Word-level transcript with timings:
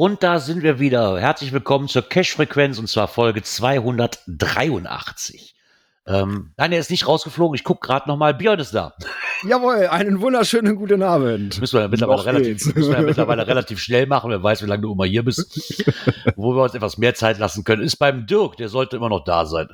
Und 0.00 0.22
da 0.22 0.38
sind 0.38 0.62
wir 0.62 0.78
wieder. 0.78 1.20
Herzlich 1.20 1.52
willkommen 1.52 1.86
zur 1.86 2.00
Cash-Frequenz 2.00 2.78
und 2.78 2.88
zwar 2.88 3.06
Folge 3.06 3.42
283. 3.42 5.54
Ähm, 6.06 6.54
nein, 6.56 6.72
er 6.72 6.78
ist 6.78 6.90
nicht 6.90 7.06
rausgeflogen. 7.06 7.54
Ich 7.54 7.64
gucke 7.64 7.86
gerade 7.86 8.08
nochmal. 8.08 8.32
Björn 8.32 8.58
ist 8.58 8.72
da. 8.72 8.94
Jawohl, 9.46 9.88
einen 9.88 10.22
wunderschönen 10.22 10.76
guten 10.76 11.02
Abend. 11.02 11.60
Müssen 11.60 11.76
wir, 11.76 11.82
ja 11.82 11.88
mittlerweile 11.88 12.24
relativ, 12.24 12.74
müssen 12.74 12.92
wir 12.92 12.98
ja 12.98 13.04
mittlerweile 13.04 13.46
relativ 13.46 13.78
schnell 13.78 14.06
machen. 14.06 14.30
Wer 14.30 14.42
weiß, 14.42 14.62
wie 14.62 14.68
lange 14.68 14.80
du 14.80 14.92
immer 14.92 15.04
hier 15.04 15.22
bist. 15.22 15.84
Wo 16.34 16.56
wir 16.56 16.62
uns 16.62 16.74
etwas 16.74 16.96
mehr 16.96 17.14
Zeit 17.14 17.38
lassen 17.38 17.64
können, 17.64 17.82
ist 17.82 17.96
beim 17.96 18.26
Dirk. 18.26 18.56
Der 18.56 18.70
sollte 18.70 18.96
immer 18.96 19.10
noch 19.10 19.24
da 19.24 19.44
sein. 19.44 19.68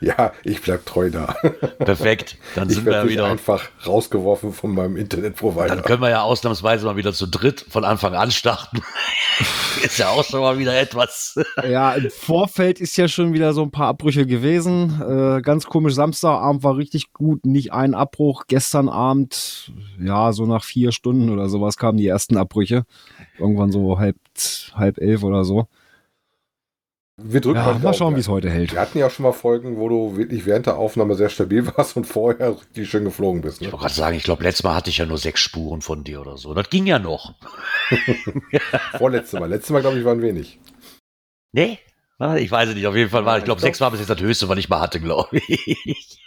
Ja, 0.00 0.32
ich 0.44 0.62
bleib 0.62 0.86
treu 0.86 1.10
da. 1.10 1.26
Perfekt. 1.78 2.38
Dann 2.54 2.68
Ich 2.68 2.76
sind 2.76 2.86
wir 2.86 2.92
ja 2.92 3.08
wieder. 3.08 3.26
einfach 3.26 3.68
rausgeworfen 3.86 4.52
von 4.52 4.74
meinem 4.74 4.96
Internetprovider. 4.96 5.68
Dann 5.68 5.82
können 5.82 6.00
wir 6.00 6.08
ja 6.10 6.22
ausnahmsweise 6.22 6.86
mal 6.86 6.96
wieder 6.96 7.12
zu 7.12 7.26
dritt 7.26 7.66
von 7.68 7.84
Anfang 7.84 8.14
an 8.14 8.30
starten. 8.30 8.80
ist 9.84 9.98
ja 9.98 10.08
auch 10.08 10.24
schon 10.24 10.40
mal 10.40 10.58
wieder 10.58 10.78
etwas. 10.78 11.38
Ja, 11.68 11.92
im 11.92 12.10
Vorfeld 12.10 12.80
ist 12.80 12.96
ja 12.96 13.08
schon 13.08 13.32
wieder 13.34 13.52
so 13.52 13.62
ein 13.62 13.70
paar 13.70 13.88
Abbrüche 13.88 14.26
gewesen. 14.26 15.00
Äh, 15.02 15.42
ganz 15.42 15.66
komisch, 15.66 15.94
Samstagabend 15.94 16.62
war 16.62 16.76
richtig 16.76 17.12
gut, 17.12 17.44
nicht 17.44 17.72
ein 17.72 17.94
Abbruch. 17.94 18.44
Gestern 18.48 18.88
Abend, 18.88 19.72
ja, 20.00 20.32
so 20.32 20.46
nach 20.46 20.64
vier 20.64 20.92
Stunden 20.92 21.28
oder 21.30 21.48
sowas 21.48 21.76
kamen 21.76 21.98
die 21.98 22.06
ersten 22.06 22.36
Abbrüche. 22.38 22.84
Irgendwann 23.38 23.70
so 23.70 23.98
halb, 23.98 24.16
halb 24.74 24.98
elf 24.98 25.22
oder 25.22 25.44
so. 25.44 25.66
Wir 27.22 27.40
drücken 27.40 27.58
Ja, 27.58 27.74
mal 27.74 27.94
schauen, 27.94 28.16
wie 28.16 28.20
es 28.20 28.28
heute 28.28 28.48
hält. 28.50 28.72
Wir 28.72 28.80
hatten 28.80 28.98
ja 28.98 29.06
auch 29.06 29.10
schon 29.10 29.24
mal 29.24 29.32
Folgen, 29.32 29.76
wo 29.78 29.88
du 29.88 30.16
wirklich 30.16 30.46
während 30.46 30.66
der 30.66 30.76
Aufnahme 30.76 31.14
sehr 31.14 31.28
stabil 31.28 31.66
warst 31.76 31.96
und 31.96 32.04
vorher 32.06 32.56
richtig 32.60 32.88
schön 32.90 33.04
geflogen 33.04 33.42
bist. 33.42 33.60
Ich 33.60 33.66
Ne? 33.66 33.72
wollte 33.72 33.82
gerade 33.84 33.94
sagen, 33.94 34.16
ich 34.16 34.22
glaube, 34.24 34.42
letztes 34.42 34.64
Mal 34.64 34.74
hatte 34.74 34.90
ich 34.90 34.98
ja 34.98 35.06
nur 35.06 35.18
sechs 35.18 35.40
Spuren 35.40 35.82
von 35.82 36.04
dir 36.04 36.20
oder 36.20 36.36
so. 36.36 36.54
Das 36.54 36.70
ging 36.70 36.86
ja 36.86 36.98
noch. 36.98 37.34
Vorletzte 38.98 39.38
Mal. 39.40 39.48
Letztes 39.50 39.70
Mal, 39.70 39.80
glaube 39.82 39.98
ich, 39.98 40.04
waren 40.04 40.22
wenig. 40.22 40.58
Nee? 41.52 41.78
Ich 42.38 42.50
weiß 42.50 42.68
es 42.70 42.74
nicht. 42.74 42.86
Auf 42.86 42.94
jeden 42.96 43.10
Fall 43.10 43.24
war, 43.24 43.36
ich 43.36 43.40
Ich 43.40 43.44
glaube, 43.46 43.60
glaub- 43.60 43.66
sechs 43.66 43.80
war 43.80 43.90
bis 43.90 44.00
jetzt 44.00 44.10
das 44.10 44.20
höchste, 44.20 44.48
was 44.48 44.58
ich 44.58 44.68
mal 44.68 44.80
hatte, 44.80 45.00
glaube 45.00 45.38
ich. 45.38 46.18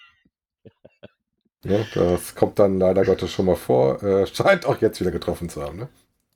Ja, 1.66 1.78
das 1.94 2.36
kommt 2.36 2.60
dann 2.60 2.78
leider 2.78 3.06
Gottes 3.06 3.32
schon 3.32 3.46
mal 3.46 3.56
vor. 3.56 4.04
Äh, 4.04 4.28
scheint 4.28 4.66
auch 4.66 4.82
jetzt 4.82 5.00
wieder 5.00 5.12
getroffen 5.12 5.48
zu 5.48 5.64
haben. 5.64 5.78
Ne? 5.78 5.88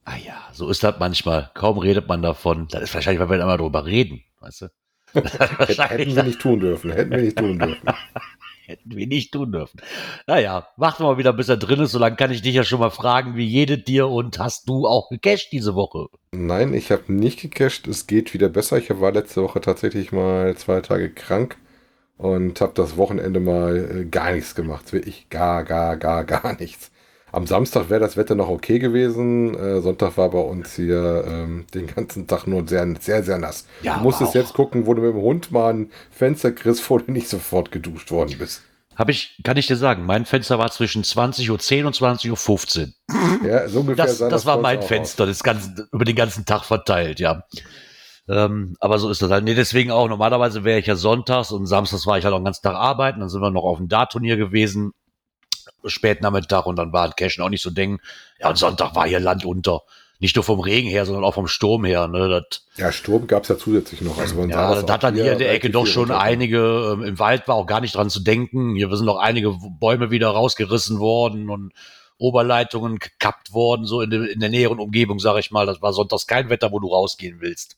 Ah 0.05 0.16
ja, 0.16 0.35
so 0.53 0.69
ist 0.69 0.85
das 0.85 0.95
manchmal. 1.00 1.52
Kaum 1.53 1.80
redet 1.80 2.08
man 2.08 2.22
davon. 2.22 2.69
Das 2.72 2.81
ist 2.83 2.94
wahrscheinlich, 2.94 3.19
weil 3.19 3.30
wir 3.30 3.44
immer 3.44 3.58
drüber 3.58 3.85
reden, 3.85 4.23
weißt 4.40 4.62
du? 4.62 4.66
Hätt- 5.14 5.80
Hätten 5.90 6.16
wir 6.16 6.24
nicht 6.24 6.40
tun 6.42 6.60
dürfen. 6.60 6.92
Hätten 6.92 7.12
wir 7.12 7.22
nicht 7.22 7.38
tun 7.38 7.60
dürfen. 7.60 7.88
Hätten 8.66 8.96
wir 8.98 9.08
nicht 9.08 9.32
tun 9.32 9.52
dürfen. 9.54 9.80
Naja, 10.28 10.68
warten 10.76 11.03
wir 11.03 11.12
mal 11.14 11.18
wieder, 11.18 11.31
bis 11.31 11.48
er 11.48 11.56
drin 11.56 11.80
ist. 11.80 11.92
Solange 11.92 12.18
kann 12.18 12.31
ich 12.31 12.42
dich 12.42 12.53
ja 12.53 12.64
schon 12.66 12.81
mal 12.81 12.90
fragen, 12.90 13.38
wie 13.38 13.46
jede 13.46 13.78
dir 13.78 14.09
und 14.09 14.40
hast 14.40 14.68
du 14.68 14.86
auch 14.86 15.09
gecasht 15.09 15.53
diese 15.53 15.74
Woche? 15.76 16.08
Nein, 16.34 16.74
ich 16.74 16.92
habe 16.92 17.12
nicht 17.14 17.40
gecached. 17.40 17.88
Es 17.88 18.08
geht 18.08 18.34
wieder 18.34 18.50
besser. 18.50 18.78
Ich 18.78 18.90
war 19.00 19.14
letzte 19.14 19.42
Woche 19.42 19.62
tatsächlich 19.62 20.12
mal 20.12 20.56
zwei 20.58 20.81
Tage 20.81 21.09
krank 21.09 21.58
und 22.18 22.59
habe 22.59 22.74
das 22.76 22.97
Wochenende 22.97 23.40
mal 23.40 24.02
äh, 24.02 24.06
gar 24.06 24.34
nichts 24.34 24.53
gemacht. 24.56 24.92
Wirklich 24.92 25.30
gar, 25.30 25.64
gar, 25.64 25.96
gar, 25.96 26.26
gar 26.26 26.59
nichts. 26.59 26.92
Am 27.38 27.46
Samstag 27.46 27.92
wäre 27.92 28.00
das 28.00 28.18
Wetter 28.18 28.34
noch 28.34 28.50
okay 28.50 28.80
gewesen. 28.80 29.53
Äh, 29.53 29.80
Sonntag 29.81 30.18
war 30.18 30.31
bei 30.31 30.40
uns 30.40 30.74
hier 30.74 31.24
ähm, 31.28 31.68
den 31.72 31.86
ganzen 31.86 32.25
Tag 32.25 32.48
nur 32.48 32.68
sehr, 32.68 32.96
sehr, 33.00 33.22
sehr 33.22 33.38
nass. 33.38 33.68
Ja, 33.84 33.98
du 33.98 34.03
musstest 34.06 34.34
jetzt 34.34 34.56
gucken, 34.56 34.88
wo 34.88 34.96
du 34.96 35.03
mit 35.03 35.14
dem 35.14 35.22
Hund 35.22 35.52
mal 35.52 35.72
ein 35.72 35.92
Fenster 36.09 36.52
kriegst, 36.52 36.90
wo 36.90 36.97
du 36.97 37.12
nicht 37.12 37.30
sofort 37.30 37.72
geduscht 37.72 38.09
worden 38.09 38.40
bist. 38.40 38.64
Hab 38.96 39.09
ich, 39.09 39.40
kann 39.44 39.56
ich 39.56 39.68
dir 39.68 39.76
sagen, 39.76 40.08
mein 40.08 40.26
Fenster 40.26 40.58
war 40.58 40.72
zwischen 40.72 41.03
20.10 41.03 41.81
Uhr 41.81 41.86
und 41.86 41.96
20.15 41.96 42.88
Uhr. 42.88 43.47
Ja, 43.47 43.68
so 43.68 43.81
ungefähr 43.81 44.08
Das, 44.08 44.18
sah 44.18 44.30
das 44.30 44.47
war 44.47 44.58
mein 44.58 44.80
auch 44.80 44.81
aus. 44.81 44.88
Fenster, 44.88 45.28
das 45.28 45.44
ganze, 45.44 45.88
über 45.92 46.06
den 46.06 46.16
ganzen 46.16 46.44
Tag 46.44 46.64
verteilt, 46.64 47.20
ja. 47.20 47.44
Ähm, 48.28 48.76
aber 48.80 48.97
so 48.97 49.12
ist 49.12 49.22
das 49.22 49.30
halt. 49.30 49.44
Nee, 49.44 49.53
deswegen 49.53 49.92
auch. 49.92 50.09
Normalerweise 50.09 50.64
wäre 50.64 50.80
ich 50.80 50.88
ja 50.88 50.96
sonntags 50.96 51.52
und 51.52 51.68
samstags 51.68 52.08
war 52.08 52.18
ich 52.18 52.26
halt 52.26 52.34
auch 52.34 52.40
den 52.40 52.46
ganzen 52.46 52.64
Tag 52.64 52.74
arbeiten. 52.74 53.20
Dann 53.20 53.30
sind 53.30 53.42
wir 53.42 53.52
noch 53.52 53.64
auf 53.64 53.78
dem 53.78 53.90
Dart-Turnier 53.90 54.38
gewesen, 54.38 54.94
spät 55.85 56.22
Nachmittag 56.22 56.66
und 56.66 56.75
dann 56.78 56.94
war 56.94 57.05
ein 57.05 57.13
Cashen 57.16 57.44
auch 57.44 57.50
nicht 57.50 57.61
so 57.63 57.69
denken. 57.69 58.00
Ja, 58.39 58.50
und 58.50 58.57
Sonntag 58.57 58.95
war 58.95 59.07
hier 59.07 59.19
Land 59.19 59.45
unter. 59.45 59.81
Nicht 60.19 60.35
nur 60.35 60.44
vom 60.44 60.59
Regen 60.59 60.89
her, 60.89 61.05
sondern 61.05 61.23
auch 61.23 61.35
vom 61.35 61.47
Sturm 61.47 61.85
her. 61.85 62.07
Ne? 62.07 62.28
Das, 62.28 62.66
Ja, 62.78 62.91
Sturm 62.91 63.28
gab 63.28 63.44
es 63.44 63.50
ja 63.50 63.57
zusätzlich 63.59 64.01
noch. 64.01 64.17
Also 64.17 64.33
man 64.35 64.50
ja, 64.50 64.73
das 64.81 64.89
hat 64.91 65.03
dann 65.03 65.13
hier 65.13 65.33
in 65.33 65.38
der 65.38 65.51
Ecke 65.51 65.69
doch 65.69 65.85
schon 65.85 66.09
einige, 66.11 66.91
ähm, 66.94 67.03
im 67.03 67.19
Wald 67.19 67.47
war 67.47 67.53
auch 67.55 67.67
gar 67.67 67.81
nicht 67.81 67.94
dran 67.94 68.09
zu 68.09 68.22
denken. 68.22 68.75
Hier 68.75 68.89
sind 68.95 69.05
noch 69.05 69.17
einige 69.19 69.55
Bäume 69.79 70.09
wieder 70.09 70.29
rausgerissen 70.29 70.97
worden 71.00 71.51
und 71.51 71.72
Oberleitungen 72.17 72.97
gekappt 72.97 73.53
worden, 73.53 73.85
so 73.85 74.01
in, 74.01 74.09
der- 74.09 74.29
in 74.31 74.39
der 74.39 74.49
näheren 74.49 74.79
Umgebung, 74.79 75.19
sage 75.19 75.39
ich 75.39 75.51
mal. 75.51 75.67
Das 75.67 75.84
war 75.84 75.94
sonntags 75.94 76.25
kein 76.25 76.49
Wetter, 76.49 76.72
wo 76.72 76.79
du 76.79 76.88
rausgehen 76.88 77.38
willst. 77.39 77.78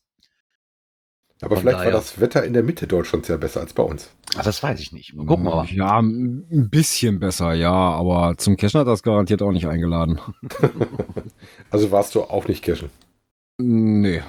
Aber 1.41 1.55
Von 1.55 1.61
vielleicht 1.61 1.79
daher. 1.79 1.94
war 1.94 2.00
das 2.00 2.19
Wetter 2.19 2.44
in 2.44 2.53
der 2.53 2.63
Mitte 2.63 2.85
Deutschlands 2.85 3.29
ja 3.29 3.38
besser 3.38 3.61
als 3.61 3.72
bei 3.73 3.83
uns. 3.83 4.09
Ach, 4.38 4.44
das 4.44 4.61
weiß 4.61 4.79
ich 4.81 4.91
nicht. 4.91 5.16
Mal 5.16 5.25
gucken 5.25 5.45
wir 5.45 5.55
mal. 5.55 5.66
Ja, 5.67 6.00
ein 6.00 6.69
bisschen 6.69 7.19
besser, 7.19 7.53
ja, 7.53 7.72
aber 7.72 8.35
zum 8.38 8.57
Cashen 8.57 8.81
hat 8.81 8.88
das 8.88 9.03
garantiert 9.03 9.41
auch 9.41 9.51
nicht 9.51 9.67
eingeladen. 9.67 10.19
Also 11.72 11.91
warst 11.91 12.16
du 12.16 12.23
auch 12.23 12.47
nicht 12.47 12.63
cashen. 12.63 12.89
Nee. 13.59 14.22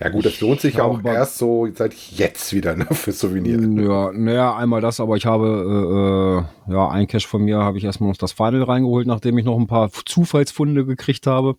Ja 0.00 0.08
gut, 0.08 0.24
das 0.24 0.40
lohnt 0.40 0.60
sich 0.60 0.74
Ich 0.74 0.78
ja 0.78 0.84
auch 0.84 1.02
erst 1.04 1.38
so 1.38 1.68
seit 1.72 1.94
jetzt 1.94 2.52
wieder 2.52 2.76
ne, 2.76 2.86
für 2.90 3.12
Souvenir. 3.12 3.60
Ja, 3.82 4.12
naja, 4.12 4.56
einmal 4.56 4.80
das, 4.80 5.00
aber 5.00 5.16
ich 5.16 5.26
habe, 5.26 6.44
äh, 6.68 6.70
äh, 6.70 6.72
ja, 6.74 6.88
ein 6.88 7.06
Cash 7.06 7.26
von 7.26 7.42
mir 7.42 7.58
habe 7.58 7.78
ich 7.78 7.84
erstmal 7.84 8.08
noch 8.10 8.16
das 8.16 8.32
Final 8.32 8.62
reingeholt, 8.64 9.06
nachdem 9.06 9.38
ich 9.38 9.44
noch 9.44 9.58
ein 9.58 9.66
paar 9.68 9.90
Zufallsfunde 9.92 10.84
gekriegt 10.84 11.26
habe. 11.26 11.56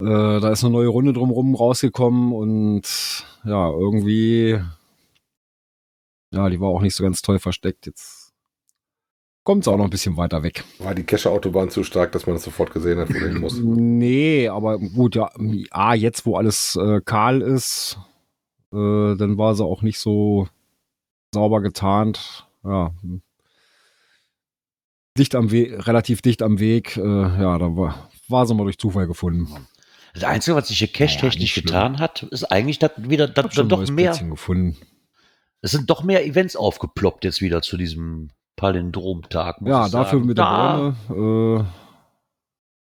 Äh, 0.00 0.40
da 0.40 0.50
ist 0.50 0.64
eine 0.64 0.72
neue 0.72 0.88
Runde 0.88 1.12
drumrum 1.12 1.54
rausgekommen 1.54 2.32
und 2.32 2.82
ja, 3.44 3.70
irgendwie, 3.70 4.58
ja, 6.32 6.48
die 6.48 6.60
war 6.60 6.68
auch 6.68 6.80
nicht 6.80 6.94
so 6.94 7.04
ganz 7.04 7.20
toll 7.20 7.38
versteckt. 7.38 7.86
Jetzt 7.86 8.32
kommt 9.44 9.64
es 9.64 9.68
auch 9.68 9.76
noch 9.76 9.84
ein 9.84 9.90
bisschen 9.90 10.16
weiter 10.16 10.42
weg. 10.42 10.64
War 10.78 10.94
die 10.94 11.04
Kescher-Autobahn 11.04 11.70
zu 11.70 11.84
stark, 11.84 12.12
dass 12.12 12.26
man 12.26 12.36
das 12.36 12.44
sofort 12.44 12.72
gesehen 12.72 12.98
hat, 12.98 13.10
wo 13.10 13.14
hin 13.14 13.40
muss. 13.40 13.60
Nee, 13.62 14.48
aber 14.48 14.78
gut, 14.78 15.16
ja, 15.16 15.30
A, 15.70 15.94
jetzt, 15.94 16.24
wo 16.24 16.36
alles 16.36 16.76
äh, 16.76 17.00
kahl 17.04 17.42
ist, 17.42 17.98
äh, 18.72 19.16
dann 19.16 19.36
war 19.36 19.54
sie 19.54 19.64
auch 19.64 19.82
nicht 19.82 19.98
so 19.98 20.48
sauber 21.34 21.60
getarnt. 21.60 22.48
Ja. 22.64 22.94
Dicht 25.18 25.34
am 25.34 25.50
Weg, 25.50 25.86
relativ 25.86 26.22
dicht 26.22 26.42
am 26.42 26.58
Weg, 26.58 26.96
äh, 26.96 27.02
ja, 27.02 27.58
da 27.58 27.76
war, 27.76 28.08
war 28.28 28.46
sie 28.46 28.54
mal 28.54 28.64
durch 28.64 28.78
Zufall 28.78 29.06
gefunden. 29.06 29.48
Das 30.14 30.24
Einzige, 30.24 30.56
was 30.56 30.68
sich 30.68 30.78
hier 30.78 30.88
cash-technisch 30.88 31.52
schlimm. 31.52 31.66
getan 31.66 31.98
hat, 31.98 32.22
ist 32.24 32.44
eigentlich, 32.44 32.78
dass 32.78 32.92
wieder, 32.96 33.28
dass 33.28 33.54
dann 33.54 33.68
doch 33.68 33.88
mehr, 33.88 34.12
gefunden. 34.16 34.76
es 35.60 35.70
sind 35.70 35.88
doch 35.90 36.02
mehr 36.02 36.24
Events 36.26 36.56
aufgeploppt 36.56 37.24
jetzt 37.24 37.40
wieder 37.40 37.62
zu 37.62 37.76
diesem 37.76 38.30
Palindromtag. 38.56 39.58
Ja, 39.64 39.88
dafür 39.88 40.20
mit 40.20 40.36
der 40.38 40.44
Da- 40.44 40.94
Bäume 41.08 41.64
äh, 41.68 41.74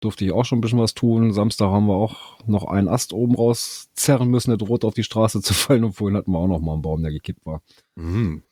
durfte 0.00 0.25
ich 0.25 0.33
auch 0.33 0.44
schon 0.44 0.59
ein 0.59 0.61
bisschen 0.61 0.81
was 0.81 0.93
tun. 0.94 1.33
Samstag 1.33 1.71
haben 1.71 1.87
wir 1.87 1.94
auch 1.94 2.39
noch 2.47 2.65
einen 2.67 2.89
Ast 2.89 3.12
oben 3.15 3.35
rauszerren 3.37 4.29
müssen, 4.29 4.50
der 4.50 4.59
droht 4.59 4.85
auf 4.85 4.94
die 4.94 5.05
Straße 5.05 5.41
zu 5.43 5.55
fallen. 5.55 5.85
Und 5.85 5.93
vorhin 5.94 6.17
hatten 6.17 6.33
wir 6.33 6.39
auch 6.39 6.49
noch 6.49 6.61
mal 6.61 6.75
einen 6.75 6.83
Baum, 6.83 7.03
der 7.03 7.12
gekippt 7.12 7.47
war. 7.47 7.62
Mhm. 7.94 8.43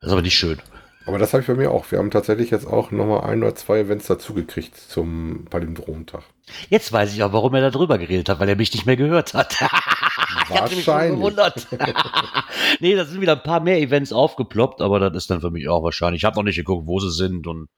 Das 0.00 0.08
ist 0.08 0.12
aber 0.12 0.22
nicht 0.22 0.34
schön. 0.38 0.58
Aber 1.06 1.18
das 1.18 1.32
habe 1.32 1.40
ich 1.40 1.46
bei 1.46 1.54
mir 1.54 1.70
auch. 1.70 1.90
Wir 1.90 1.98
haben 1.98 2.10
tatsächlich 2.10 2.50
jetzt 2.50 2.66
auch 2.66 2.90
nochmal 2.90 3.22
ein 3.22 3.42
oder 3.42 3.54
zwei 3.54 3.80
Events 3.80 4.06
dazugekriegt 4.06 4.76
zum 4.76 5.46
Palindromtag. 5.50 6.22
Jetzt 6.68 6.92
weiß 6.92 7.12
ich 7.14 7.22
auch, 7.22 7.32
warum 7.32 7.54
er 7.54 7.60
da 7.60 7.70
drüber 7.70 7.98
geredet 7.98 8.28
hat, 8.28 8.40
weil 8.40 8.48
er 8.48 8.56
mich 8.56 8.72
nicht 8.72 8.86
mehr 8.86 8.96
gehört 8.96 9.34
hat. 9.34 9.52
ich 9.60 9.60
habe 9.60 10.74
mich 10.74 10.86
Wahrscheinlich. 10.86 11.18
gewundert. 11.18 11.66
nee, 12.80 12.94
da 12.94 13.04
sind 13.04 13.20
wieder 13.20 13.32
ein 13.32 13.42
paar 13.42 13.60
mehr 13.60 13.80
Events 13.80 14.12
aufgeploppt, 14.12 14.80
aber 14.80 15.00
das 15.00 15.16
ist 15.24 15.30
dann 15.30 15.40
für 15.40 15.50
mich 15.50 15.68
auch 15.68 15.82
wahrscheinlich. 15.82 16.20
Ich 16.20 16.24
habe 16.24 16.36
noch 16.36 16.44
nicht 16.44 16.56
geguckt, 16.56 16.86
wo 16.86 17.00
sie 17.00 17.10
sind 17.10 17.46
und 17.46 17.68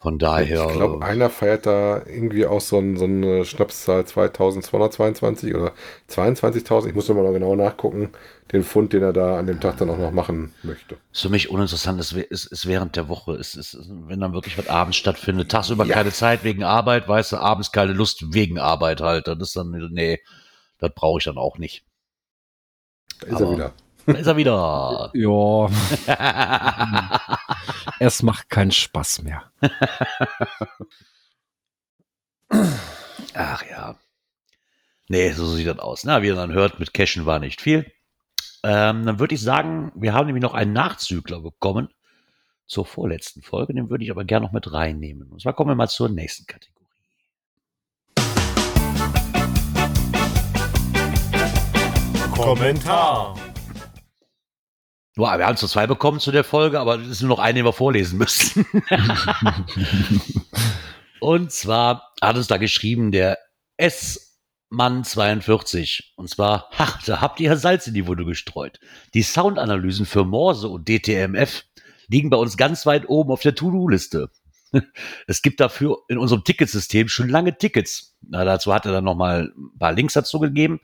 Von 0.00 0.20
daher. 0.20 0.66
Ich 0.68 0.72
glaube, 0.76 1.04
äh, 1.04 1.08
einer 1.08 1.28
feiert 1.28 1.66
da 1.66 2.04
irgendwie 2.06 2.46
auch 2.46 2.60
so, 2.60 2.78
ein, 2.78 2.96
so 2.96 3.04
eine 3.04 3.44
Schnapszahl 3.44 4.04
2222 4.06 5.56
oder 5.56 5.72
22.000. 6.08 6.86
Ich 6.88 6.94
muss 6.94 7.08
nochmal 7.08 7.32
genau 7.32 7.56
nachgucken, 7.56 8.10
den 8.52 8.62
Fund, 8.62 8.92
den 8.92 9.02
er 9.02 9.12
da 9.12 9.38
an 9.38 9.48
dem 9.48 9.58
Tag 9.60 9.78
dann 9.78 9.90
auch 9.90 9.98
noch 9.98 10.12
machen 10.12 10.54
möchte. 10.62 10.98
ist 11.12 11.22
für 11.22 11.30
mich 11.30 11.50
uninteressant. 11.50 11.98
Es 11.98 12.12
ist, 12.12 12.46
ist 12.46 12.66
während 12.68 12.94
der 12.94 13.08
Woche. 13.08 13.32
Es 13.34 13.56
ist, 13.56 13.76
wenn 14.06 14.20
dann 14.20 14.32
wirklich 14.34 14.56
was 14.56 14.68
abends 14.68 14.96
stattfindet. 14.96 15.50
Tagsüber 15.50 15.84
Ja. 15.84 15.94
keine 15.94 16.12
Zeit 16.12 16.44
wegen 16.44 16.62
Arbeit, 16.62 17.08
weißt 17.08 17.32
du, 17.32 17.38
abends 17.38 17.72
keine 17.72 17.92
Lust 17.92 18.32
wegen 18.32 18.60
Arbeit 18.60 19.00
halt. 19.00 19.26
Das 19.26 19.36
ist 19.40 19.56
dann, 19.56 19.70
nee, 19.90 20.20
das 20.78 20.92
brauche 20.94 21.18
ich 21.18 21.24
dann 21.24 21.38
auch 21.38 21.58
nicht. 21.58 21.84
Da 23.20 23.26
ist 23.26 23.34
Aber- 23.34 23.46
er 23.46 23.52
wieder. 23.52 23.72
Da 24.08 24.14
ist 24.14 24.26
er 24.26 24.36
wieder. 24.38 25.10
Ja, 25.12 25.68
es 28.00 28.22
macht 28.22 28.48
keinen 28.48 28.70
Spaß 28.70 29.20
mehr. 29.20 29.52
Ach 33.34 33.62
ja. 33.68 33.96
Nee, 35.08 35.32
so 35.32 35.46
sieht 35.46 35.66
das 35.66 35.78
aus. 35.78 36.04
Na, 36.04 36.22
wie 36.22 36.28
ihr 36.28 36.34
dann 36.34 36.54
hört, 36.54 36.80
mit 36.80 36.94
Cashen 36.94 37.26
war 37.26 37.38
nicht 37.38 37.60
viel. 37.60 37.92
Ähm, 38.62 39.04
dann 39.04 39.18
würde 39.18 39.34
ich 39.34 39.42
sagen, 39.42 39.92
wir 39.94 40.14
haben 40.14 40.24
nämlich 40.24 40.42
noch 40.42 40.54
einen 40.54 40.72
Nachzügler 40.72 41.40
bekommen 41.40 41.90
zur 42.66 42.86
vorletzten 42.86 43.42
Folge. 43.42 43.74
Den 43.74 43.90
würde 43.90 44.04
ich 44.04 44.10
aber 44.10 44.24
gerne 44.24 44.46
noch 44.46 44.52
mit 44.52 44.72
reinnehmen. 44.72 45.30
Und 45.30 45.42
zwar 45.42 45.52
kommen 45.52 45.70
wir 45.70 45.74
mal 45.74 45.88
zur 45.88 46.08
nächsten 46.08 46.46
Kategorie. 46.46 46.78
Kommentar. 52.34 53.34
Wir 55.18 55.46
haben 55.46 55.56
zu 55.56 55.66
zwei 55.66 55.88
bekommen 55.88 56.20
zu 56.20 56.30
der 56.30 56.44
Folge, 56.44 56.78
aber 56.78 57.00
es 57.00 57.08
ist 57.08 57.22
nur 57.22 57.30
noch 57.30 57.40
eine, 57.40 57.54
den 57.54 57.64
wir 57.64 57.72
vorlesen 57.72 58.18
müssen. 58.18 58.64
Und 61.20 61.50
zwar 61.50 62.12
hat 62.22 62.36
es 62.36 62.46
da 62.46 62.56
geschrieben 62.56 63.10
der 63.10 63.36
S-Mann 63.76 65.02
42. 65.02 66.12
Und 66.16 66.30
zwar, 66.30 66.70
ach, 66.78 67.02
da 67.02 67.20
habt 67.20 67.40
ihr 67.40 67.56
Salz 67.56 67.88
in 67.88 67.94
die 67.94 68.06
Wunde 68.06 68.24
gestreut. 68.24 68.78
Die 69.12 69.22
Soundanalysen 69.22 70.06
für 70.06 70.24
Morse 70.24 70.68
und 70.68 70.88
DTMF 70.88 71.64
liegen 72.06 72.30
bei 72.30 72.36
uns 72.36 72.56
ganz 72.56 72.86
weit 72.86 73.08
oben 73.08 73.32
auf 73.32 73.42
der 73.42 73.54
To-Do-Liste. 73.54 74.30
Es 75.26 75.42
gibt 75.42 75.60
dafür 75.60 75.96
in 76.08 76.18
unserem 76.18 76.44
Ticketsystem 76.44 77.08
schon 77.08 77.30
lange 77.30 77.56
Tickets. 77.56 78.18
Na, 78.20 78.44
dazu 78.44 78.72
hat 78.72 78.84
er 78.84 78.92
dann 78.92 79.04
nochmal 79.04 79.52
ein 79.56 79.78
paar 79.78 79.92
Links 79.92 80.12
dazu 80.12 80.38
gegeben. 80.38 80.80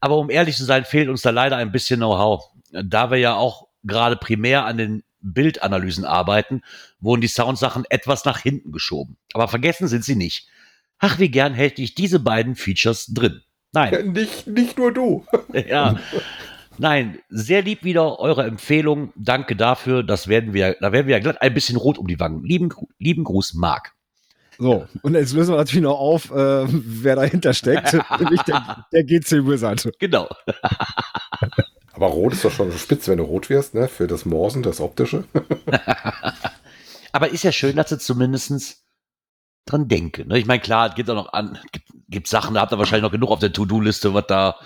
Aber 0.00 0.16
um 0.16 0.30
ehrlich 0.30 0.56
zu 0.56 0.64
sein, 0.64 0.84
fehlt 0.84 1.08
uns 1.08 1.22
da 1.22 1.30
leider 1.30 1.56
ein 1.56 1.72
bisschen 1.72 1.98
Know-how. 1.98 2.55
Da 2.72 3.10
wir 3.10 3.18
ja 3.18 3.34
auch 3.34 3.68
gerade 3.84 4.16
primär 4.16 4.64
an 4.64 4.78
den 4.78 5.02
Bildanalysen 5.20 6.04
arbeiten, 6.04 6.62
wurden 7.00 7.20
die 7.20 7.28
Soundsachen 7.28 7.84
etwas 7.88 8.24
nach 8.24 8.38
hinten 8.38 8.72
geschoben. 8.72 9.16
Aber 9.32 9.48
vergessen 9.48 9.88
sind 9.88 10.04
sie 10.04 10.16
nicht. 10.16 10.48
Ach, 10.98 11.18
wie 11.18 11.30
gern 11.30 11.54
hätte 11.54 11.82
ich 11.82 11.94
diese 11.94 12.20
beiden 12.20 12.54
Features 12.54 13.06
drin. 13.06 13.42
Nein, 13.72 14.12
nicht, 14.12 14.46
nicht 14.46 14.78
nur 14.78 14.92
du. 14.92 15.26
ja. 15.52 15.96
Nein, 16.78 17.18
sehr 17.28 17.62
lieb 17.62 17.84
wieder 17.84 18.18
eure 18.18 18.44
Empfehlung. 18.44 19.12
Danke 19.16 19.56
dafür. 19.56 20.02
Das 20.02 20.28
werden 20.28 20.54
wir, 20.54 20.76
da 20.80 20.92
werden 20.92 21.06
wir 21.06 21.16
ja 21.16 21.20
glatt 21.20 21.42
ein 21.42 21.54
bisschen 21.54 21.76
rot 21.76 21.98
um 21.98 22.06
die 22.06 22.20
Wangen. 22.20 22.44
Lieben, 22.44 22.70
lieben 22.98 23.24
Gruß, 23.24 23.54
Marc. 23.54 23.92
So, 24.58 24.86
und 25.02 25.14
jetzt 25.14 25.34
lösen 25.34 25.52
wir 25.52 25.58
natürlich 25.58 25.82
noch 25.82 25.98
auf, 25.98 26.30
äh, 26.30 26.64
wer 26.66 27.16
dahinter 27.16 27.52
steckt, 27.52 27.92
nämlich 28.20 28.40
der, 28.42 28.86
der 28.90 29.04
GC 29.04 29.46
Wizard. 29.46 29.86
Genau. 29.98 30.28
Aber 31.96 32.08
rot 32.08 32.34
ist 32.34 32.44
doch 32.44 32.52
schon 32.52 32.70
so 32.70 32.76
spitz, 32.76 33.08
wenn 33.08 33.16
du 33.16 33.24
rot 33.24 33.48
wirst, 33.48 33.74
ne? 33.74 33.88
Für 33.88 34.06
das 34.06 34.26
Morsen, 34.26 34.62
das 34.62 34.80
Optische. 34.80 35.24
Aber 37.12 37.30
ist 37.30 37.42
ja 37.42 37.52
schön, 37.52 37.76
dass 37.76 37.88
sie 37.88 37.98
zumindest 37.98 38.84
dran 39.64 39.88
denken. 39.88 40.28
Ne? 40.28 40.38
Ich 40.38 40.44
meine, 40.44 40.60
klar, 40.60 40.90
es 40.90 40.94
gibt 40.94 41.08
auch 41.08 41.14
noch 41.14 41.32
an, 41.32 41.58
gibt, 41.72 41.86
gibt 42.08 42.28
Sachen, 42.28 42.54
da 42.54 42.60
habt 42.60 42.72
ihr 42.72 42.78
wahrscheinlich 42.78 43.02
noch 43.04 43.12
genug 43.12 43.30
auf 43.30 43.38
der 43.38 43.52
To-Do-Liste, 43.52 44.12
was 44.12 44.26
da 44.28 44.56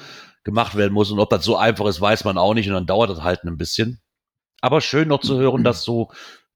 gemacht 0.43 0.77
werden 0.77 0.93
muss. 0.93 1.12
Und 1.12 1.21
ob 1.21 1.31
das 1.31 1.44
so 1.44 1.56
einfach 1.56 1.87
ist, 1.87 2.00
weiß 2.00 2.25
man 2.25 2.37
auch 2.37 2.55
nicht. 2.55 2.67
Und 2.67 2.75
dann 2.75 2.87
dauert 2.87 3.11
das 3.11 3.23
halt 3.23 3.44
ein 3.44 3.56
bisschen. 3.56 4.00
Aber 4.61 4.81
schön 4.81 5.06
noch 5.06 5.21
zu 5.21 5.38
hören, 5.38 5.62
dass 5.62 5.85
so 5.85 6.11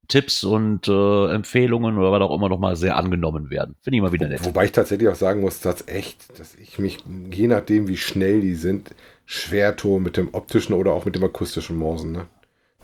Tipps 0.09 0.45
und 0.45 0.89
äh, 0.89 1.33
Empfehlungen 1.33 1.97
oder 1.97 2.13
was 2.13 2.21
auch 2.21 2.35
immer 2.35 2.49
noch 2.49 2.59
mal 2.59 2.77
sehr 2.77 2.97
angenommen 2.97 3.49
werden. 3.51 3.77
Finde 3.81 3.97
ich 3.97 3.99
immer 4.01 4.13
wieder 4.13 4.29
nett. 4.29 4.45
Wobei 4.45 4.67
ich 4.67 4.73
tatsächlich 4.73 5.09
auch 5.09 5.15
sagen 5.15 5.41
muss, 5.41 5.61
dass 5.61 5.87
echt, 5.89 6.39
dass 6.39 6.55
ich 6.57 6.79
mich, 6.79 6.99
je 7.31 7.47
nachdem 7.47 7.89
wie 7.89 7.97
schnell 7.97 8.41
die 8.41 8.55
sind, 8.55 8.91
schwer 9.27 9.77
tue 9.77 10.01
mit 10.01 10.17
dem 10.17 10.33
optischen 10.33 10.75
oder 10.75 10.93
auch 10.93 11.05
mit 11.05 11.15
dem 11.15 11.25
akustischen 11.25 11.77
Morsen. 11.77 12.13
Ne? 12.13 12.27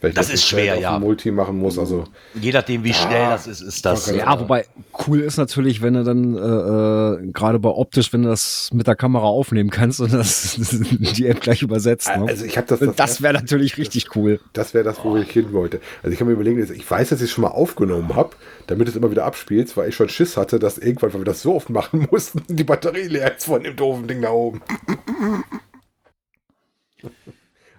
Weil 0.01 0.11
ich 0.11 0.17
Das 0.17 0.31
ist 0.31 0.47
schwer, 0.47 0.79
ja. 0.79 0.99
Multi 0.99 1.31
machen 1.31 1.59
muss. 1.59 1.79
Also 1.79 2.05
Je 2.35 2.53
nachdem, 2.53 2.85
wie 2.85 2.95
schnell 2.95 3.29
das 3.29 3.47
ist, 3.47 3.61
ist 3.61 3.85
das. 3.85 4.11
Ja, 4.11 4.41
wobei 4.41 4.65
cool 5.07 5.21
ist 5.21 5.37
natürlich, 5.37 5.83
wenn 5.83 5.95
du 5.95 6.05
dann 6.05 6.35
äh, 6.35 7.25
äh, 7.27 7.33
gerade 7.33 7.59
bei 7.59 7.69
optisch, 7.69 8.13
wenn 8.13 8.23
du 8.23 8.31
das 8.31 8.71
mit 8.73 8.87
der 8.87 8.97
Kamera 8.97 9.27
aufnehmen 9.27 9.71
kannst 9.71 10.01
und 10.01 10.13
das 10.13 10.59
die 10.81 11.27
App 11.27 11.41
gleich 11.41 11.63
übersetzt. 11.63 12.09
Ne? 12.17 12.27
also 12.29 12.45
ich 12.45 12.57
habe 12.57 12.67
das, 12.67 12.81
Und 12.81 12.99
das 12.99 13.21
wäre 13.21 13.35
natürlich 13.35 13.77
richtig 13.77 14.17
cool. 14.17 14.41
Das 14.55 14.73
wäre 14.73 14.85
das, 14.85 15.05
wo 15.05 15.17
ich 15.17 15.31
hin 15.31 15.53
wollte. 15.53 15.81
Also 16.03 16.13
ich 16.13 16.19
kann 16.19 16.29
mir 16.29 16.35
überlegen, 16.35 16.59
ich 16.59 16.91
weiß, 16.91 17.11
dass 17.11 17.21
ich 17.21 17.27
es 17.27 17.31
schon 17.31 17.43
mal 17.43 17.49
aufgenommen 17.49 18.15
habe, 18.17 18.31
damit 18.69 18.89
es 18.89 18.97
immer 18.97 19.11
wieder 19.11 19.25
abspielt, 19.27 19.77
weil 19.77 19.91
ich 19.91 19.97
schon 19.97 20.09
Schiss 20.09 20.37
hatte, 20.37 20.59
dass 20.59 20.79
irgendwann, 20.79 21.13
weil 21.13 21.21
wir 21.21 21.25
das 21.27 21.43
so 21.43 21.55
oft 21.55 21.69
machen 21.69 22.09
mussten, 22.11 22.43
die 22.49 22.65
Batterie 22.65 23.09
leer 23.09 23.37
ist 23.37 23.45
von 23.45 23.63
dem 23.63 23.77
doofen 23.77 24.09
Ding 24.09 24.23
da 24.23 24.31
oben. 24.31 24.63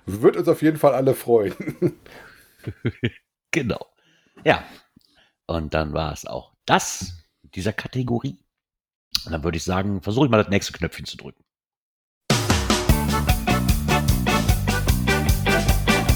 Wird 0.06 0.38
uns 0.38 0.48
auf 0.48 0.62
jeden 0.62 0.78
Fall 0.78 0.94
alle 0.94 1.14
freuen. 1.16 1.56
Genau. 3.54 3.86
Ja. 4.46 4.64
Und 5.46 5.74
dann 5.74 5.92
war 5.92 6.14
es 6.14 6.26
auch 6.26 6.54
das 6.66 7.26
dieser 7.44 7.74
Kategorie. 7.74 8.38
Und 9.26 9.34
dann 9.34 9.44
würde 9.44 9.58
ich 9.58 9.64
sagen, 9.64 10.02
versuche 10.02 10.26
ich 10.26 10.32
mal 10.32 10.38
das 10.38 10.48
nächste 10.48 10.72
Knöpfchen 10.72 11.06
zu 11.06 11.18
drücken. 11.18 11.44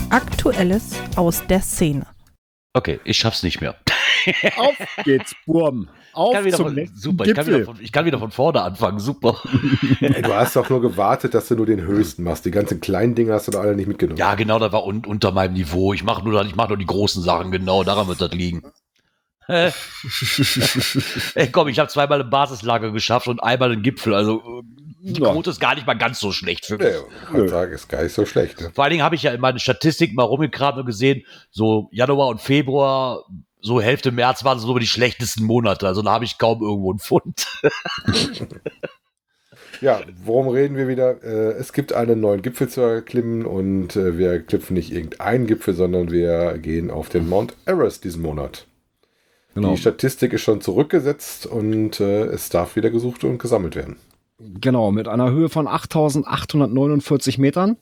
Aktuelles 0.09 0.95
aus 1.17 1.45
der 1.47 1.61
Szene. 1.61 2.07
Okay, 2.73 3.01
ich 3.03 3.17
schaff's 3.17 3.43
nicht 3.43 3.59
mehr. 3.59 3.75
Auf 4.55 4.77
geht's, 5.03 5.35
Burm. 5.45 5.89
Auf 6.15 6.29
Ich 6.29 6.35
kann 6.35 6.45
wieder 6.45 6.57
zum 6.57 6.67
von, 6.73 6.89
super, 6.95 7.25
ich 7.25 7.33
kann, 7.35 7.65
von, 7.65 7.77
ich 7.79 7.91
kann 7.91 8.05
wieder 8.05 8.19
von 8.19 8.31
vorne 8.31 8.61
anfangen. 8.61 8.99
Super. 8.99 9.35
Ey, 9.99 10.21
du 10.21 10.33
hast 10.33 10.55
doch 10.55 10.69
nur 10.69 10.81
gewartet, 10.81 11.33
dass 11.33 11.47
du 11.49 11.55
nur 11.55 11.65
den 11.65 11.81
höchsten 11.81 12.23
machst. 12.23 12.45
Die 12.45 12.51
ganzen 12.51 12.79
kleinen 12.79 13.15
Dinger 13.15 13.33
hast 13.33 13.47
du 13.47 13.51
da 13.51 13.59
alle 13.59 13.75
nicht 13.75 13.87
mitgenommen. 13.87 14.17
Ja, 14.17 14.35
genau, 14.35 14.57
das 14.59 14.71
war 14.71 14.85
un 14.85 15.03
unter 15.05 15.31
meinem 15.31 15.53
Niveau. 15.53 15.93
Ich 15.93 16.03
mache 16.03 16.23
nur, 16.23 16.41
ich 16.45 16.55
mach 16.55 16.69
nur 16.69 16.77
die 16.77 16.85
großen 16.85 17.21
Sachen, 17.21 17.51
genau, 17.51 17.83
daran 17.83 18.07
wird 18.07 18.21
das 18.21 18.31
liegen. 18.31 18.63
Ey, 21.35 21.51
komm, 21.51 21.67
ich 21.67 21.77
habe 21.77 21.89
zweimal 21.89 22.21
ein 22.21 22.29
Basislager 22.29 22.91
geschafft 22.91 23.27
und 23.27 23.41
einmal 23.43 23.71
einen 23.71 23.83
Gipfel. 23.83 24.15
Also 24.15 24.37
äh, 24.39 24.63
die 25.01 25.21
Ja. 25.21 25.31
Quote 25.31 25.51
ist 25.51 25.59
gar 25.59 25.75
nicht 25.75 25.85
mal 25.85 25.93
ganz 25.93 26.19
so 26.19 26.31
schlecht 26.31 26.65
für 26.65 26.77
mich. 26.79 26.95
Kann 27.31 27.47
sagen, 27.47 27.73
ist 27.73 27.87
gar 27.87 28.01
nicht 28.01 28.13
so 28.13 28.25
schlecht. 28.25 28.59
Ne? 28.59 28.71
Vor 28.73 28.83
allen 28.83 28.91
Dingen 28.91 29.03
habe 29.03 29.13
ich 29.15 29.21
ja 29.21 29.31
in 29.31 29.41
meinen 29.41 29.59
Statistiken 29.59 30.15
mal 30.15 30.23
rumgekramt 30.23 30.79
und 30.79 30.87
gesehen, 30.87 31.23
so 31.51 31.89
Januar 31.91 32.29
und 32.29 32.41
Februar, 32.41 33.23
so 33.61 33.81
Hälfte 33.81 34.11
März 34.11 34.43
waren 34.43 34.59
so 34.59 34.77
die 34.77 34.87
schlechtesten 34.87 35.43
Monate. 35.43 35.87
Also 35.87 36.01
da 36.01 36.11
habe 36.11 36.25
ich 36.25 36.37
kaum 36.37 36.61
irgendwo 36.61 36.91
einen 36.91 36.99
Fund. 36.99 37.47
Ja, 39.81 40.01
worum 40.23 40.47
reden 40.47 40.77
wir 40.77 40.87
wieder? 40.87 41.23
Äh, 41.23 41.53
es 41.53 41.73
gibt 41.73 41.93
einen 41.93 42.19
neuen 42.19 42.41
Gipfel 42.41 42.69
zu 42.69 42.81
erklimmen 42.81 43.45
und 43.45 43.95
äh, 43.95 44.17
wir 44.17 44.41
klipfen 44.41 44.75
nicht 44.75 44.91
irgendeinen 44.91 45.47
Gipfel, 45.47 45.73
sondern 45.73 46.11
wir 46.11 46.57
gehen 46.57 46.91
auf 46.91 47.09
den 47.09 47.27
Mount 47.27 47.55
Everest 47.65 48.03
diesen 48.03 48.21
Monat. 48.21 48.67
Genau. 49.53 49.71
Die 49.71 49.77
Statistik 49.77 50.33
ist 50.33 50.41
schon 50.41 50.61
zurückgesetzt 50.61 51.45
und 51.45 51.99
äh, 51.99 52.25
es 52.25 52.49
darf 52.49 52.75
wieder 52.75 52.89
gesucht 52.89 53.23
und 53.23 53.37
gesammelt 53.37 53.75
werden. 53.75 53.97
Genau, 54.37 54.91
mit 54.91 55.07
einer 55.07 55.31
Höhe 55.31 55.49
von 55.49 55.67
8849 55.67 57.37
Metern. 57.37 57.77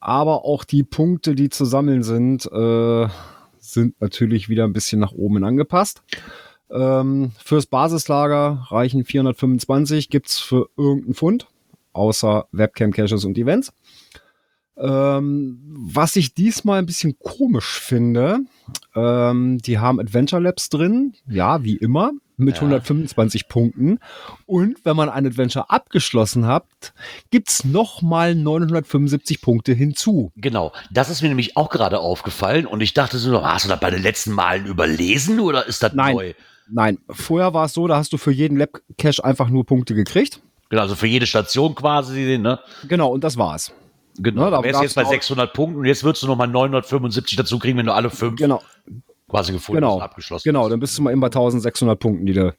Aber 0.00 0.44
auch 0.44 0.64
die 0.64 0.82
Punkte, 0.82 1.34
die 1.34 1.48
zu 1.48 1.64
sammeln 1.64 2.02
sind, 2.02 2.46
äh, 2.46 3.08
sind 3.72 4.00
natürlich 4.00 4.48
wieder 4.48 4.64
ein 4.64 4.72
bisschen 4.72 5.00
nach 5.00 5.12
oben 5.12 5.42
angepasst. 5.44 6.02
Ähm, 6.70 7.32
fürs 7.42 7.66
Basislager 7.66 8.66
reichen 8.70 9.04
425, 9.04 10.08
gibt's 10.10 10.40
für 10.40 10.68
irgendeinen 10.76 11.14
Fund, 11.14 11.46
außer 11.92 12.48
Webcam-Caches 12.52 13.24
und 13.24 13.38
Events. 13.38 13.72
Ähm, 14.76 15.58
was 15.78 16.16
ich 16.16 16.34
diesmal 16.34 16.78
ein 16.78 16.86
bisschen 16.86 17.18
komisch 17.18 17.80
finde, 17.80 18.40
ähm, 18.94 19.58
die 19.58 19.78
haben 19.78 20.00
Adventure 20.00 20.42
Labs 20.42 20.68
drin, 20.68 21.14
ja, 21.28 21.62
wie 21.62 21.76
immer, 21.76 22.12
mit 22.36 22.56
Ja. 22.56 22.60
125 22.62 23.48
Punkten. 23.48 23.98
Und 24.46 24.84
wenn 24.84 24.96
man 24.96 25.08
ein 25.08 25.26
Adventure 25.26 25.70
abgeschlossen 25.70 26.46
hat, 26.46 26.64
gibt's 27.30 27.64
noch 27.64 28.02
mal 28.02 28.34
975 28.34 29.40
Punkte 29.40 29.72
hinzu. 29.72 30.32
Genau, 30.36 30.72
das 30.90 31.10
ist 31.10 31.22
mir 31.22 31.28
nämlich 31.28 31.56
auch 31.56 31.70
gerade 31.70 32.00
aufgefallen 32.00 32.66
und 32.66 32.80
ich 32.80 32.94
dachte 32.94 33.18
so, 33.18 33.42
hast 33.44 33.64
du 33.64 33.68
das 33.68 33.80
bei 33.80 33.90
den 33.90 34.02
letzten 34.02 34.32
Malen 34.32 34.66
überlesen 34.66 35.40
oder 35.40 35.66
ist 35.66 35.82
das 35.82 35.92
Nein. 35.94 36.14
neu? 36.14 36.34
Nein, 36.68 36.98
vorher 37.08 37.54
war 37.54 37.66
es 37.66 37.74
so, 37.74 37.86
da 37.86 37.96
hast 37.96 38.12
du 38.12 38.18
für 38.18 38.32
jeden 38.32 38.56
Lab-Cache 38.58 39.24
einfach 39.24 39.48
nur 39.48 39.64
Punkte 39.64 39.94
gekriegt. 39.94 40.40
Genau, 40.68 40.82
also 40.82 40.96
für 40.96 41.06
jede 41.06 41.26
Station 41.26 41.74
quasi, 41.76 42.38
ne? 42.38 42.58
Genau, 42.88 43.08
und 43.12 43.22
das 43.22 43.36
war's. 43.36 43.72
Genau, 44.18 44.42
Ja, 44.42 44.50
da 44.50 44.62
wärst 44.64 44.82
jetzt 44.82 44.94
bei 44.96 45.04
auch- 45.04 45.10
600 45.10 45.52
Punkten 45.52 45.78
und 45.78 45.84
jetzt 45.84 46.02
würdest 46.02 46.22
du 46.24 46.26
nochmal 46.26 46.48
975 46.48 47.36
dazu 47.36 47.58
kriegen, 47.60 47.78
wenn 47.78 47.86
du 47.86 47.92
alle 47.94 48.10
fünf. 48.10 48.36
Genau. 48.36 48.62
Quasi 49.28 49.52
gefunden 49.52 49.80
Genau. 49.80 49.96
und 49.96 50.02
abgeschlossen. 50.02 50.48
Genau, 50.48 50.68
dann 50.68 50.80
bist 50.80 50.96
du 50.98 51.02
mal 51.02 51.12
immer 51.12 51.22
bei 51.28 51.38
1600 51.38 51.98
Punkten, 51.98 52.26
die 52.26 52.32
du, 52.32 52.54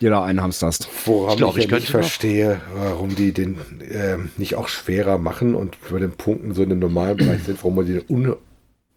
die 0.00 0.06
du 0.06 0.10
da 0.10 0.24
einhamsterst. 0.24 0.88
Woran 1.06 1.28
Ich 1.28 1.34
ich, 1.34 1.38
glaub, 1.38 1.50
ja 1.56 1.58
ich 1.58 1.66
nicht 1.66 1.70
könnte 1.70 1.84
noch- 1.86 1.90
verstehe, 2.00 2.60
warum 2.76 3.14
die 3.14 3.32
den 3.32 3.58
ähm, 3.90 4.30
nicht 4.36 4.56
auch 4.56 4.68
schwerer 4.68 5.18
machen 5.18 5.54
und 5.54 5.76
bei 5.90 5.98
den 5.98 6.12
Punkten 6.12 6.54
so 6.54 6.62
in 6.62 6.70
dem 6.70 6.78
normalen 6.80 7.16
Bereich 7.16 7.44
sind, 7.44 7.58
warum 7.58 7.76
man 7.76 7.86
die 7.86 8.00
un 8.08 8.34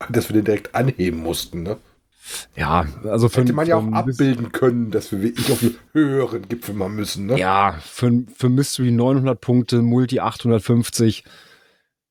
dass 0.09 0.29
wir 0.29 0.35
den 0.35 0.45
direkt 0.45 0.75
anheben 0.75 1.21
mussten. 1.23 1.63
Ne? 1.63 1.77
Ja, 2.55 2.85
also 3.05 3.29
für, 3.29 3.41
Hätte 3.41 3.53
man 3.53 3.65
ja 3.67 3.77
auch 3.77 3.91
abbilden 3.93 4.51
können, 4.51 4.91
dass 4.91 5.11
wir 5.11 5.21
wirklich 5.23 5.51
auf 5.51 5.61
einen 5.63 5.75
höheren 5.93 6.47
Gipfel 6.47 6.75
mal 6.75 6.89
müssen. 6.89 7.25
Ne? 7.25 7.39
Ja, 7.39 7.79
für, 7.81 8.11
für 8.35 8.49
Mystery 8.49 8.91
900 8.91 9.39
Punkte, 9.41 9.81
Multi 9.81 10.19
850, 10.19 11.23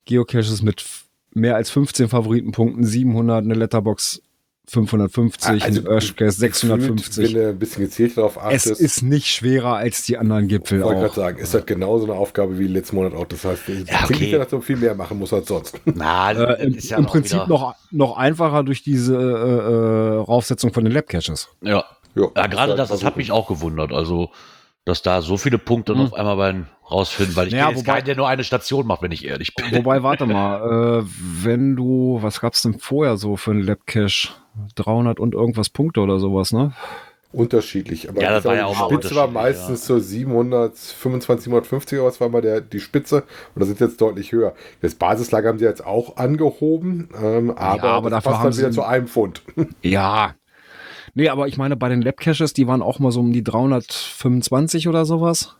Geocaches 0.05 0.62
mit 0.62 0.85
mehr 1.33 1.55
als 1.57 1.71
15 1.71 2.09
Favoritenpunkten, 2.09 2.85
700, 2.85 3.45
eine 3.45 3.55
Letterbox 3.55 4.23
550, 4.68 5.49
Also, 5.49 5.64
ein 5.80 5.87
Urshcase 5.87 6.14
Gefühlt, 6.14 6.54
650. 6.54 7.35
Wenn 7.35 7.35
du 7.42 7.49
ein 7.50 7.58
bisschen 7.58 7.85
gezielt 7.85 8.16
darauf 8.16 8.37
Es 8.37 8.42
achtest, 8.66 8.80
ist 8.80 9.02
nicht 9.02 9.26
schwerer 9.28 9.76
als 9.76 10.02
die 10.02 10.18
anderen 10.18 10.49
Gipfel 10.49 10.78
ich 10.78 10.85
wollte 10.85 11.00
gerade 11.02 11.14
sagen, 11.14 11.38
ist 11.38 11.54
halt 11.54 11.66
genauso 11.66 12.04
eine 12.04 12.14
Aufgabe 12.14 12.58
wie 12.58 12.66
letzten 12.66 12.96
Monat 12.96 13.14
auch. 13.14 13.26
Das 13.26 13.44
heißt, 13.44 13.68
es 13.68 13.88
Ja, 13.88 13.99
klingt 14.06 14.23
okay. 14.23 14.38
dass 14.38 14.49
du 14.49 14.61
viel 14.61 14.76
mehr 14.76 14.94
machen 14.94 15.18
musst 15.18 15.32
als 15.32 15.49
sonst. 15.49 15.80
Na, 15.87 16.32
Äh, 16.32 16.64
Im, 16.64 16.75
das 16.75 16.85
ist 16.85 16.90
ja 16.90 16.99
im 16.99 17.06
Prinzip 17.06 17.46
noch, 17.46 17.75
noch 17.90 18.16
einfacher 18.16 18.64
durch 18.64 18.82
diese 18.82 19.14
äh, 19.14 19.18
äh, 19.18 20.16
Raufsetzung 20.18 20.73
von 20.73 20.85
den 20.85 20.92
Labcaches. 20.92 21.49
Ja, 21.62 21.85
Ja, 22.14 22.25
ja 22.37 22.46
gerade 22.49 22.70
halt 22.70 22.78
das, 22.78 22.88
das 22.88 23.04
hat 23.04 23.16
mich 23.16 23.30
auch 23.32 23.46
gewundert. 23.49 23.92
Also, 23.92 24.30
dass 24.85 25.02
da 25.02 25.23
so 25.23 25.37
viele 25.37 25.58
Punkte 25.58 25.94
Hm. 25.94 26.00
auf 26.00 26.14
einmal 26.14 26.37
beim 26.37 26.66
rausfinden, 26.90 27.35
weil 27.37 27.49
ich 27.49 27.52
Ja, 27.55 27.69
jetzt 27.71 27.78
wobei- 27.78 27.95
keinen, 27.95 28.05
der 28.07 28.16
nur 28.16 28.28
eine 28.28 28.45
Station 28.45 28.87
macht, 28.87 29.02
wenn 29.02 29.12
ich 29.12 29.25
ehrlich 29.26 29.55
bin. 29.55 29.66
Wobei, 29.73 30.02
warte 30.02 30.26
mal, 30.26 31.00
äh, 31.02 31.05
wenn 31.43 31.76
du, 31.76 32.19
was 32.21 32.40
gab's 32.40 32.62
denn 32.62 32.78
vorher 32.78 33.16
so 33.16 33.37
für 33.37 33.50
einen 33.52 33.62
Labcache? 33.62 34.28
300 34.76 35.21
und 35.21 35.35
irgendwas 35.35 35.69
Punkte 35.69 36.00
oder 36.00 36.19
sowas, 36.19 36.52
ne? 36.52 36.73
Unterschiedlich. 37.33 38.09
Aber 38.09 38.23
Ja, 38.23 38.31
das 38.31 38.45
war 38.47 38.55
ja 38.57 38.64
auch 38.64 38.88
die 38.88 38.95
Spitze 38.95 39.14
war 39.14 39.26
meistens 39.28 39.85
so 39.85 39.99
725, 39.99 41.45
750 41.45 41.99
oder 41.99 42.09
was 42.09 42.21
war 42.21 42.31
mal 42.31 42.40
der, 42.40 42.62
die 42.62 42.81
Spitze. 42.81 43.25
Und 43.55 43.61
das 43.61 43.69
ist 43.69 43.81
jetzt 43.81 44.00
deutlich 44.00 44.33
höher. 44.33 44.55
Das 44.81 44.95
Basislager 44.95 45.49
haben 45.50 45.59
sie 45.59 45.66
jetzt 45.66 45.85
auch 45.85 46.16
angehoben, 46.16 47.11
ähm, 47.23 47.50
aber, 47.50 47.83
aber 47.90 48.09
das 48.11 48.25
dafür 48.25 48.31
passt 48.33 48.38
haben 48.38 48.45
dann 48.45 48.52
sie- 48.55 48.62
wieder 48.62 48.71
zu 48.73 48.85
einem 48.85 49.07
Pfund. 49.09 49.43
Ja. 49.83 50.35
Nee, 51.14 51.28
aber 51.28 51.49
ich 51.49 51.59
meine, 51.59 51.76
bei 51.76 51.88
den 51.90 52.00
Labcaches, 52.00 52.52
die 52.55 52.66
waren 52.66 52.81
auch 52.83 52.99
mal 52.99 53.11
so 53.11 53.21
um 53.21 53.33
die 53.33 53.45
325 53.45 54.88
oder 54.88 55.05
sowas. 55.05 55.57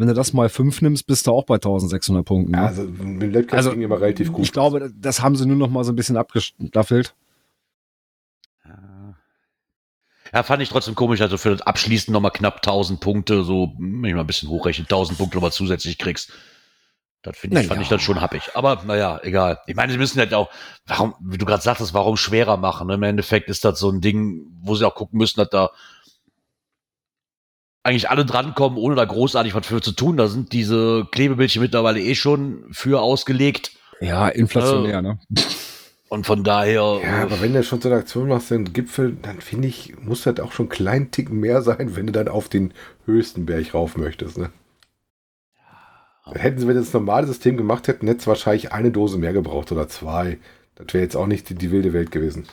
Wenn 0.00 0.08
du 0.08 0.14
das 0.14 0.32
mal 0.32 0.48
5 0.48 0.80
nimmst, 0.80 1.06
bist 1.06 1.26
du 1.26 1.30
auch 1.30 1.44
bei 1.44 1.56
1600 1.56 2.24
Punkten. 2.24 2.52
Ne? 2.52 2.62
Also 2.62 2.84
mit 2.84 3.20
dem 3.20 3.32
Labcast 3.32 3.52
Also, 3.52 3.72
ging 3.72 3.82
immer 3.82 4.00
relativ 4.00 4.32
gut. 4.32 4.42
Ich 4.42 4.50
glaube, 4.50 4.90
das 4.98 5.20
haben 5.20 5.36
sie 5.36 5.44
nur 5.44 5.58
noch 5.58 5.68
mal 5.68 5.84
so 5.84 5.92
ein 5.92 5.96
bisschen 5.96 6.16
abgestaffelt. 6.16 7.14
Ja, 10.32 10.42
fand 10.42 10.62
ich 10.62 10.70
trotzdem 10.70 10.94
komisch, 10.94 11.20
also 11.20 11.36
für 11.36 11.50
das 11.50 11.60
Abschließen 11.60 12.12
nochmal 12.14 12.30
knapp 12.30 12.66
1000 12.66 12.98
Punkte, 12.98 13.44
so, 13.44 13.74
wenn 13.78 14.02
ich 14.06 14.14
mal 14.14 14.20
ein 14.22 14.26
bisschen 14.26 14.48
hochrechne, 14.48 14.84
1000 14.84 15.18
Punkte 15.18 15.36
nochmal 15.36 15.52
zusätzlich 15.52 15.98
kriegst. 15.98 16.32
Das 17.20 17.36
finde 17.36 17.60
ich, 17.60 17.66
Na 17.66 17.68
fand 17.68 17.80
ja. 17.80 17.82
ich 17.82 17.88
dann 17.90 18.00
schon 18.00 18.22
happig. 18.22 18.52
Aber 18.54 18.82
naja, 18.86 19.20
egal. 19.22 19.58
Ich 19.66 19.76
meine, 19.76 19.92
sie 19.92 19.98
müssen 19.98 20.18
halt 20.18 20.32
auch, 20.32 20.48
warum, 20.86 21.14
wie 21.20 21.36
du 21.36 21.44
gerade 21.44 21.62
sagtest, 21.62 21.92
warum 21.92 22.16
schwerer 22.16 22.56
machen. 22.56 22.86
ne? 22.86 22.94
Im 22.94 23.02
Endeffekt 23.02 23.50
ist 23.50 23.66
das 23.66 23.78
so 23.78 23.90
ein 23.90 24.00
Ding, 24.00 24.46
wo 24.62 24.76
sie 24.76 24.86
auch 24.86 24.94
gucken 24.94 25.18
müssen, 25.18 25.40
dass 25.40 25.50
da 25.50 25.70
eigentlich 27.82 28.10
alle 28.10 28.24
drankommen, 28.24 28.78
ohne 28.78 28.94
da 28.94 29.04
großartig 29.04 29.54
was 29.54 29.66
für 29.66 29.80
zu 29.80 29.92
tun. 29.92 30.16
Da 30.16 30.28
sind 30.28 30.52
diese 30.52 31.06
Klebebildchen 31.10 31.62
mittlerweile 31.62 32.00
eh 32.00 32.14
schon 32.14 32.64
für 32.72 33.00
ausgelegt. 33.00 33.72
Ja, 34.00 34.28
inflationär, 34.28 34.98
Oh. 34.98 35.02
ne? 35.02 35.18
Und 36.08 36.26
von 36.26 36.42
daher. 36.42 37.00
Ja, 37.02 37.20
äh, 37.20 37.22
aber 37.22 37.40
wenn 37.40 37.52
du 37.54 37.62
schon 37.62 37.80
so 37.80 37.88
eine 37.88 37.98
Aktion 37.98 38.28
machst, 38.28 38.50
den 38.50 38.72
Gipfel, 38.72 39.16
dann 39.22 39.40
finde 39.40 39.68
ich, 39.68 39.94
muss 40.02 40.22
das 40.22 40.40
auch 40.40 40.50
schon 40.52 40.64
einen 40.64 40.70
kleinen 40.70 41.10
Ticken 41.12 41.38
mehr 41.38 41.62
sein, 41.62 41.94
wenn 41.94 42.06
du 42.06 42.12
dann 42.12 42.28
auf 42.28 42.48
den 42.48 42.74
höchsten 43.06 43.46
Berg 43.46 43.74
rauf 43.74 43.96
möchtest. 43.96 44.36
Ne? 44.36 44.50
Hätten 46.34 46.58
sie, 46.58 46.66
wenn 46.66 46.74
sie 46.76 46.82
das 46.84 46.92
normale 46.92 47.26
System 47.26 47.56
gemacht 47.56 47.88
hätten, 47.88 48.06
hätte 48.06 48.20
es 48.20 48.26
wahrscheinlich 48.26 48.72
eine 48.72 48.90
Dose 48.90 49.18
mehr 49.18 49.32
gebraucht 49.32 49.70
oder 49.72 49.88
zwei. 49.88 50.38
Das 50.74 50.92
wäre 50.94 51.02
jetzt 51.04 51.16
auch 51.16 51.26
nicht 51.26 51.48
die, 51.48 51.54
die 51.54 51.70
wilde 51.70 51.92
Welt 51.92 52.10
gewesen. 52.10 52.46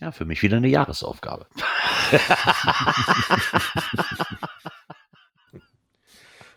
Ja, 0.00 0.12
für 0.12 0.24
mich 0.24 0.42
wieder 0.42 0.58
eine 0.58 0.68
Jahresaufgabe. 0.68 1.46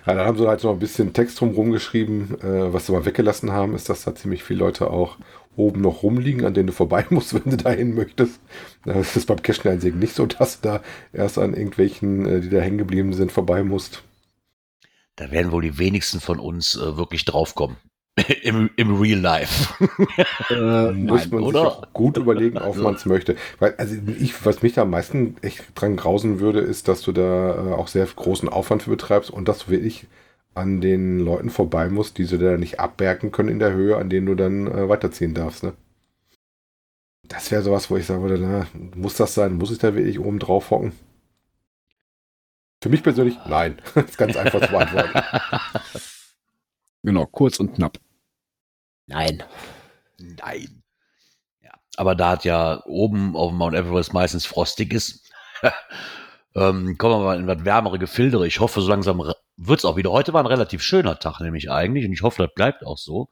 Ja, 0.05 0.15
dann 0.15 0.25
haben 0.25 0.37
sie 0.37 0.47
halt 0.47 0.63
noch 0.63 0.73
ein 0.73 0.79
bisschen 0.79 1.13
Text 1.13 1.39
drumherum 1.39 1.71
geschrieben. 1.71 2.37
Äh, 2.41 2.73
was 2.73 2.87
sie 2.87 2.91
mal 2.91 3.05
weggelassen 3.05 3.51
haben, 3.51 3.75
ist, 3.75 3.89
dass 3.89 4.03
da 4.03 4.15
ziemlich 4.15 4.43
viele 4.43 4.59
Leute 4.59 4.89
auch 4.89 5.17
oben 5.55 5.81
noch 5.81 6.01
rumliegen, 6.01 6.45
an 6.45 6.53
denen 6.53 6.67
du 6.67 6.73
vorbei 6.73 7.05
musst, 7.11 7.33
wenn 7.33 7.49
du 7.51 7.57
dahin 7.57 7.93
möchtest. 7.93 8.39
Das 8.83 9.15
ist 9.15 9.27
beim 9.27 9.41
Cash-Einsägen 9.41 9.99
nicht 9.99 10.15
so, 10.15 10.25
dass 10.25 10.61
du 10.61 10.69
da 10.69 10.81
erst 11.13 11.37
an 11.37 11.53
irgendwelchen, 11.53 12.25
äh, 12.25 12.41
die 12.41 12.49
da 12.49 12.59
hängen 12.59 12.79
geblieben 12.79 13.13
sind, 13.13 13.31
vorbei 13.31 13.63
musst. 13.63 14.03
Da 15.17 15.29
werden 15.29 15.51
wohl 15.51 15.61
die 15.61 15.77
wenigsten 15.77 16.19
von 16.19 16.39
uns 16.39 16.75
äh, 16.75 16.97
wirklich 16.97 17.25
draufkommen. 17.25 17.77
Im, 18.43 18.69
Im 18.75 18.99
Real 18.99 19.19
Life. 19.19 19.73
Äh, 20.49 20.91
Muss 20.91 21.21
nein. 21.21 21.29
man 21.31 21.43
oder? 21.43 21.59
sich 21.59 21.69
auch 21.69 21.93
gut 21.93 22.17
überlegen, 22.17 22.57
ob 22.57 22.63
Also- 22.63 22.83
man 22.83 22.95
es 22.95 23.05
möchte. 23.05 23.35
Weil, 23.59 23.75
also 23.77 23.95
ich, 24.19 24.45
was 24.45 24.61
mich 24.61 24.73
da 24.73 24.83
am 24.83 24.89
meisten 24.91 25.35
echt 25.41 25.63
dran 25.75 25.95
grausen 25.95 26.39
würde, 26.39 26.59
ist, 26.59 26.87
dass 26.87 27.01
du 27.01 27.11
da 27.11 27.55
äh, 27.55 27.73
auch 27.73 27.87
sehr 27.87 28.05
großen 28.05 28.49
Aufwand 28.49 28.83
für 28.83 28.89
betreibst 28.89 29.29
und 29.31 29.47
dass 29.47 29.65
du 29.65 29.71
wirklich 29.71 30.07
an 30.53 30.81
den 30.81 31.19
Leuten 31.19 31.49
vorbei 31.49 31.87
musst, 31.89 32.17
die 32.17 32.25
sie 32.25 32.37
da 32.37 32.57
nicht 32.57 32.79
abbergen 32.79 33.31
können 33.31 33.49
in 33.49 33.59
der 33.59 33.71
Höhe, 33.73 33.95
an 33.97 34.09
denen 34.09 34.25
du 34.27 34.35
dann 34.35 34.67
äh, 34.67 34.89
weiterziehen 34.89 35.33
darfst. 35.33 35.63
Ne? 35.63 35.73
Das 37.23 37.51
wäre 37.51 37.61
sowas, 37.61 37.89
wo 37.89 37.95
ich 37.95 38.05
sagen 38.05 38.21
würde, 38.23 38.37
na, 38.37 38.67
muss 38.95 39.15
das 39.15 39.33
sein? 39.33 39.53
Muss 39.53 39.71
ich 39.71 39.77
da 39.77 39.95
wirklich 39.95 40.19
oben 40.19 40.39
drauf 40.39 40.69
hocken? 40.71 40.91
Für 42.83 42.89
mich 42.89 43.03
persönlich, 43.03 43.37
nein. 43.47 43.77
das 43.95 44.05
ist 44.05 44.17
ganz 44.17 44.35
einfach 44.35 44.59
zu 44.59 44.71
beantworten. 44.71 45.21
Genau, 47.03 47.25
kurz 47.25 47.59
und 47.59 47.75
knapp. 47.75 47.97
Nein. 49.11 49.43
Nein. 50.17 50.83
Ja. 51.61 51.71
Aber 51.97 52.15
da 52.15 52.31
hat 52.31 52.45
ja 52.45 52.81
oben 52.85 53.35
auf 53.35 53.49
dem 53.49 53.57
Mount 53.57 53.75
Everest 53.75 54.13
meistens 54.13 54.45
frostig 54.45 54.93
ist, 54.93 55.29
ähm, 56.55 56.97
kommen 56.97 57.19
wir 57.19 57.25
mal 57.25 57.39
in 57.39 57.47
was 57.47 57.65
wärmere 57.65 57.99
Gefilde. 57.99 58.45
Ich 58.47 58.59
hoffe, 58.59 58.81
so 58.81 58.89
langsam 58.89 59.19
wird 59.57 59.79
es 59.79 59.85
auch 59.85 59.97
wieder. 59.97 60.11
Heute 60.11 60.33
war 60.33 60.41
ein 60.41 60.47
relativ 60.47 60.81
schöner 60.81 61.19
Tag, 61.19 61.41
nämlich 61.41 61.69
eigentlich, 61.69 62.05
und 62.05 62.13
ich 62.13 62.21
hoffe, 62.21 62.43
das 62.43 62.53
bleibt 62.55 62.85
auch 62.85 62.97
so. 62.97 63.29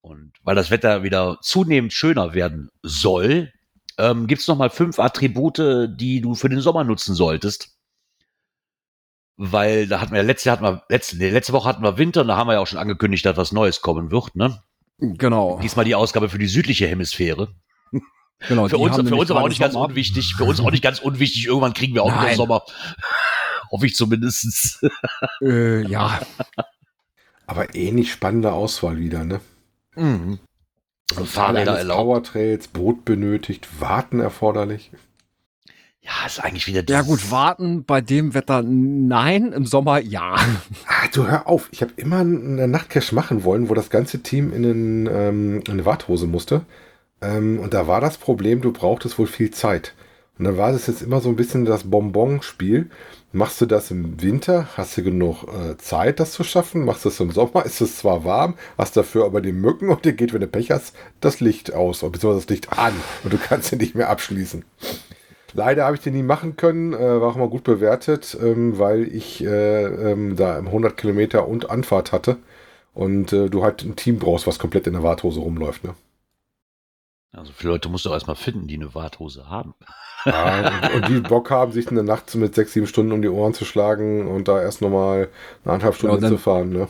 Und 0.00 0.32
weil 0.42 0.56
das 0.56 0.70
Wetter 0.70 1.02
wieder 1.02 1.38
zunehmend 1.40 1.92
schöner 1.92 2.34
werden 2.34 2.70
soll, 2.82 3.52
ähm, 3.98 4.26
gibt 4.26 4.40
es 4.40 4.48
nochmal 4.48 4.70
fünf 4.70 4.98
Attribute, 4.98 5.90
die 5.96 6.20
du 6.20 6.34
für 6.34 6.48
den 6.48 6.60
Sommer 6.60 6.84
nutzen 6.84 7.14
solltest. 7.14 7.76
Weil 9.36 9.86
da 9.86 10.00
hatten 10.00 10.14
wir 10.14 10.22
letzte, 10.22 10.50
hatten 10.50 10.64
wir, 10.64 10.82
letzte, 10.88 11.16
nee, 11.16 11.30
letzte 11.30 11.52
Woche 11.52 11.68
hatten 11.68 11.82
wir 11.82 11.96
Winter 11.96 12.22
und 12.22 12.28
da 12.28 12.36
haben 12.36 12.48
wir 12.48 12.54
ja 12.54 12.60
auch 12.60 12.66
schon 12.66 12.78
angekündigt, 12.78 13.24
dass 13.24 13.36
was 13.36 13.52
Neues 13.52 13.80
kommen 13.82 14.10
wird, 14.10 14.34
ne? 14.36 14.62
Genau. 15.00 15.58
Diesmal 15.62 15.84
die 15.84 15.94
Ausgabe 15.94 16.28
für 16.28 16.38
die 16.38 16.46
südliche 16.46 16.86
Hemisphäre. 16.86 17.48
genau 18.48 18.68
Für 18.68 18.78
uns, 18.78 18.96
für 18.96 19.16
uns 19.16 19.30
aber 19.30 19.42
auch 19.42 19.48
nicht 19.48 19.60
ganz 19.60 19.74
Sommer. 19.74 19.88
unwichtig. 19.88 20.34
Für 20.36 20.44
uns 20.44 20.60
auch 20.60 20.70
nicht 20.70 20.82
ganz 20.82 20.98
unwichtig. 21.00 21.46
Irgendwann 21.46 21.72
kriegen 21.74 21.94
wir 21.94 22.02
auch 22.02 22.12
wieder 22.12 22.22
Nein. 22.22 22.36
Sommer. 22.36 22.62
Hoffe 23.70 23.86
ich 23.86 23.94
zumindest. 23.94 24.84
Äh, 25.42 25.86
ja, 25.86 26.20
Aber 27.46 27.74
ähnlich 27.74 28.12
spannende 28.12 28.52
Auswahl 28.52 28.98
wieder, 28.98 29.24
ne? 29.24 29.40
Mhm. 29.96 30.38
Also 31.12 31.24
Fahrräder 31.24 31.78
erlaubt. 31.78 32.00
Powertrails, 32.00 32.68
Boot 32.68 33.04
benötigt, 33.04 33.80
Warten 33.80 34.20
erforderlich. 34.20 34.90
Ja, 36.02 36.26
ist 36.26 36.42
eigentlich 36.42 36.66
wieder 36.66 36.82
ja 36.88 37.02
gut, 37.02 37.30
warten 37.30 37.84
bei 37.84 38.00
dem 38.00 38.32
Wetter 38.32 38.62
nein, 38.62 39.52
im 39.52 39.66
Sommer 39.66 40.00
ja. 40.00 40.34
Ah, 40.86 41.08
du 41.12 41.26
hör 41.26 41.46
auf. 41.46 41.68
Ich 41.72 41.82
habe 41.82 41.92
immer 41.96 42.20
eine 42.20 42.68
Nachtcache 42.68 43.14
machen 43.14 43.44
wollen, 43.44 43.68
wo 43.68 43.74
das 43.74 43.90
ganze 43.90 44.22
Team 44.22 44.52
in, 44.52 44.64
einen, 44.64 45.06
ähm, 45.06 45.60
in 45.66 45.72
eine 45.72 45.84
Warthose 45.84 46.26
musste. 46.26 46.62
Ähm, 47.20 47.58
und 47.60 47.74
da 47.74 47.86
war 47.86 48.00
das 48.00 48.16
Problem, 48.16 48.62
du 48.62 48.72
brauchtest 48.72 49.18
wohl 49.18 49.26
viel 49.26 49.50
Zeit. 49.50 49.94
Und 50.38 50.46
dann 50.46 50.56
war 50.56 50.72
das 50.72 50.86
jetzt 50.86 51.02
immer 51.02 51.20
so 51.20 51.28
ein 51.28 51.36
bisschen 51.36 51.66
das 51.66 51.90
Bonbon-Spiel. 51.90 52.88
Machst 53.32 53.60
du 53.60 53.66
das 53.66 53.90
im 53.90 54.22
Winter, 54.22 54.68
hast 54.74 54.96
du 54.96 55.02
genug 55.02 55.44
äh, 55.44 55.76
Zeit, 55.76 56.18
das 56.18 56.32
zu 56.32 56.44
schaffen. 56.44 56.86
Machst 56.86 57.04
du 57.04 57.10
es 57.10 57.20
im 57.20 57.30
Sommer, 57.30 57.66
ist 57.66 57.82
es 57.82 57.98
zwar 57.98 58.24
warm, 58.24 58.54
hast 58.78 58.96
dafür 58.96 59.26
aber 59.26 59.42
die 59.42 59.52
Mücken 59.52 59.90
und 59.90 60.06
dir 60.06 60.14
geht, 60.14 60.32
wenn 60.32 60.40
du 60.40 60.46
Pech 60.46 60.70
hast, 60.70 60.96
das 61.20 61.40
Licht 61.40 61.74
aus, 61.74 62.00
beziehungsweise 62.00 62.46
das 62.46 62.48
Licht 62.48 62.72
an 62.78 62.94
und 63.22 63.34
du 63.34 63.38
kannst 63.38 63.70
ihn 63.70 63.78
nicht 63.78 63.94
mehr 63.94 64.08
abschließen. 64.08 64.64
Leider 65.52 65.84
habe 65.84 65.96
ich 65.96 66.02
den 66.02 66.14
nie 66.14 66.22
machen 66.22 66.56
können, 66.56 66.92
äh, 66.92 67.20
war 67.20 67.28
auch 67.30 67.36
mal 67.36 67.48
gut 67.48 67.64
bewertet, 67.64 68.36
ähm, 68.40 68.78
weil 68.78 69.02
ich 69.14 69.44
äh, 69.44 69.84
ähm, 69.84 70.36
da 70.36 70.56
100 70.56 70.96
Kilometer 70.96 71.46
und 71.48 71.70
Anfahrt 71.70 72.12
hatte 72.12 72.38
und 72.94 73.32
äh, 73.32 73.48
du 73.50 73.62
halt 73.62 73.82
ein 73.84 73.96
Team 73.96 74.18
brauchst, 74.18 74.46
was 74.46 74.58
komplett 74.58 74.86
in 74.86 74.94
der 74.94 75.02
Warthose 75.02 75.40
rumläuft. 75.40 75.84
Ne? 75.84 75.94
Also 77.32 77.52
viele 77.52 77.72
Leute 77.72 77.88
musst 77.88 78.04
du 78.04 78.10
erstmal 78.10 78.36
finden, 78.36 78.66
die 78.66 78.74
eine 78.74 78.94
Warthose 78.94 79.48
haben. 79.48 79.74
Ja, 80.24 80.58
und, 80.58 80.90
und 80.94 81.08
die 81.08 81.20
Bock 81.20 81.50
haben, 81.50 81.72
sich 81.72 81.88
eine 81.90 82.02
Nacht 82.02 82.34
mit 82.34 82.54
sechs, 82.54 82.72
sieben 82.72 82.86
Stunden 82.86 83.12
um 83.12 83.22
die 83.22 83.28
Ohren 83.28 83.54
zu 83.54 83.64
schlagen 83.64 84.26
und 84.28 84.48
da 84.48 84.60
erst 84.60 84.82
nochmal 84.82 85.28
eine 85.64 85.72
anderthalb 85.72 85.94
Stunden 85.94 86.16
Ja, 86.16 86.20
hinzufahren. 86.20 86.70
Ne? 86.70 86.88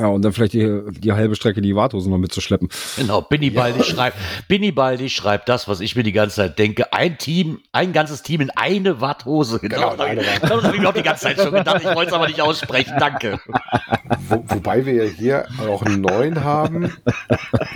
Ja, 0.00 0.08
und 0.08 0.22
dann 0.22 0.32
vielleicht 0.32 0.52
die, 0.52 0.80
die 0.90 1.12
halbe 1.12 1.36
Strecke 1.36 1.60
die 1.60 1.74
Warthose 1.74 2.10
noch 2.10 2.18
mitzuschleppen. 2.18 2.68
Genau, 2.96 3.22
Binny 3.22 3.50
Baldi 3.50 3.82
schreibt, 3.82 4.16
Binny 4.48 4.72
Baldi 4.72 5.08
schreibt 5.08 5.48
das, 5.48 5.68
was 5.68 5.80
ich 5.80 5.96
mir 5.96 6.02
die 6.02 6.12
ganze 6.12 6.36
Zeit 6.36 6.58
denke. 6.58 6.92
Ein 6.92 7.18
Team, 7.18 7.60
ein 7.72 7.92
ganzes 7.92 8.22
Team 8.22 8.40
in 8.40 8.50
eine 8.50 9.00
Watthose. 9.00 9.58
Genau, 9.58 9.96
Genau, 9.96 10.22
das 10.40 10.50
habe 10.64 10.76
ich 10.76 10.80
mir 10.82 10.88
auch 10.88 10.94
die 10.94 11.02
ganze 11.02 11.24
Zeit 11.24 11.40
schon 11.40 11.52
gedacht. 11.52 11.80
Ich 11.80 11.94
wollte 11.94 12.08
es 12.08 12.12
aber 12.12 12.26
nicht 12.26 12.40
aussprechen. 12.40 12.94
Danke. 12.98 13.40
Wo, 14.28 14.44
wobei 14.48 14.84
wir 14.86 14.94
ja 14.94 15.10
hier 15.10 15.46
auch 15.68 15.82
einen 15.82 16.00
neuen 16.00 16.42
haben, 16.42 16.92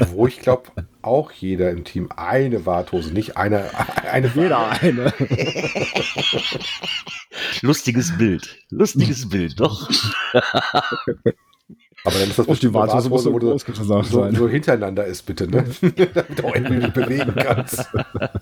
wo 0.09 0.27
ich 0.27 0.41
glaube, 0.41 0.71
auch 1.03 1.31
jeder 1.33 1.71
im 1.71 1.85
Team 1.85 2.09
eine 2.17 2.67
Warthose, 2.67 3.13
nicht 3.13 3.37
eine, 3.37 3.65
eine 4.11 4.31
Jeder 4.35 4.71
eine. 4.71 5.13
Lustiges 7.63 8.17
Bild. 8.17 8.59
Lustiges 8.71 9.29
Bild, 9.29 9.59
doch. 9.61 9.89
Aber 12.05 12.19
dann 12.19 12.31
ist 12.31 12.39
das 12.39 12.47
die 12.47 12.51
bestimmt 12.53 12.77
eine 12.77 12.89
Warthose 12.89 13.19
so 13.19 13.33
wo 13.33 13.39
du 13.39 13.59
so, 13.59 14.03
sein. 14.03 14.35
so 14.35 14.49
hintereinander 14.49 15.05
ist, 15.05 15.23
bitte, 15.27 15.49
ne? 15.49 15.65
Damit 16.15 16.39
du 16.39 16.47
auch 16.47 16.55
irgendwie 16.55 16.77
nicht 16.77 16.95
bewegen 16.95 17.35
kannst. 17.37 17.87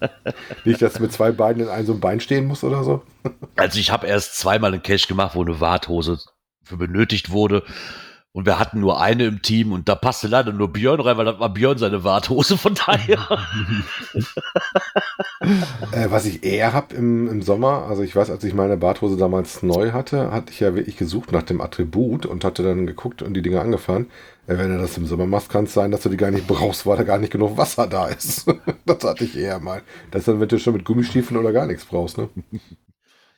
nicht, 0.64 0.80
dass 0.80 0.94
du 0.94 1.02
mit 1.02 1.12
zwei 1.12 1.32
Beinen 1.32 1.62
in 1.62 1.68
einem 1.68 1.86
so 1.86 1.92
einem 1.92 2.00
Bein 2.00 2.20
stehen 2.20 2.46
musst 2.46 2.64
oder 2.64 2.84
so. 2.84 3.02
Also 3.56 3.78
ich 3.78 3.90
habe 3.90 4.06
erst 4.06 4.38
zweimal 4.38 4.72
einen 4.72 4.82
Cash 4.82 5.08
gemacht, 5.08 5.34
wo 5.34 5.42
eine 5.42 5.60
Warthose 5.60 6.18
für 6.62 6.76
benötigt 6.76 7.30
wurde. 7.30 7.62
Und 8.38 8.46
wir 8.46 8.60
hatten 8.60 8.78
nur 8.78 9.00
eine 9.00 9.26
im 9.26 9.42
Team 9.42 9.72
und 9.72 9.88
da 9.88 9.96
passte 9.96 10.28
leider 10.28 10.52
nur 10.52 10.72
Björn 10.72 11.00
rein, 11.00 11.16
weil 11.16 11.24
das 11.24 11.40
war 11.40 11.52
Björn 11.52 11.76
seine 11.76 12.04
Warthose. 12.04 12.56
Von 12.56 12.74
daher. 12.74 13.18
Äh, 15.92 16.10
was 16.10 16.26
ich 16.26 16.44
eher 16.44 16.72
habe 16.72 16.94
im, 16.94 17.28
im 17.28 17.42
Sommer, 17.42 17.86
also 17.88 18.02
ich 18.02 18.14
weiß, 18.14 18.28
als 18.30 18.42
ich 18.44 18.54
meine 18.54 18.76
Badhose 18.76 19.16
damals 19.16 19.62
neu 19.62 19.92
hatte, 19.92 20.32
hatte 20.32 20.52
ich 20.52 20.60
ja 20.60 20.74
wirklich 20.74 20.96
gesucht 20.96 21.32
nach 21.32 21.44
dem 21.44 21.60
Attribut 21.60 22.26
und 22.26 22.44
hatte 22.44 22.62
dann 22.62 22.86
geguckt 22.86 23.22
und 23.22 23.34
die 23.34 23.42
Dinge 23.42 23.60
angefahren. 23.60 24.06
Äh, 24.46 24.58
wenn 24.58 24.70
du 24.70 24.78
das 24.78 24.96
im 24.98 25.06
Sommer 25.06 25.26
machst, 25.26 25.48
kann 25.48 25.64
es 25.64 25.74
sein, 25.74 25.90
dass 25.90 26.02
du 26.02 26.08
die 26.08 26.16
gar 26.16 26.32
nicht 26.32 26.46
brauchst, 26.46 26.86
weil 26.86 26.96
da 26.96 27.04
gar 27.04 27.18
nicht 27.18 27.32
genug 27.32 27.56
Wasser 27.56 27.86
da 27.86 28.08
ist. 28.08 28.46
das 28.84 29.04
hatte 29.04 29.24
ich 29.24 29.38
eher 29.38 29.60
mal. 29.60 29.82
Das 30.10 30.20
ist 30.20 30.28
dann, 30.28 30.40
wenn 30.40 30.48
du 30.48 30.58
schon 30.58 30.74
mit 30.74 30.84
Gummistiefeln 30.84 31.38
oder 31.38 31.52
gar 31.52 31.66
nichts 31.66 31.84
brauchst, 31.84 32.18
ne? 32.18 32.28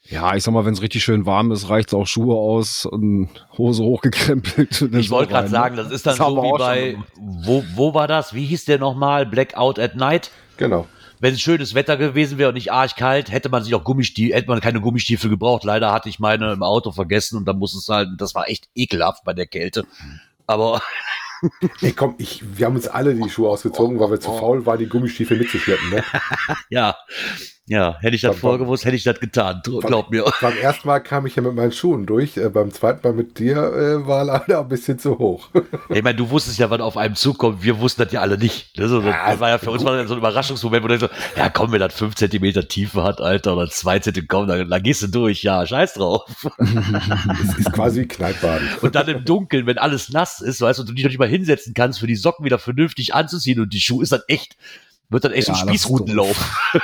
Ja, 0.08 0.34
ich 0.34 0.42
sag 0.42 0.52
mal, 0.52 0.64
wenn 0.64 0.72
es 0.72 0.82
richtig 0.82 1.04
schön 1.04 1.26
warm 1.26 1.52
ist, 1.52 1.68
reicht 1.68 1.94
auch 1.94 2.06
Schuhe 2.06 2.34
aus 2.34 2.86
und 2.86 3.28
Hose 3.56 3.82
hochgekrempelt. 3.84 4.82
und 4.82 4.94
Ich 4.98 5.10
wollte 5.10 5.32
gerade 5.32 5.44
rein, 5.44 5.50
sagen, 5.50 5.76
ne? 5.76 5.84
das 5.84 5.92
ist 5.92 6.06
dann 6.06 6.16
Das 6.16 6.26
so 6.26 6.42
wie 6.42 6.58
bei, 6.58 6.96
wo, 7.16 7.64
wo 7.74 7.94
war 7.94 8.08
das? 8.08 8.34
Wie 8.34 8.46
hieß 8.46 8.64
der 8.64 8.78
nochmal? 8.78 9.26
Blackout 9.26 9.78
at 9.78 9.94
Night? 9.96 10.30
Genau. 10.56 10.86
Wenn 11.20 11.34
es 11.34 11.40
schönes 11.40 11.74
Wetter 11.74 11.98
gewesen 11.98 12.38
wäre 12.38 12.48
und 12.48 12.54
nicht 12.54 12.72
arschkalt, 12.72 13.30
hätte 13.30 13.50
man 13.50 13.62
sich 13.62 13.74
auch 13.74 13.84
Gummistiefel, 13.84 14.34
hätte 14.34 14.48
man 14.48 14.60
keine 14.60 14.80
Gummistiefel 14.80 15.28
gebraucht. 15.28 15.64
Leider 15.64 15.92
hatte 15.92 16.08
ich 16.08 16.18
meine 16.18 16.52
im 16.52 16.62
Auto 16.62 16.92
vergessen 16.92 17.36
und 17.36 17.44
dann 17.44 17.58
muss 17.58 17.74
es 17.74 17.86
halt, 17.88 18.08
das 18.16 18.34
war 18.34 18.48
echt 18.48 18.68
ekelhaft 18.74 19.22
bei 19.24 19.34
der 19.34 19.46
Kälte. 19.46 19.84
Aber 20.46 20.80
Ey, 21.80 21.92
komm, 21.92 22.14
ich, 22.18 22.42
wir 22.56 22.66
haben 22.66 22.76
uns 22.76 22.88
alle 22.88 23.14
die 23.14 23.28
Schuhe 23.30 23.48
ausgezogen, 23.48 23.98
weil 23.98 24.10
wir 24.10 24.20
zu 24.20 24.32
faul 24.36 24.64
waren, 24.66 24.78
die 24.78 24.88
Gummistiefel 24.88 25.38
mitzuschleppen, 25.38 25.90
ne? 25.90 26.04
ja, 26.70 26.96
ja, 27.70 27.96
hätte 28.00 28.16
ich 28.16 28.22
das 28.22 28.36
vorgewusst, 28.36 28.84
hätte 28.84 28.96
ich 28.96 29.04
das 29.04 29.20
getan. 29.20 29.62
Glaub 29.64 30.10
mir. 30.10 30.24
Beim 30.40 30.56
ersten 30.58 30.88
Mal 30.88 30.98
kam 30.98 31.24
ich 31.26 31.36
ja 31.36 31.42
mit 31.42 31.54
meinen 31.54 31.70
Schuhen 31.70 32.04
durch, 32.04 32.36
äh, 32.36 32.48
beim 32.48 32.72
zweiten 32.72 33.06
Mal 33.06 33.14
mit 33.14 33.38
dir 33.38 33.56
äh, 33.58 34.06
war 34.06 34.24
leider 34.24 34.58
ein 34.60 34.68
bisschen 34.68 34.98
zu 34.98 35.16
hoch. 35.18 35.48
Ich 35.88 36.02
meine, 36.02 36.16
du 36.16 36.28
wusstest 36.30 36.58
ja, 36.58 36.68
was 36.68 36.80
auf 36.80 36.96
einem 36.96 37.14
zukommt. 37.14 37.62
Wir 37.62 37.78
wussten 37.78 38.02
das 38.02 38.12
ja 38.12 38.22
alle 38.22 38.36
nicht. 38.38 38.76
Das, 38.76 38.86
ist 38.86 38.90
so- 38.90 39.02
Ja, 39.02 39.30
das 39.30 39.38
war 39.38 39.50
ja 39.50 39.58
für 39.58 39.70
uns 39.70 39.84
mal 39.84 40.04
so 40.08 40.14
ein 40.14 40.18
Überraschungsmoment, 40.18 40.82
wo 40.82 40.88
du 40.88 40.98
denkst, 40.98 41.14
so, 41.34 41.40
ja 41.40 41.48
komm, 41.48 41.70
wenn 41.70 41.78
das 41.80 41.94
5 41.94 42.16
cm 42.16 42.68
Tiefe 42.68 43.04
hat, 43.04 43.20
Alter, 43.20 43.56
oder 43.56 43.70
2 43.70 44.00
cm, 44.00 44.26
komm, 44.26 44.48
dann, 44.48 44.68
dann 44.68 44.82
gehst 44.82 45.02
du 45.02 45.06
durch. 45.06 45.44
Ja, 45.44 45.64
scheiß 45.64 45.94
drauf. 45.94 46.24
Es 47.42 47.58
ist 47.58 47.72
quasi 47.72 48.06
Kneippbaden. 48.06 48.68
Und 48.82 48.94
dann 48.94 49.06
im 49.08 49.24
Dunkeln, 49.24 49.66
wenn 49.66 49.78
alles 49.78 50.10
nass 50.10 50.40
ist, 50.40 50.60
weißt 50.60 50.78
du, 50.78 50.82
und 50.82 50.88
du 50.90 50.94
dich 50.94 51.04
noch 51.04 51.10
nicht 51.10 51.18
mal 51.18 51.28
hinsetzen 51.28 51.72
kannst, 51.74 52.00
für 52.00 52.06
die 52.06 52.16
Socken 52.16 52.44
wieder 52.44 52.58
vernünftig 52.58 53.14
anzuziehen 53.14 53.60
und 53.60 53.72
die 53.72 53.80
Schuhe 53.80 54.02
ist 54.02 54.12
dann 54.12 54.22
echt, 54.26 54.56
wird 55.10 55.24
dann 55.24 55.32
echt 55.32 55.48
Ja, 55.48 55.54
so 55.54 55.60
ein 55.62 55.68
Spießrutenlauf. 55.68 56.60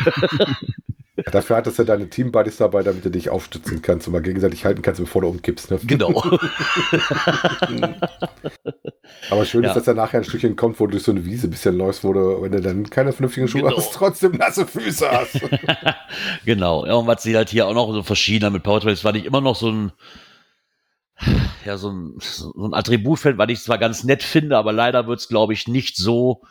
Dafür 1.33 1.56
hattest 1.56 1.78
du 1.78 1.85
deine 1.85 2.11
Teambuddies 2.11 2.59
dabei, 2.59 2.83
damit 2.83 3.02
du 3.04 3.11
dich 3.11 3.30
aufstützen 3.30 3.80
kannst 3.80 4.06
und 4.06 4.12
mal 4.12 4.21
gegenseitig 4.21 4.66
halten 4.66 4.83
kannst, 4.83 5.00
bevor 5.00 5.23
du 5.23 5.28
umkippst. 5.28 5.71
Ne? 5.71 5.78
Genau. 5.85 6.11
Aber 9.30 9.45
schön 9.47 9.62
Ja. 9.64 9.71
ist, 9.71 9.76
dass 9.76 9.85
da 9.85 9.95
nachher 9.95 10.18
ein 10.21 10.25
Stückchen 10.25 10.56
kommt, 10.56 10.78
wo 10.78 10.87
du 10.87 10.92
durch 10.92 11.04
so 11.04 11.12
eine 11.12 11.25
Wiese 11.25 11.47
ein 11.47 11.50
bisschen 11.50 11.76
läufst, 11.76 12.04
wo 12.04 12.12
du, 12.12 12.42
wenn 12.42 12.52
du 12.52 12.61
dann 12.61 12.88
keine 12.90 13.12
vernünftigen 13.12 13.49
Schuhe 13.49 13.62
Genau. 13.62 13.76
hast, 13.76 13.95
trotzdem 13.95 14.32
nasse 14.32 14.67
Füße 14.67 15.10
hast. 15.10 15.41
genau. 16.45 16.84
Ja, 16.86 16.95
und 16.95 17.06
was 17.06 17.23
sie 17.23 17.36
halt 17.36 17.49
hier 17.49 17.67
auch 17.67 17.75
noch 17.75 17.93
so 17.93 18.02
verschiedener 18.02 18.50
mit 18.50 18.62
Powertrails, 18.62 19.04
war 19.04 19.12
nicht 19.12 19.25
immer 19.26 19.41
noch 19.41 19.56
so 19.56 19.71
ein, 19.71 19.93
ja, 21.65 21.76
so 21.78 21.91
ein, 21.91 22.17
so 22.21 22.52
ein 22.56 22.75
Attributfeld, 22.75 23.39
was 23.39 23.49
ich 23.49 23.62
zwar 23.62 23.78
ganz 23.78 24.04
nett 24.04 24.23
finde, 24.23 24.56
aber 24.58 24.73
leider 24.73 25.06
wird 25.06 25.21
es, 25.21 25.28
glaube 25.28 25.54
ich, 25.54 25.67
nicht 25.67 25.97
so 25.97 26.43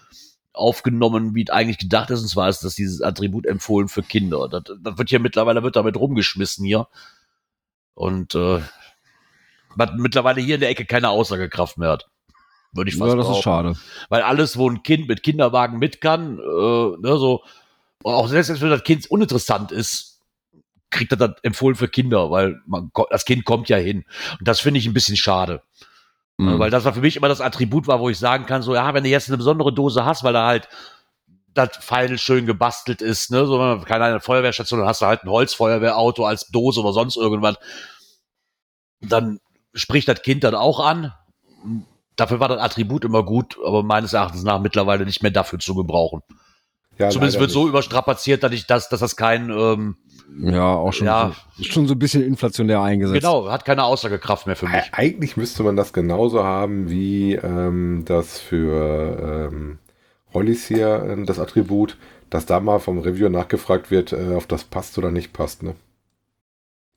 aufgenommen, 0.55 1.35
wie 1.35 1.43
es 1.43 1.49
eigentlich 1.49 1.77
gedacht 1.77 2.09
ist. 2.09 2.21
Und 2.21 2.27
zwar 2.27 2.49
ist 2.49 2.63
das 2.63 2.75
dieses 2.75 3.01
Attribut 3.01 3.45
empfohlen 3.45 3.87
für 3.87 4.03
Kinder. 4.03 4.47
Das, 4.49 4.63
das 4.81 4.97
wird 4.97 5.09
hier 5.09 5.19
mittlerweile 5.19 5.63
wird 5.63 5.75
damit 5.75 5.97
rumgeschmissen 5.97 6.65
hier. 6.65 6.87
Und 7.93 8.35
äh, 8.35 8.61
was 9.75 9.91
mittlerweile 9.95 10.41
hier 10.41 10.55
in 10.55 10.61
der 10.61 10.69
Ecke 10.69 10.85
keine 10.85 11.09
Aussagekraft 11.09 11.77
mehr 11.77 11.89
hat. 11.89 12.09
Würde 12.73 12.89
ich 12.89 12.97
fast 12.97 13.11
Ja, 13.11 13.15
das 13.15 13.25
behaupten. 13.25 13.39
ist 13.39 13.43
schade. 13.43 13.73
Weil 14.09 14.21
alles, 14.21 14.57
wo 14.57 14.69
ein 14.69 14.83
Kind 14.83 15.07
mit 15.07 15.23
Kinderwagen 15.23 15.79
mit 15.79 16.01
kann, 16.01 16.39
äh, 16.39 16.41
ne, 16.41 17.17
so, 17.17 17.43
auch 18.03 18.27
selbst 18.27 18.61
wenn 18.61 18.69
das 18.69 18.83
Kind 18.83 19.09
uninteressant 19.09 19.71
ist, 19.71 20.21
kriegt 20.89 21.11
er 21.11 21.17
das 21.17 21.31
empfohlen 21.43 21.75
für 21.75 21.87
Kinder, 21.87 22.31
weil 22.31 22.61
man, 22.65 22.91
das 23.09 23.25
Kind 23.25 23.45
kommt 23.45 23.69
ja 23.69 23.77
hin. 23.77 24.05
Und 24.39 24.47
das 24.47 24.59
finde 24.59 24.79
ich 24.79 24.87
ein 24.87 24.93
bisschen 24.93 25.17
schade. 25.17 25.61
Mhm. 26.37 26.59
Weil 26.59 26.69
das 26.69 26.83
war 26.85 26.93
für 26.93 27.01
mich 27.01 27.15
immer 27.15 27.29
das 27.29 27.41
Attribut 27.41 27.87
war, 27.87 27.99
wo 27.99 28.09
ich 28.09 28.19
sagen 28.19 28.45
kann, 28.45 28.61
so, 28.61 28.75
ja, 28.75 28.93
wenn 28.93 29.03
du 29.03 29.09
jetzt 29.09 29.29
eine 29.29 29.37
besondere 29.37 29.73
Dose 29.73 30.05
hast, 30.05 30.23
weil 30.23 30.33
da 30.33 30.45
halt 30.45 30.67
das 31.53 31.77
Pfeil 31.77 32.17
schön 32.17 32.45
gebastelt 32.45 33.01
ist, 33.01 33.31
ne, 33.31 33.45
so, 33.45 33.57
keine 33.85 34.03
eine 34.03 34.19
Feuerwehrstation, 34.19 34.79
dann 34.79 34.89
hast 34.89 35.01
du 35.01 35.05
halt 35.05 35.23
ein 35.23 35.29
Holzfeuerwehrauto 35.29 36.25
als 36.25 36.47
Dose 36.47 36.81
oder 36.81 36.91
sonst 36.91 37.15
irgendwas. 37.15 37.55
Dann 38.99 39.39
spricht 39.73 40.07
das 40.07 40.21
Kind 40.21 40.43
dann 40.43 40.55
auch 40.55 40.79
an. 40.79 41.13
Dafür 42.17 42.39
war 42.39 42.49
das 42.49 42.59
Attribut 42.59 43.05
immer 43.05 43.23
gut, 43.23 43.57
aber 43.65 43.83
meines 43.83 44.13
Erachtens 44.13 44.43
nach 44.43 44.59
mittlerweile 44.59 45.05
nicht 45.05 45.21
mehr 45.21 45.31
dafür 45.31 45.59
zu 45.59 45.75
gebrauchen. 45.75 46.21
Ja, 46.97 47.09
Zumindest 47.09 47.39
wird 47.39 47.51
so 47.51 47.61
nicht. 47.61 47.69
überstrapaziert, 47.69 48.43
dass 48.43 48.51
ich 48.53 48.67
das, 48.67 48.87
dass 48.89 49.01
das 49.01 49.15
kein, 49.15 49.49
ähm, 49.49 49.97
ja, 50.39 50.73
auch 50.73 50.93
schon, 50.93 51.07
Ja. 51.07 51.33
So, 51.57 51.63
schon 51.63 51.87
so 51.87 51.93
ein 51.93 51.99
bisschen 51.99 52.23
inflationär 52.23 52.81
eingesetzt. 52.81 53.19
genau, 53.21 53.49
hat 53.49 53.65
keine 53.65 53.83
Aussagekraft 53.83 54.47
mehr 54.47 54.55
für 54.55 54.67
mich. 54.67 54.83
Eigentlich 54.93 55.37
müsste 55.37 55.63
man 55.63 55.75
das 55.75 55.93
genauso 55.93 56.43
haben 56.43 56.89
wie 56.89 57.35
ähm, 57.35 58.03
das 58.05 58.39
für 58.39 59.49
ähm, 59.51 59.79
Rollis 60.33 60.67
hier, 60.67 61.03
äh, 61.19 61.25
das 61.25 61.39
Attribut, 61.39 61.97
dass 62.29 62.45
da 62.45 62.59
mal 62.59 62.79
vom 62.79 62.99
Reviewer 62.99 63.29
nachgefragt 63.29 63.91
wird, 63.91 64.13
äh, 64.13 64.33
ob 64.35 64.47
das 64.47 64.63
passt 64.63 64.97
oder 64.97 65.11
nicht 65.11 65.31
passt. 65.33 65.63
Ne? 65.63 65.75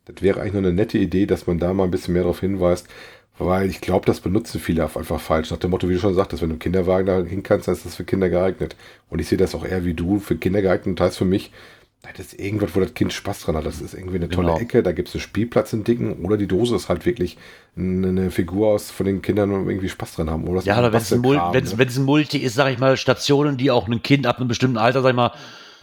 Das 0.06 0.22
wäre 0.22 0.40
eigentlich 0.40 0.54
nur 0.54 0.62
eine 0.62 0.72
nette 0.72 0.98
Idee, 0.98 1.26
dass 1.26 1.46
man 1.46 1.58
da 1.58 1.72
mal 1.74 1.84
ein 1.84 1.90
bisschen 1.90 2.14
mehr 2.14 2.22
darauf 2.22 2.40
hinweist, 2.40 2.88
weil 3.38 3.70
ich 3.70 3.80
glaube, 3.80 4.06
das 4.06 4.20
benutzen 4.20 4.60
viele 4.60 4.84
einfach 4.84 5.20
falsch. 5.20 5.50
Nach 5.50 5.58
dem 5.58 5.70
Motto, 5.70 5.88
wie 5.88 5.94
du 5.94 6.00
schon 6.00 6.14
sagtest, 6.14 6.42
wenn 6.42 6.48
du 6.50 6.54
einen 6.54 6.60
Kinderwagen 6.60 7.06
da 7.06 7.22
hin 7.22 7.42
kannst, 7.42 7.68
dann 7.68 7.74
ist 7.74 7.84
das 7.86 7.96
für 7.96 8.04
Kinder 8.04 8.28
geeignet. 8.28 8.76
Und 9.10 9.20
ich 9.20 9.28
sehe 9.28 9.38
das 9.38 9.54
auch 9.54 9.64
eher 9.64 9.84
wie 9.84 9.94
du, 9.94 10.18
für 10.18 10.36
Kinder 10.36 10.62
geeignet 10.62 11.00
heißt 11.00 11.18
für 11.18 11.24
mich, 11.24 11.52
das 12.16 12.26
ist 12.26 12.40
irgendwas, 12.40 12.74
wo 12.74 12.80
das 12.80 12.94
Kind 12.94 13.12
Spaß 13.12 13.40
dran 13.40 13.56
hat. 13.56 13.66
Das 13.66 13.80
ist 13.80 13.92
irgendwie 13.92 14.16
eine 14.16 14.28
tolle 14.28 14.48
Genau. 14.48 14.58
Ecke, 14.58 14.82
da 14.82 14.92
gibt 14.92 15.08
es 15.08 15.14
einen 15.14 15.20
Spielplatz 15.20 15.72
in 15.72 15.84
Dicken 15.84 16.24
oder 16.24 16.36
die 16.36 16.46
Dose 16.46 16.76
ist 16.76 16.88
halt 16.88 17.04
wirklich 17.04 17.36
eine, 17.76 18.30
Figur 18.30 18.68
aus 18.68 18.90
von 18.90 19.04
den 19.04 19.20
Kindern 19.20 19.50
irgendwie 19.50 19.88
Spaß 19.88 20.14
dran 20.14 20.30
haben. 20.30 20.44
Oder 20.44 20.56
das 20.56 20.64
Ja, 20.64 20.78
oder 20.78 20.92
wenn 20.92 21.00
es 21.00 21.12
ein, 21.12 21.20
ne? 21.20 22.02
ein 22.02 22.04
Multi 22.04 22.38
ist, 22.38 22.54
sag 22.54 22.72
ich 22.72 22.78
mal, 22.78 22.96
Stationen, 22.96 23.56
die 23.56 23.70
auch 23.70 23.88
ein 23.88 24.02
Kind 24.02 24.26
ab 24.26 24.38
einem 24.38 24.48
bestimmten 24.48 24.78
Alter, 24.78 25.02
sag 25.02 25.10
ich 25.10 25.16
mal, 25.16 25.32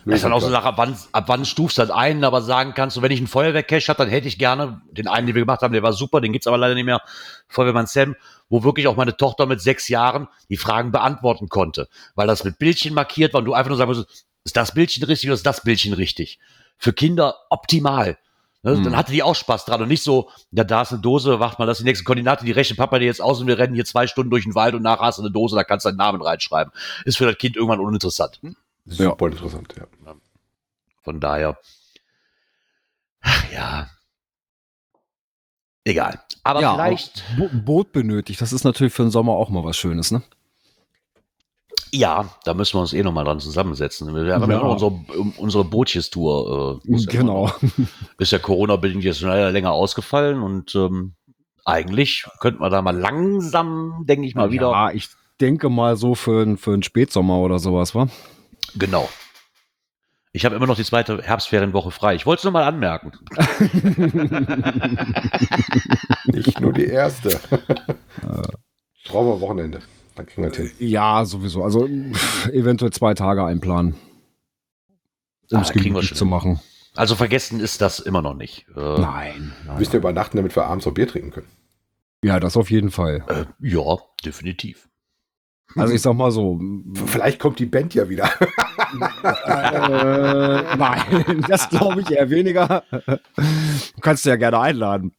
das 0.06 0.16
ist 0.16 0.24
dann 0.24 0.34
auch 0.34 0.40
so 0.40 0.48
eine 0.48 0.56
Sache, 0.56 0.68
ab 0.68 0.78
wann, 0.78 0.96
ab 1.14 1.24
wann 1.28 1.46
stufst 1.46 1.78
du 1.78 1.82
das 1.82 1.90
ein, 1.90 2.24
aber 2.24 2.42
sagen 2.42 2.74
kannst, 2.76 2.96
du, 2.96 3.02
wenn 3.02 3.12
ich 3.12 3.18
einen 3.18 3.28
Feuerwehrcache 3.28 3.88
habe, 3.88 4.04
dann 4.04 4.10
hätte 4.10 4.28
ich 4.28 4.38
gerne, 4.38 4.82
den 4.92 5.08
einen, 5.08 5.26
den 5.26 5.36
wir 5.36 5.42
gemacht 5.42 5.62
haben, 5.62 5.74
der 5.74 5.84
war 5.84 5.94
super, 5.94 6.22
den 6.22 6.32
gibt's 6.32 6.48
aber 6.48 6.58
leider 6.58 6.76
nicht 6.76 6.86
mehr, 6.86 7.02
Feuerwehrmann 7.48 7.88
Sam, 7.88 8.16
wo 8.48 8.64
wirklich 8.64 8.88
auch 8.88 8.96
meine 8.96 9.18
Tochter 9.18 9.48
mit 9.48 9.62
sechs 9.62 9.88
Jahren 9.88 10.28
die 10.50 10.58
Fragen 10.58 10.92
beantworten 10.92 11.50
konnte, 11.50 11.88
weil 12.14 12.28
das 12.28 12.44
mit 12.44 12.60
Bildchen 12.60 12.94
markiert 12.94 13.34
war 13.34 13.40
und 13.40 13.46
du 13.46 13.54
einfach 13.54 13.70
nur 13.70 13.78
sagen 13.78 13.90
musst, 13.90 14.26
ist 14.44 14.56
das 14.56 14.74
Bildchen 14.74 15.04
richtig 15.04 15.30
oder 15.30 15.36
ist 15.36 15.46
das 15.46 15.62
Bildchen 15.62 15.94
richtig? 15.94 16.40
Für 16.78 16.94
Kinder 16.94 17.36
optimal. 17.50 18.18
Ne? 18.62 18.76
Hm. 18.76 18.84
Dann 18.84 18.96
hatte 18.98 19.12
die 19.12 19.24
auch 19.24 19.36
Spaß 19.36 19.66
dran 19.66 19.82
und 19.82 19.88
nicht 19.88 20.04
so, 20.04 20.30
ja, 20.52 20.64
da 20.64 20.84
ist 20.84 20.92
eine 20.92 21.02
Dose, 21.02 21.40
wacht 21.40 21.58
mal, 21.58 21.66
das 21.66 21.80
ist 21.80 21.84
die 21.84 21.90
nächste 21.90 22.04
Koordinate, 22.04 22.46
die 22.46 22.52
rechnet 22.52 22.78
Papa 22.78 23.00
dir 23.00 23.06
jetzt 23.06 23.22
aus 23.22 23.42
und 23.42 23.48
wir 23.48 23.58
rennen 23.58 23.74
hier 23.74 23.86
zwei 23.86 24.08
Stunden 24.08 24.30
durch 24.30 24.44
den 24.44 24.56
Wald 24.56 24.76
und 24.76 24.84
nachher 24.84 25.06
hast 25.06 25.18
du 25.18 25.24
eine 25.24 25.32
Dose, 25.32 25.56
da 25.56 25.64
kannst 25.64 25.86
du 25.86 25.90
deinen 25.90 25.98
Namen 25.98 26.22
reinschreiben. 26.22 26.72
Ist 27.06 27.18
für 27.18 27.26
das 27.26 27.38
Kind 27.38 27.56
irgendwann 27.56 27.80
uninteressant. 27.80 28.40
Super 28.86 29.28
interessant, 29.28 29.74
ja. 29.78 29.86
Von 31.04 31.20
daher. 31.20 31.58
Ach 33.22 33.52
ja. 33.52 33.90
Egal. 35.84 36.20
Aber 36.44 36.62
Ja, 36.62 36.74
vielleicht, 36.76 37.24
Bo 37.38 37.50
Boot 37.52 37.92
benötigt, 37.92 38.42
das 38.42 38.54
ist 38.54 38.64
natürlich 38.64 38.94
für 38.94 39.04
den 39.04 39.12
Sommer 39.12 39.34
auch 39.34 39.50
mal 39.50 39.64
was 39.64 39.78
Schönes, 39.78 40.12
ne? 40.12 40.24
ja, 41.92 42.30
da 42.44 42.54
müssen 42.54 42.74
wir 42.76 42.82
uns 42.82 42.92
eh 42.92 43.04
nochmal 43.04 43.24
dran 43.24 43.40
zusammensetzen. 43.40 44.14
Wir 44.14 44.34
haben 44.36 44.52
ja 44.52 44.58
Ja. 44.58 44.64
unsere, 44.66 44.92
unsere 45.38 45.64
Bootchestour. 45.64 46.82
Äh, 46.84 46.92
ja 46.98 47.06
genau. 47.10 47.50
ist 48.18 48.32
ja 48.34 48.40
Corona-bedingt 48.40 49.04
jetzt 49.06 49.20
schon 49.20 49.30
leider 49.30 49.50
länger 49.52 49.72
ausgefallen 49.72 50.42
und 50.42 50.76
ähm, 50.76 51.14
eigentlich 51.64 52.26
könnte 52.42 52.60
man 52.60 52.72
da 52.72 52.82
mal 52.82 52.98
langsam, 52.98 54.04
denke 54.08 54.28
ich 54.28 54.36
mal, 54.36 54.52
wieder. 54.52 54.72
Ja, 54.72 54.92
ich 54.92 55.08
denke 55.40 55.70
mal 55.70 55.96
so 55.96 56.16
für, 56.16 56.42
ein- 56.44 56.58
für 56.58 56.74
einen 56.74 56.84
Spätsommer 56.84 57.38
oder 57.40 57.60
sowas, 57.60 57.96
wa? 57.96 58.08
Genau. 58.76 59.08
Ich 60.32 60.44
habe 60.44 60.56
immer 60.56 60.68
noch 60.68 60.76
die 60.76 60.84
zweite 60.84 61.22
Herbstferienwoche 61.22 61.92
frei. 61.92 62.16
Ich 62.16 62.26
wollte 62.26 62.40
es 62.42 62.44
nur 62.44 62.52
mal 62.52 62.66
anmerken. 62.66 63.14
Nicht 66.26 66.60
nur 66.60 66.74
die 66.74 66.86
erste. 66.88 67.40
Brauchen 69.06 69.28
wir 69.28 69.42
Wochenende. 69.42 69.80
Dann 70.16 70.26
kriegen 70.26 70.44
wir 70.44 70.52
hin. 70.52 70.72
Ja, 70.80 71.24
sowieso. 71.26 71.64
Also 71.64 71.88
pff, 71.88 72.48
eventuell 72.50 72.92
zwei 72.92 73.14
Tage 73.14 73.44
einplanen. 73.46 73.96
Um 75.52 75.60
Ah, 75.60 75.62
es 75.62 75.70
kriegen 75.70 75.84
wir 75.86 75.90
gemütlich 75.90 76.10
schon 76.10 76.18
zu 76.18 76.26
machen. 76.26 76.60
Also 76.96 77.16
vergessen 77.16 77.60
ist 77.60 77.82
das 77.82 78.00
immer 78.00 78.22
noch 78.22 78.34
nicht. 78.34 78.66
Äh, 78.76 78.80
Nein. 78.80 79.54
Wir 79.64 79.68
nein, 79.68 79.78
müssen 79.78 79.92
ja 79.94 80.00
übernachten, 80.00 80.38
damit 80.38 80.56
wir 80.56 80.66
abends 80.66 80.86
noch 80.86 80.94
Bier 80.94 81.08
trinken 81.08 81.32
können. 81.32 81.48
Ja, 82.24 82.40
das 82.40 82.58
auf 82.58 82.72
jeden 82.72 82.90
Fall. 82.92 83.24
äh, 83.28 83.46
ja, 83.60 83.98
definitiv. 84.26 84.88
Also 85.76 85.94
ich 85.94 86.02
sag 86.02 86.14
mal 86.14 86.32
so. 86.32 86.60
Vielleicht 87.06 87.40
kommt 87.40 87.60
die 87.60 87.66
Band 87.66 87.94
ja 87.94 88.08
wieder. 88.08 88.30
äh, 89.24 90.76
nein, 90.78 91.46
das 91.48 91.70
glaube 91.70 92.02
ich 92.02 92.12
eher 92.12 92.30
weniger. 92.30 92.84
Du 93.36 94.02
kannst 94.02 94.26
ja 94.26 94.36
gerne 94.36 94.60
einladen. 94.60 95.14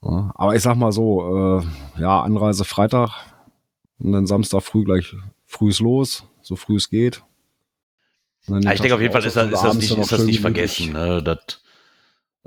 Aber 0.00 0.54
ich 0.54 0.62
sag 0.62 0.76
mal 0.76 0.92
so, 0.92 1.60
äh, 1.60 2.00
ja, 2.00 2.22
Anreise 2.22 2.64
Freitag 2.64 3.10
und 3.98 4.12
dann 4.12 4.26
Samstag 4.26 4.62
früh 4.62 4.84
gleich 4.84 5.14
frühs 5.46 5.80
los, 5.80 6.26
so 6.42 6.56
früh 6.56 6.76
es 6.76 6.88
geht. 6.90 7.22
Ja, 8.46 8.72
ich 8.72 8.80
denke 8.80 8.94
auf 8.94 9.00
jeden 9.00 9.12
Fall 9.12 9.24
ist 9.24 9.36
das, 9.36 9.50
ist 9.50 9.62
das 9.62 9.74
nicht, 9.76 9.96
ist 9.96 10.12
das 10.12 10.24
nicht 10.24 10.40
vergessen. 10.40 10.92
Ne? 10.92 11.22
Das, 11.22 11.62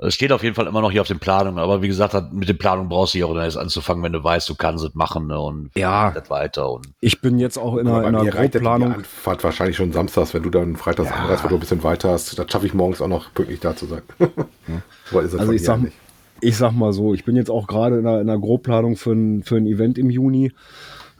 es 0.00 0.14
steht 0.14 0.30
auf 0.30 0.44
jeden 0.44 0.54
Fall 0.54 0.66
immer 0.68 0.80
noch 0.80 0.92
hier 0.92 1.00
auf 1.00 1.08
den 1.08 1.18
Planungen. 1.18 1.58
Aber 1.58 1.82
wie 1.82 1.88
gesagt, 1.88 2.14
mit 2.32 2.48
den 2.48 2.56
Planungen 2.56 2.88
brauchst 2.88 3.14
du 3.14 3.18
ja 3.18 3.26
auch 3.26 3.36
erst 3.36 3.56
anzufangen, 3.56 4.02
wenn 4.04 4.12
du 4.12 4.22
weißt, 4.22 4.48
du 4.48 4.54
kannst 4.54 4.84
es 4.84 4.94
machen 4.94 5.26
ne? 5.26 5.40
und 5.40 5.70
Ja, 5.76 6.12
das 6.12 6.30
weiter. 6.30 6.70
Und 6.70 6.86
ich 7.00 7.20
bin 7.20 7.38
jetzt 7.40 7.58
auch 7.58 7.76
in 7.76 7.88
einer, 7.88 8.06
in 8.06 8.14
einer 8.14 8.30
Grobplanung. 8.30 8.92
Anfahrt 8.92 9.42
wahrscheinlich 9.42 9.76
schon 9.76 9.90
samstags, 9.92 10.34
wenn 10.34 10.44
du 10.44 10.50
dann 10.50 10.76
freitags 10.76 11.10
Ja. 11.10 11.16
anreist, 11.16 11.42
weil 11.42 11.50
du 11.50 11.56
ein 11.56 11.60
bisschen 11.60 11.82
weiter 11.82 12.10
hast. 12.10 12.38
Das 12.38 12.50
schaffe 12.50 12.66
ich 12.66 12.74
morgens 12.74 13.00
auch 13.02 13.08
noch 13.08 13.34
pünktlich 13.34 13.58
da 13.58 13.74
zu 13.74 13.86
sein. 13.86 14.02
so 14.18 15.16
weit 15.16 15.24
ist 15.24 15.34
es 15.34 15.40
Also 15.40 15.52
ich 15.52 15.64
sag, 15.64 15.80
nicht. 15.82 15.96
ich 16.40 16.56
sag 16.56 16.70
mal 16.72 16.92
so, 16.92 17.12
ich 17.12 17.24
bin 17.24 17.34
jetzt 17.34 17.50
auch 17.50 17.66
gerade 17.66 17.98
in 17.98 18.06
einer, 18.06 18.20
in 18.20 18.30
einer 18.30 18.38
Grobplanung 18.38 18.94
für 18.96 19.10
ein, 19.12 19.42
für 19.42 19.56
ein 19.56 19.66
Event 19.66 19.98
im 19.98 20.10
Juni. 20.10 20.52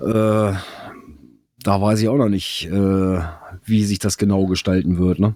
Äh, 0.01 0.53
da 1.65 1.83
weiß 1.83 2.01
ich 2.01 2.09
auch 2.09 2.17
noch 2.17 2.29
nicht, 2.29 2.69
äh, 2.71 3.19
wie 3.65 3.83
sich 3.85 3.99
das 3.99 4.17
genau 4.19 4.47
gestalten 4.47 4.99
wird, 4.99 5.19
ne? 5.19 5.35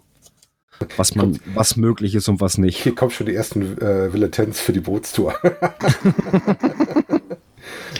Was 0.96 1.14
man, 1.14 1.38
was 1.54 1.76
möglich 1.76 2.14
ist 2.14 2.28
und 2.28 2.40
was 2.40 2.58
nicht. 2.58 2.82
Hier 2.82 2.94
kommen 2.94 3.10
schon 3.10 3.26
die 3.26 3.34
ersten 3.34 3.78
äh, 3.80 4.12
Villetens 4.12 4.60
für 4.60 4.72
die 4.72 4.80
Bootstour. 4.80 5.34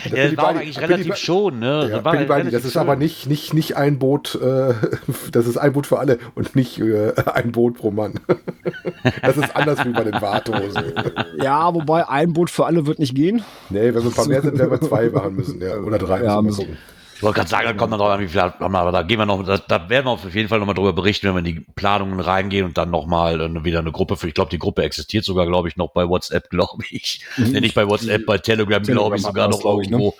ja, 0.05 0.27
das 0.27 0.37
war 0.37 0.53
Buddy- 0.53 0.59
eigentlich 0.59 0.79
relativ 0.81 1.15
schon. 1.15 1.59
Ne? 1.59 1.87
Ja, 1.89 1.95
Das 1.97 2.05
war 2.05 2.13
relativ 2.13 2.51
das 2.51 2.65
ist 2.65 2.73
schön. 2.73 2.81
aber 2.81 2.95
nicht, 2.95 3.27
nicht, 3.27 3.53
nicht 3.53 3.77
ein 3.77 3.99
Boot, 3.99 4.35
äh, 4.41 4.73
das 5.31 5.47
ist 5.47 5.57
ein 5.57 5.73
Boot 5.73 5.87
für 5.87 5.99
alle 5.99 6.19
und 6.35 6.55
nicht 6.55 6.79
äh, 6.79 7.13
ein 7.33 7.51
Boot 7.51 7.77
pro 7.77 7.91
Mann. 7.91 8.13
das 9.21 9.37
ist 9.37 9.55
anders 9.55 9.83
wie 9.85 9.89
bei 9.91 10.03
den 10.03 10.21
Warthosen. 10.21 10.83
Ja, 11.41 11.73
wobei 11.73 12.07
ein 12.07 12.33
Boot 12.33 12.49
für 12.49 12.65
alle 12.65 12.85
wird 12.85 12.99
nicht 12.99 13.15
gehen. 13.15 13.43
Nee, 13.69 13.93
wenn 13.93 14.03
wir 14.03 14.05
ein 14.05 14.11
paar 14.13 14.27
mehr 14.27 14.41
sind, 14.41 14.57
werden 14.59 14.71
wir 14.71 14.81
zwei 14.81 15.09
machen 15.09 15.35
müssen. 15.35 15.61
Ja, 15.61 15.77
oder 15.77 15.97
drei. 15.97 16.23
Ja, 16.23 16.41
müssen 16.41 16.59
wir 16.59 16.65
müssen- 16.67 16.77
wollte 17.23 17.37
gerade 17.37 17.49
sagen, 17.49 17.65
da 17.65 17.73
kommt 17.73 17.91
dann 17.93 17.99
drauf 17.99 18.09
an, 18.09 18.19
wie 18.19 18.27
viel 18.27 18.41
haben 18.41 18.71
wir, 18.71 18.79
aber 18.79 18.91
da 18.91 19.01
gehen 19.03 19.17
wir 19.17 19.25
noch, 19.25 19.43
da, 19.43 19.57
da 19.57 19.89
werden 19.89 20.05
wir 20.05 20.11
auf 20.11 20.33
jeden 20.35 20.49
Fall 20.49 20.59
nochmal 20.59 20.75
drüber 20.75 20.93
berichten, 20.93 21.27
wenn 21.27 21.33
wir 21.35 21.39
in 21.39 21.45
die 21.45 21.59
Planungen 21.75 22.19
reingehen 22.19 22.65
und 22.65 22.77
dann 22.77 22.89
nochmal 22.91 23.41
äh, 23.41 23.63
wieder 23.63 23.79
eine 23.79 23.91
Gruppe 23.91 24.17
für, 24.17 24.27
ich 24.27 24.33
glaube, 24.33 24.51
die 24.51 24.59
Gruppe 24.59 24.83
existiert 24.83 25.25
sogar, 25.25 25.45
glaube 25.45 25.67
ich, 25.67 25.77
noch 25.77 25.91
bei 25.93 26.07
WhatsApp, 26.07 26.49
glaube 26.49 26.83
ich. 26.89 27.25
nee, 27.37 27.59
nicht 27.59 27.75
bei 27.75 27.87
WhatsApp, 27.87 28.25
bei 28.25 28.37
Telegram, 28.37 28.83
Telegram 28.83 29.03
glaube 29.03 29.15
ich, 29.17 29.21
sogar 29.23 29.47
das, 29.47 29.57
noch 29.57 29.61
glaub 29.61 29.81
ich, 29.81 29.89
ne? 29.89 29.97
irgendwo. 29.97 30.15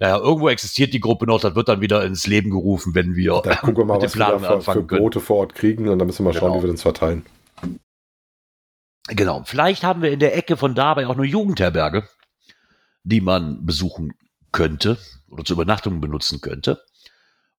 Ja, 0.00 0.08
ja, 0.08 0.18
irgendwo 0.18 0.48
existiert 0.48 0.92
die 0.92 1.00
Gruppe 1.00 1.26
noch, 1.26 1.40
das 1.40 1.54
wird 1.54 1.68
dann 1.68 1.80
wieder 1.80 2.04
ins 2.04 2.26
Leben 2.26 2.50
gerufen, 2.50 2.94
wenn 2.94 3.14
wir 3.14 3.40
Dann 3.44 3.56
gucken 3.58 3.76
wir 3.76 3.84
mal, 3.84 3.94
mit 3.94 4.02
den 4.02 4.06
was 4.06 4.14
wir 4.16 4.24
da 4.26 4.36
Planungen 4.38 4.62
für, 4.62 4.72
für. 4.72 4.82
Boote 4.98 5.20
vor 5.20 5.36
Ort 5.38 5.54
kriegen 5.54 5.88
und 5.88 5.98
dann 5.98 6.06
müssen 6.06 6.24
wir 6.24 6.32
mal 6.32 6.38
schauen, 6.38 6.50
Genau. 6.50 6.62
wie 6.62 6.66
wir 6.66 6.70
uns 6.70 6.82
verteilen. 6.82 7.24
Genau. 9.08 9.42
Vielleicht 9.44 9.84
haben 9.84 10.02
wir 10.02 10.10
in 10.10 10.18
der 10.18 10.36
Ecke 10.36 10.56
von 10.56 10.74
dabei 10.74 11.06
auch 11.06 11.16
eine 11.16 11.26
Jugendherberge, 11.26 12.08
die 13.04 13.20
man 13.20 13.64
besuchen 13.64 14.14
könnte 14.50 14.98
oder 15.34 15.44
zur 15.44 15.56
Übernachtung 15.56 16.00
benutzen 16.00 16.40
könnte. 16.40 16.82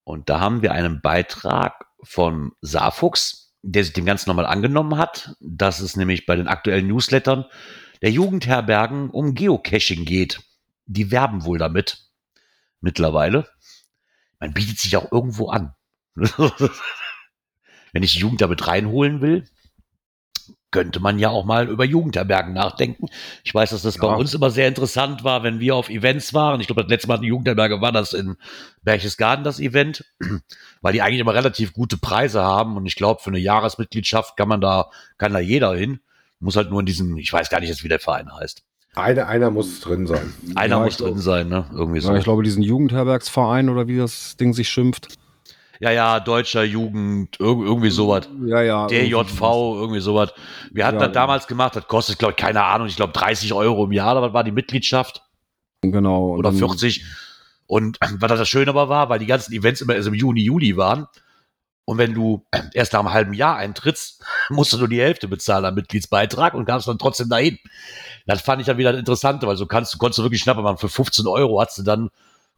Und 0.06 0.30
da 0.30 0.40
haben 0.40 0.62
wir 0.62 0.72
einen 0.72 1.02
Beitrag 1.02 1.86
von 2.02 2.54
Saarfuchs, 2.62 3.54
der 3.64 3.84
sich 3.84 3.94
dem 3.94 4.06
Ganzen 4.06 4.30
nochmal 4.30 4.46
angenommen 4.46 4.98
hat, 4.98 5.36
dass 5.42 5.82
es 5.82 5.98
nämlich 5.98 6.26
bei 6.26 6.36
den 6.36 6.48
aktuellen 6.48 6.88
Newslettern 6.88 7.46
der 8.02 8.12
Jugendherbergen 8.12 9.10
um 9.10 9.36
Geocaching 9.36 10.06
geht. 10.06 10.42
Die 10.86 11.12
werben 11.12 11.44
wohl 11.44 11.58
damit 11.58 12.10
mittlerweile. 12.80 13.50
Man 14.40 14.54
bietet 14.54 14.80
sich 14.80 14.96
auch 14.96 15.12
irgendwo 15.12 15.50
an. 15.50 15.74
Wenn 16.16 18.04
ich 18.04 18.14
die 18.14 18.20
Jugend 18.20 18.42
damit 18.42 18.68
reinholen 18.68 19.22
will, 19.22 19.50
könnte 20.76 21.00
man 21.00 21.18
ja 21.20 21.30
auch 21.30 21.46
mal 21.46 21.68
über 21.70 21.84
Jugendherbergen 21.86 22.54
nachdenken. 22.54 23.08
Ich 23.44 23.54
weiß, 23.54 23.72
dass 23.72 23.82
das 23.82 23.98
bei 23.98 24.08
Ja. 24.08 24.16
uns 24.16 24.34
immer 24.34 24.50
sehr 24.52 24.68
interessant 24.68 25.24
war, 25.24 25.42
wenn 25.44 25.60
wir 25.60 25.76
auf 25.76 25.90
Events 25.90 26.34
waren. 26.34 26.62
Ich 26.62 26.68
glaube, 26.68 26.84
das 26.84 26.90
letzte 26.90 27.08
Mal 27.08 27.18
die 27.18 27.28
Jugendherberge 27.28 27.82
war 27.82 27.92
das 27.92 28.14
in 28.14 28.36
Berchtesgaden, 28.84 29.44
das 29.44 29.60
Event, 29.60 30.06
weil 30.82 30.94
die 30.94 31.02
eigentlich 31.02 31.20
immer 31.20 31.34
relativ 31.34 31.74
gute 31.74 31.98
Preise 31.98 32.44
haben. 32.44 32.78
Und 32.78 32.86
ich 32.86 32.96
glaube, 32.96 33.22
für 33.22 33.30
eine 33.30 33.40
Jahresmitgliedschaft 33.40 34.38
kann 34.38 34.48
man 34.48 34.62
da, 34.62 34.90
kann 35.18 35.34
da 35.34 35.40
jeder 35.40 35.74
hin. 35.76 36.00
Muss 36.40 36.56
halt 36.58 36.70
nur 36.70 36.82
in 36.82 36.86
diesem, 36.86 37.18
ich 37.18 37.32
weiß 37.32 37.50
gar 37.50 37.60
nicht 37.60 37.70
jetzt, 37.70 37.84
wie 37.84 37.88
der 37.90 38.00
Verein 38.00 38.32
heißt. 38.34 38.62
Eine, 38.96 39.28
einer 39.28 39.52
muss 39.52 39.82
drin 39.82 40.08
sein. 40.08 40.34
Einer 40.56 40.78
Ja, 40.78 40.84
muss 40.84 40.98
drin 40.98 41.18
sein, 41.20 41.50
ne? 41.50 41.66
Irgendwie 41.74 42.00
so. 42.00 42.12
Ja, 42.12 42.18
ich 42.18 42.24
glaube, 42.24 42.44
diesen 42.44 42.64
Jugendherbergsverein 42.64 43.70
oder 43.70 43.88
wie 43.88 43.98
das 43.98 44.38
Ding 44.38 44.54
sich 44.54 44.70
schimpft. 44.70 45.18
Ja, 45.86 45.92
ja, 45.92 46.20
deutscher 46.20 46.64
Jugend, 46.64 47.40
irg 47.40 47.60
irgendwie 47.62 47.90
sowas. 47.90 48.28
Ja, 48.46 48.62
ja. 48.62 48.88
DJV, 48.88 49.42
irgendwie 49.42 50.00
sowas. 50.02 50.34
Wir 50.72 50.86
hatten 50.86 51.00
Ja, 51.00 51.06
das 51.08 51.14
damals 51.14 51.48
gemacht, 51.48 51.76
das 51.76 51.88
kostet, 51.88 52.18
glaube 52.20 52.32
ich, 52.32 52.38
keine 52.38 52.64
Ahnung, 52.64 52.88
ich 52.88 52.96
glaube 52.96 53.14
30 53.14 53.54
Euro 53.54 53.86
im 53.86 53.92
Jahr, 53.92 54.16
aber 54.18 54.34
war 54.34 54.44
die 54.44 54.52
Mitgliedschaft. 54.52 55.22
Genau. 55.82 56.30
oder 56.36 56.50
dann- 56.50 56.58
40. 56.58 57.06
Und 57.68 57.98
was 58.20 58.40
das 58.40 58.50
Schöne 58.50 58.70
aber 58.72 58.90
war, 58.90 59.10
weil 59.10 59.20
die 59.20 59.26
ganzen 59.28 59.54
Events 59.54 59.82
immer 59.82 59.96
erst 59.96 60.08
im 60.08 60.14
Juni, 60.16 60.42
Juli 60.42 60.76
waren. 60.78 61.08
Und 61.88 62.00
wenn 62.00 62.16
du 62.16 62.44
erst 62.74 62.94
nach 62.94 63.02
einem 63.02 63.14
halben 63.14 63.34
Jahr 63.34 63.58
eintrittst, 63.58 64.24
musst 64.50 64.74
du 64.74 64.78
nur 64.80 64.88
die 64.88 65.00
Hälfte 65.02 65.28
bezahlen 65.28 65.66
am 65.66 65.76
Mitgliedsbeitrag 65.76 66.56
und 66.56 66.66
kamst 66.66 66.88
dann 66.88 66.98
trotzdem 66.98 67.30
dahin. 67.30 67.60
Das 68.26 68.42
fand 68.42 68.60
ich 68.62 68.66
dann 68.68 68.80
wieder 68.80 68.98
interessant, 68.98 69.44
weil 69.44 69.56
so 69.58 69.68
kannst, 69.68 69.98
konntest 70.00 70.18
du 70.20 70.24
wirklich 70.24 70.42
schnappen 70.42 70.64
machen. 70.64 70.78
Für 70.80 70.90
15 70.90 71.28
Euro 71.28 71.62
hast 71.62 71.78
du 71.78 71.84
dann, 71.84 72.10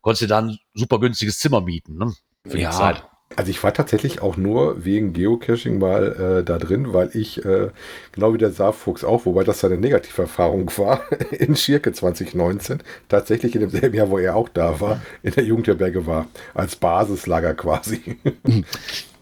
konntest 0.02 0.22
du 0.22 0.28
dann 0.28 0.50
ein 0.52 0.60
super 0.74 1.00
günstiges 1.00 1.40
Zimmer 1.40 1.60
mieten, 1.60 1.98
ne? 1.98 2.13
Für 2.48 2.58
Ja. 2.58 2.70
die 2.70 2.76
Zeit. 2.78 3.04
Also 3.36 3.52
ich 3.52 3.62
war 3.62 3.74
tatsächlich 3.74 4.22
auch 4.22 4.38
nur 4.38 4.86
wegen 4.86 5.13
Geocaching 5.13 5.80
mal 5.80 6.40
äh, 6.40 6.44
da 6.44 6.58
drin, 6.58 6.94
weil 6.94 7.10
ich, 7.13 7.44
äh, 7.44 7.70
genau 8.13 8.34
wie 8.34 8.38
der 8.38 8.52
Saarfuchs 8.52 9.04
auch, 9.04 9.26
wobei 9.26 9.44
das 9.44 9.60
seine 9.60 9.78
Negativerfahrung 9.78 10.72
war, 10.78 11.02
in 11.32 11.56
Schirke 11.56 11.92
2019, 11.92 12.82
tatsächlich 13.10 13.54
in 13.56 13.62
demselben 13.62 13.96
Jahr, 13.96 14.10
wo 14.10 14.18
er 14.18 14.36
auch 14.36 14.50
da 14.50 14.80
war, 14.80 15.02
in 15.24 15.34
der 15.34 15.44
Jugendherberge 15.44 16.08
war, 16.08 16.28
als 16.54 16.76
Basislager 16.76 17.54
quasi. 17.54 18.18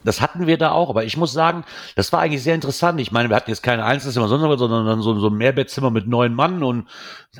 Das 0.06 0.22
hatten 0.22 0.46
wir 0.46 0.60
da 0.60 0.70
auch, 0.70 0.92
aber 0.92 1.04
ich 1.04 1.18
muss 1.18 1.34
sagen, 1.34 1.66
das 1.96 2.14
war 2.14 2.20
eigentlich 2.20 2.44
sehr 2.44 2.54
interessant. 2.54 3.02
Ich 3.02 3.12
meine, 3.12 3.30
wir 3.30 3.36
hatten 3.36 3.50
jetzt 3.50 3.64
kein 3.64 3.80
Einzelzimmer, 3.80 4.28
sondern 4.28 4.86
dann 4.86 5.02
so, 5.02 5.18
so 5.20 5.30
ein 5.30 5.34
Mehrbettzimmer 5.34 5.90
mit 5.90 6.06
neun 6.06 6.36
Mann 6.36 6.62
und, 6.62 6.88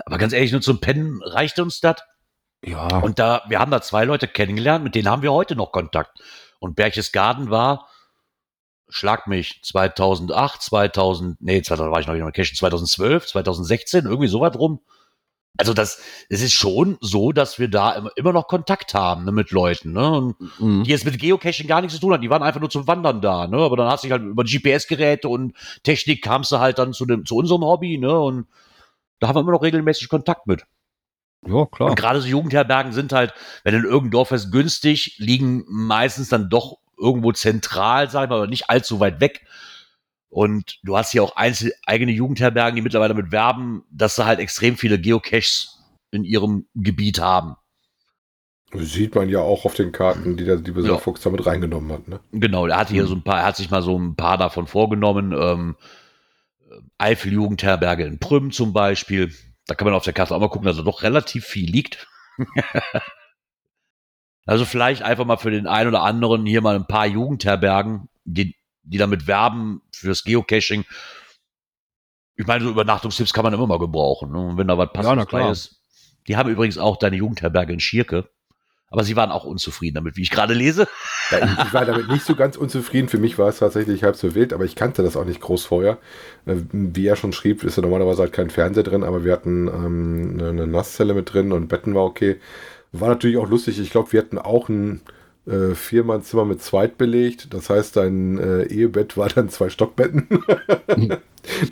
aber 0.04 0.18
ganz 0.18 0.34
ehrlich, 0.34 0.52
nur 0.52 0.62
zum 0.62 0.82
Pennen 0.82 1.22
reichte 1.22 1.62
uns 1.62 1.80
das. 1.80 1.98
Ja, 2.66 2.88
Und 2.88 3.20
da, 3.20 3.44
wir 3.48 3.60
haben 3.60 3.70
da 3.70 3.84
zwei 3.84 4.06
Leute 4.06 4.28
kennengelernt, 4.28 4.84
mit 4.84 4.96
denen 4.96 5.10
haben 5.10 5.22
wir 5.22 5.32
heute 5.32 5.56
noch 5.56 5.72
Kontakt. 5.72 6.20
Und 6.66 6.76
Berchtesgaden 6.76 7.52
war, 7.52 7.88
schlag 8.90 9.28
mich, 9.28 9.60
2008, 9.64 10.62
2000, 10.64 11.42
nee, 11.42 11.62
2000 11.62 11.92
war 11.92 12.00
ich 12.00 12.08
noch 12.08 12.16
in 12.16 12.22
der 12.22 12.32
Kirche, 12.32 12.56
2012, 12.56 13.28
2016, 13.28 14.06
irgendwie 14.06 14.28
so 14.28 14.42
weit 14.42 14.58
rum. 14.58 14.80
Also 15.58 15.74
das, 15.74 16.02
es 16.28 16.42
ist 16.42 16.54
schon 16.54 16.98
so, 17.00 17.32
dass 17.32 17.60
wir 17.60 17.70
da 17.70 18.10
immer, 18.16 18.34
noch 18.34 18.48
Kontakt 18.48 18.94
haben 18.94 19.24
ne, 19.24 19.32
mit 19.32 19.52
Leuten, 19.52 19.94
ne? 19.94 20.12
Und 20.12 20.36
mhm. 20.60 20.84
die 20.84 20.90
jetzt 20.90 21.06
mit 21.06 21.18
Geocaching 21.18 21.68
gar 21.68 21.82
nichts 21.82 21.96
zu 21.96 22.02
tun 22.02 22.12
haben. 22.12 22.22
Die 22.22 22.30
waren 22.30 22.44
einfach 22.44 22.60
nur 22.60 22.70
zum 22.70 22.88
Wandern 22.88 23.22
da, 23.22 23.48
ne? 23.48 23.58
Aber 23.58 23.78
dann 23.78 23.88
hast 23.88 24.04
du 24.04 24.08
dich 24.08 24.12
halt 24.12 24.24
über 24.24 24.44
GPS-Geräte 24.44 25.30
und 25.30 25.54
Technik 25.84 26.22
kamst 26.22 26.52
du 26.52 26.60
halt 26.60 26.78
dann 26.78 26.92
zu 26.92 27.06
dem, 27.06 27.26
zu 27.26 27.38
unserem 27.38 27.64
Hobby, 27.64 27.98
ne? 27.98 28.20
Und 28.20 28.48
da 29.20 29.28
haben 29.28 29.36
wir 29.36 29.42
immer 29.42 29.54
noch 29.54 29.62
regelmäßig 29.62 30.10
Kontakt 30.10 30.46
mit. 30.46 30.66
Ja 31.46 31.66
klar. 31.66 31.90
Und 31.90 31.96
gerade 31.96 32.22
so 32.22 32.28
Jugendherbergen 32.28 32.92
sind 32.94 33.12
halt, 33.14 33.34
wenn 33.64 33.74
du 33.74 33.80
in 33.80 33.86
irgendein 33.86 34.12
Dorf 34.12 34.32
ist, 34.32 34.52
günstig, 34.52 35.16
liegen 35.18 35.64
meistens 35.68 36.30
dann 36.30 36.50
doch 36.50 36.78
irgendwo 36.98 37.32
zentral, 37.32 38.10
sag 38.10 38.24
ich 38.26 38.30
mal, 38.30 38.38
aber 38.38 38.48
nicht 38.48 38.70
allzu 38.70 39.00
weit 39.00 39.20
weg. 39.20 39.46
Und 40.30 40.80
du 40.84 40.98
hast 40.98 41.12
hier 41.12 41.24
auch 41.24 41.36
einzel 41.36 41.74
eigene 41.86 42.12
Jugendherbergen, 42.12 42.76
die 42.76 42.82
mittlerweile 42.82 43.14
damit 43.14 43.32
werben, 43.32 43.84
dass 43.90 44.16
sie 44.16 44.26
halt 44.26 44.40
extrem 44.40 44.76
viele 44.78 45.00
Geocaches 45.00 45.80
in 46.12 46.24
ihrem 46.24 46.68
Gebiet 46.76 47.20
haben. 47.20 47.56
Sieht 48.74 49.16
man 49.16 49.30
ja 49.30 49.40
auch 49.40 49.64
auf 49.64 49.74
den 49.76 49.92
Karten, 49.94 50.36
die 50.36 50.44
der 50.44 50.58
liebe 50.58 50.82
Ja. 50.82 50.88
Saarfuchs 50.88 51.22
damit 51.22 51.46
reingenommen 51.46 51.92
hat. 51.94 52.08
Ne? 52.10 52.20
Genau, 52.32 52.66
er 52.68 52.78
hatte 52.78 52.94
hier 52.94 53.04
Mhm. 53.04 53.08
so 53.08 53.16
ein 53.16 53.24
paar, 53.24 53.40
er 53.40 53.46
hat 53.46 53.56
sich 53.56 53.70
mal 53.70 53.82
so 53.82 53.98
ein 53.98 54.16
paar 54.16 54.38
davon 54.38 54.68
vorgenommen. 54.68 55.32
Ähm, 55.32 55.76
Eifel-Jugendherberge 56.98 58.04
in 58.06 58.20
Prüm 58.20 58.52
zum 58.52 58.74
Beispiel. 58.74 59.34
Da 59.68 59.76
kann 59.76 59.86
man 59.86 59.94
auf 59.94 60.04
der 60.04 60.14
Karte 60.14 60.36
auch 60.36 60.40
mal 60.40 60.50
gucken, 60.50 60.66
dass 60.66 60.78
da 60.78 60.84
doch 60.84 61.04
relativ 61.04 61.46
viel 61.46 61.70
liegt. 61.70 62.08
also 64.46 64.66
vielleicht 64.66 65.02
einfach 65.02 65.26
mal 65.26 65.38
für 65.38 65.52
den 65.52 65.68
einen 65.68 65.90
oder 65.90 66.04
anderen 66.04 66.46
hier 66.46 66.62
mal 66.62 66.76
ein 66.76 66.88
paar 66.88 67.08
Jugendherbergen, 67.08 68.10
die, 68.26 68.56
die 68.84 68.98
damit 68.98 69.28
werben 69.28 69.82
fürs 69.94 70.24
Geocaching. 70.24 70.86
Ich 72.36 72.46
meine, 72.46 72.64
so 72.64 72.70
Übernachtungstipps 72.70 73.34
kann 73.34 73.44
man 73.44 73.54
immer 73.54 73.68
mal 73.68 73.80
gebrauchen. 73.80 74.32
Ne? 74.32 74.40
Und 74.40 74.58
wenn 74.58 74.68
da 74.68 74.78
was 74.78 74.92
passendes 74.94 75.28
klar. 75.28 75.52
ist. 75.52 75.82
Die 76.28 76.38
haben 76.38 76.50
übrigens 76.50 76.78
auch 76.78 76.98
deine 76.98 77.16
Jugendherberge 77.16 77.74
in 77.74 77.80
Schierke. 77.80 78.30
Aber 78.90 79.04
sie 79.04 79.16
waren 79.16 79.32
auch 79.32 79.46
unzufrieden 79.46 79.96
damit, 79.96 80.16
wie 80.16 80.22
ich 80.22 80.32
gerade 80.32 80.54
lese. 80.54 80.88
Ja, 81.32 81.40
ich, 81.66 81.74
war 81.74 81.86
damit 81.86 82.08
nicht 82.08 82.24
so 82.24 82.36
ganz 82.36 82.56
unzufrieden. 82.56 83.10
Für 83.10 83.18
mich 83.18 83.40
war 83.40 83.50
es 83.50 83.58
tatsächlich 83.58 84.04
halb 84.04 84.16
so 84.16 84.36
wild, 84.36 84.54
aber 84.54 84.64
ich 84.64 84.76
kannte 84.76 85.02
das 85.02 85.18
auch 85.18 85.26
nicht 85.26 85.42
groß 85.42 85.66
vorher. 85.66 85.98
Äh, 86.46 86.58
Wie 86.72 87.08
er 87.08 87.16
schon 87.16 87.34
schrieb, 87.34 87.64
ist 87.64 87.78
ja 87.78 87.82
normalerweise 87.82 88.22
halt 88.22 88.32
kein 88.32 88.52
Fernseher 88.52 88.84
drin, 88.84 89.04
aber 89.04 89.26
wir 89.26 89.32
hatten 89.32 89.68
ähm, 89.68 90.38
eine 90.40 90.68
Nasszelle 90.68 91.16
mit 91.16 91.34
drin 91.34 91.52
und 91.52 91.68
Betten 91.68 91.96
war 91.96 92.04
okay. 92.04 92.40
War 92.92 93.10
natürlich 93.10 93.38
auch 93.38 93.50
lustig. 93.50 93.80
Ich 93.80 93.90
glaube, 93.90 94.14
wir 94.14 94.22
hatten 94.22 94.38
auch 94.38 94.70
ein 94.70 95.02
äh, 95.48 95.76
Viermannzimmer 95.76 96.46
mit 96.46 96.62
Zweit 96.62 96.98
belegt. 96.98 97.54
Das 97.54 97.70
heißt, 97.70 97.96
dein 97.98 98.38
äh, 98.38 98.64
Ehebett 98.64 99.16
war 99.18 99.30
dann 99.30 99.50
zwei 99.50 99.70
Stockbetten. 99.70 100.28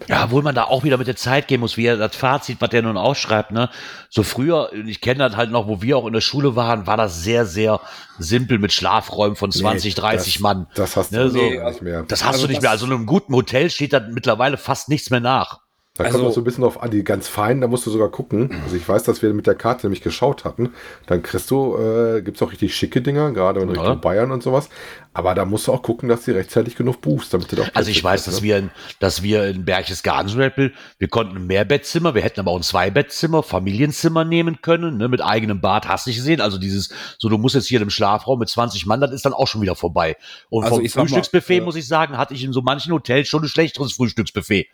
Ja, 0.07 0.25
obwohl 0.25 0.43
man 0.43 0.53
da 0.53 0.65
auch 0.65 0.83
wieder 0.83 0.99
mit 0.99 1.07
der 1.07 1.15
Zeit 1.15 1.47
gehen 1.47 1.59
muss, 1.59 1.77
wie 1.77 1.87
er 1.87 1.97
das 1.97 2.15
Fazit, 2.15 2.57
was 2.61 2.69
der 2.69 2.83
nun 2.83 2.95
ausschreibt, 2.95 3.49
ne? 3.49 3.71
So 4.07 4.21
früher, 4.21 4.69
ich 4.85 5.01
kenne 5.01 5.27
das 5.27 5.35
halt 5.35 5.49
noch, 5.49 5.67
wo 5.67 5.81
wir 5.81 5.97
auch 5.97 6.05
in 6.05 6.13
der 6.13 6.21
Schule 6.21 6.55
waren, 6.55 6.85
war 6.85 6.95
das 6.95 7.23
sehr, 7.23 7.47
sehr 7.47 7.79
simpel 8.19 8.59
mit 8.59 8.71
Schlafräumen 8.71 9.35
von 9.35 9.51
20, 9.51 9.95
Nee, 9.95 9.99
30 10.01 10.33
das, 10.35 10.41
Mann. 10.43 10.67
Das 10.75 10.95
hast 10.95 11.11
du 11.11 11.17
Ne, 11.17 11.29
so- 11.31 11.41
nicht 11.41 11.81
mehr. 11.81 12.03
Das 12.07 12.23
hast 12.23 12.33
Also 12.35 12.41
du 12.45 12.49
nicht 12.49 12.57
das- 12.57 12.61
mehr. 12.61 12.69
Also 12.71 12.85
in 12.85 12.91
einem 12.91 13.07
guten 13.07 13.33
Hotel 13.33 13.71
steht 13.71 13.93
da 13.93 13.99
mittlerweile 13.99 14.57
fast 14.57 14.89
nichts 14.89 15.09
mehr 15.09 15.21
nach. 15.21 15.61
Da 15.95 16.05
kommt 16.05 16.15
Also- 16.15 16.27
auch 16.27 16.33
so 16.33 16.41
ein 16.41 16.43
bisschen 16.43 16.63
auf 16.63 16.81
an, 16.81 16.89
die 16.89 17.03
ganz 17.03 17.27
feinen, 17.27 17.61
da 17.61 17.67
musst 17.67 17.85
du 17.85 17.91
sogar 17.91 18.09
gucken. 18.09 18.49
Also 18.63 18.75
ich 18.75 18.89
weiß, 18.89 19.03
dass 19.03 19.21
wir 19.21 19.31
mit 19.35 19.45
der 19.45 19.53
Karte 19.53 19.85
nämlich 19.85 20.01
geschaut 20.01 20.43
hatten. 20.43 20.73
Dann 21.05 21.21
kriegst 21.21 21.51
du, 21.51 21.77
äh, 21.77 22.23
gibt 22.23 22.37
es 22.37 22.41
auch 22.41 22.51
richtig 22.51 22.75
schicke 22.75 23.03
Dinger, 23.03 23.31
gerade 23.31 23.59
in 23.61 23.69
Ja. 23.69 23.79
Richtung 23.79 24.01
Bayern 24.01 24.31
und 24.31 24.41
sowas. 24.41 24.69
Aber 25.13 25.35
da 25.35 25.45
musst 25.45 25.67
du 25.67 25.71
auch 25.71 25.83
gucken, 25.83 26.09
dass 26.09 26.25
du 26.25 26.31
rechtzeitig 26.33 26.75
genug 26.75 26.99
buchst, 27.01 27.31
damit 27.31 27.51
du 27.51 27.61
auch 27.61 27.67
Also 27.75 27.91
ich 27.91 28.03
weiß, 28.03 28.25
dass 28.25 28.41
wir 28.41 28.57
in, 28.57 28.71
dass 28.99 29.21
wir 29.21 29.45
in 29.45 29.65
Berchtesgaden 29.65 30.29
zum 30.29 30.39
Beispiel, 30.39 30.73
wir 30.97 31.09
konnten 31.09 31.35
ein 31.37 31.45
Mehrbettzimmer, 31.45 32.15
wir 32.15 32.23
hätten 32.23 32.39
aber 32.39 32.49
auch 32.49 32.57
ein 32.57 32.63
Zweibettzimmer, 32.63 33.43
Familienzimmer 33.43 34.25
nehmen 34.25 34.63
können, 34.63 34.97
ne, 34.97 35.07
mit 35.09 35.21
eigenem 35.21 35.61
Bad, 35.61 35.87
hast 35.87 36.07
du 36.07 36.09
nicht 36.09 36.17
gesehen. 36.17 36.41
Also 36.41 36.57
dieses, 36.57 36.89
so 37.19 37.29
du 37.29 37.37
musst 37.37 37.53
jetzt 37.53 37.67
hier 37.67 37.79
im 37.79 37.91
Schlafraum 37.91 38.39
mit 38.39 38.49
20 38.49 38.87
Mann, 38.87 38.99
das 38.99 39.11
ist 39.11 39.25
dann 39.27 39.33
auch 39.33 39.45
schon 39.47 39.61
wieder 39.61 39.75
vorbei. 39.75 40.15
Und 40.49 40.63
Also 40.63 40.77
vom 40.77 40.87
sag 40.87 40.95
mal, 40.95 41.01
Frühstücksbuffet, 41.03 41.57
äh, 41.59 41.61
muss 41.61 41.75
ich 41.75 41.87
sagen, 41.87 42.17
hatte 42.17 42.33
ich 42.33 42.43
in 42.43 42.51
so 42.51 42.63
manchen 42.63 42.91
Hotels 42.93 43.27
schon 43.27 43.43
ein 43.43 43.47
schlechteres 43.47 43.93
Frühstücksbuffet. 43.93 44.65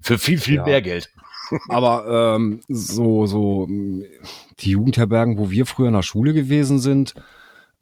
Für 0.00 0.18
viel, 0.18 0.38
viel 0.38 0.56
Ja. 0.56 0.64
mehr 0.64 0.82
Geld. 0.82 1.10
Aber 1.68 2.36
ähm, 2.36 2.60
so, 2.68 3.26
so 3.26 3.66
die 3.68 4.70
Jugendherbergen, 4.70 5.38
wo 5.38 5.50
wir 5.50 5.64
früher 5.66 5.88
in 5.88 5.94
der 5.94 6.02
Schule 6.02 6.34
gewesen 6.34 6.78
sind, 6.78 7.14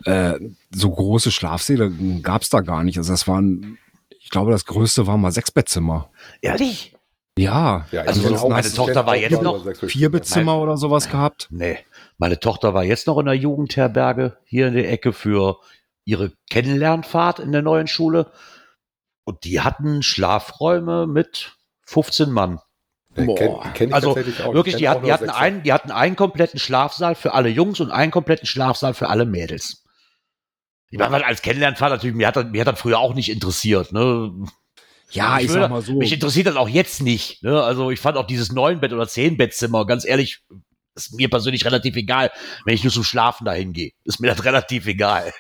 äh, 0.05 0.38
so 0.74 0.90
große 0.90 1.31
Schlafsäle 1.33 1.90
gab's 2.22 2.48
da 2.50 2.61
gar 2.61 2.85
nicht. 2.85 2.98
Also 2.98 3.12
das 3.12 3.26
waren, 3.26 3.79
ich 4.20 4.31
glaube, 4.31 4.52
das 4.52 4.66
größte 4.66 5.07
war 5.07 5.16
mal 5.16 5.33
sechs 5.33 5.50
Bettzimmer. 5.50 6.11
Ehrlich? 6.42 6.94
Ja, 7.38 7.87
Ja, 7.90 8.02
Also 8.02 8.48
meine 8.48 8.66
ich 8.66 8.72
Tochter 8.74 9.05
war 9.05 9.16
jetzt 9.16 9.42
noch 9.42 9.62
vier. 9.88 10.11
Bettzimmer 10.11 10.59
oder 10.59 10.76
sowas 10.79 11.11
gehabt. 11.11 11.48
Nee. 11.50 11.79
Meine 12.18 12.40
Tochter 12.40 12.72
war 12.72 12.85
jetzt 12.85 13.07
noch 13.07 13.18
in 13.18 13.26
der 13.26 13.35
Jugendherberge 13.35 14.38
hier 14.44 14.68
in 14.68 14.74
der 14.74 14.90
Ecke 14.90 15.12
für 15.12 15.59
ihre 16.07 16.33
Kennenlernfahrt 16.50 17.40
in 17.40 17.52
der 17.52 17.61
neuen 17.62 17.88
Schule. 17.88 18.31
Und 19.24 19.44
die 19.44 19.61
hatten 19.61 20.02
Schlafräume 20.02 21.07
mit 21.07 21.55
15 21.87 22.31
Mann. 22.31 22.61
Ja, 23.16 23.25
kenn, 23.35 23.72
kenn 23.75 23.88
ich 23.88 23.94
Also. 23.94 24.16
Ich 24.16 24.38
wirklich, 24.38 24.77
die 24.77 24.88
auch 24.88 24.94
hatten, 24.94 25.07
die, 25.07 25.12
hatten 25.12 25.31
einen, 25.31 25.62
die 25.62 25.72
hatten 25.72 25.90
einen 25.90 26.16
kompletten 26.16 26.61
Schlafsaal 26.61 27.14
für 27.14 27.33
alle 27.33 27.49
Jungs 27.49 27.81
und 27.81 27.90
einen 27.90 28.12
kompletten 28.12 28.46
Schlafsaal 28.46 28.94
für 28.94 29.09
alle 29.09 29.25
Mädels. 29.25 29.85
Ich 30.90 30.99
meine, 30.99 31.25
als 31.27 31.42
Kennenlernfahrt 31.42 31.90
natürlich, 31.90 32.14
mir 32.14 32.29
hat, 32.29 32.37
das, 32.37 32.46
mir 32.46 32.61
hat 32.61 32.68
das 32.68 32.81
früher 32.81 32.99
auch 32.99 33.14
nicht 33.14 33.31
interessiert. 33.31 33.92
Ne? 33.92 34.33
Ja, 35.11 35.38
ich, 35.38 35.49
würde- 35.49 35.62
sag 35.62 35.70
mal 35.70 35.83
so. 35.83 35.94
Mich 35.94 36.12
interessiert 36.12 36.46
das 36.46 36.57
auch 36.57 36.68
jetzt 36.68 37.03
nicht. 37.03 37.42
Ne? 37.42 37.62
Also 37.62 37.90
ich 37.90 38.01
fand 38.01 38.16
auch 38.16 38.27
dieses 38.27 38.53
neun 38.53 38.81
Bett 38.81 38.92
oder 38.92 39.09
zehn 39.09 39.37
Bettzimmer, 39.37 39.87
ganz 39.87 40.05
ehrlich, 40.05 40.42
ist 40.94 41.12
mir 41.14 41.29
persönlich 41.29 41.64
relativ 41.64 41.96
egal, 41.96 42.31
wenn 42.64 42.75
ich 42.75 42.83
nur 42.85 42.92
zum 42.92 43.05
Schlafen 43.05 43.44
dahin 43.44 43.72
gehe. 43.72 43.92
Ist 44.05 44.20
mir 44.20 44.29
das 44.29 44.44
relativ 44.44 44.87
egal. 44.87 45.33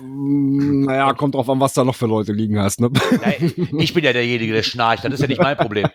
Mm, 0.00 0.84
Naja, 0.84 1.12
kommt 1.14 1.34
drauf 1.34 1.48
an, 1.48 1.60
was 1.60 1.74
da 1.74 1.84
noch 1.84 1.94
für 1.94 2.06
Leute 2.06 2.32
liegen 2.32 2.58
hast. 2.58 2.80
Ne? 2.80 2.90
Nein, 3.22 3.52
ich 3.78 3.94
bin 3.94 4.04
ja 4.04 4.12
derjenige, 4.12 4.52
der 4.52 4.62
schnarcht. 4.62 5.04
Das 5.04 5.12
ist 5.14 5.20
ja 5.20 5.26
nicht 5.26 5.40
mein 5.42 5.56
Problem. 5.56 5.86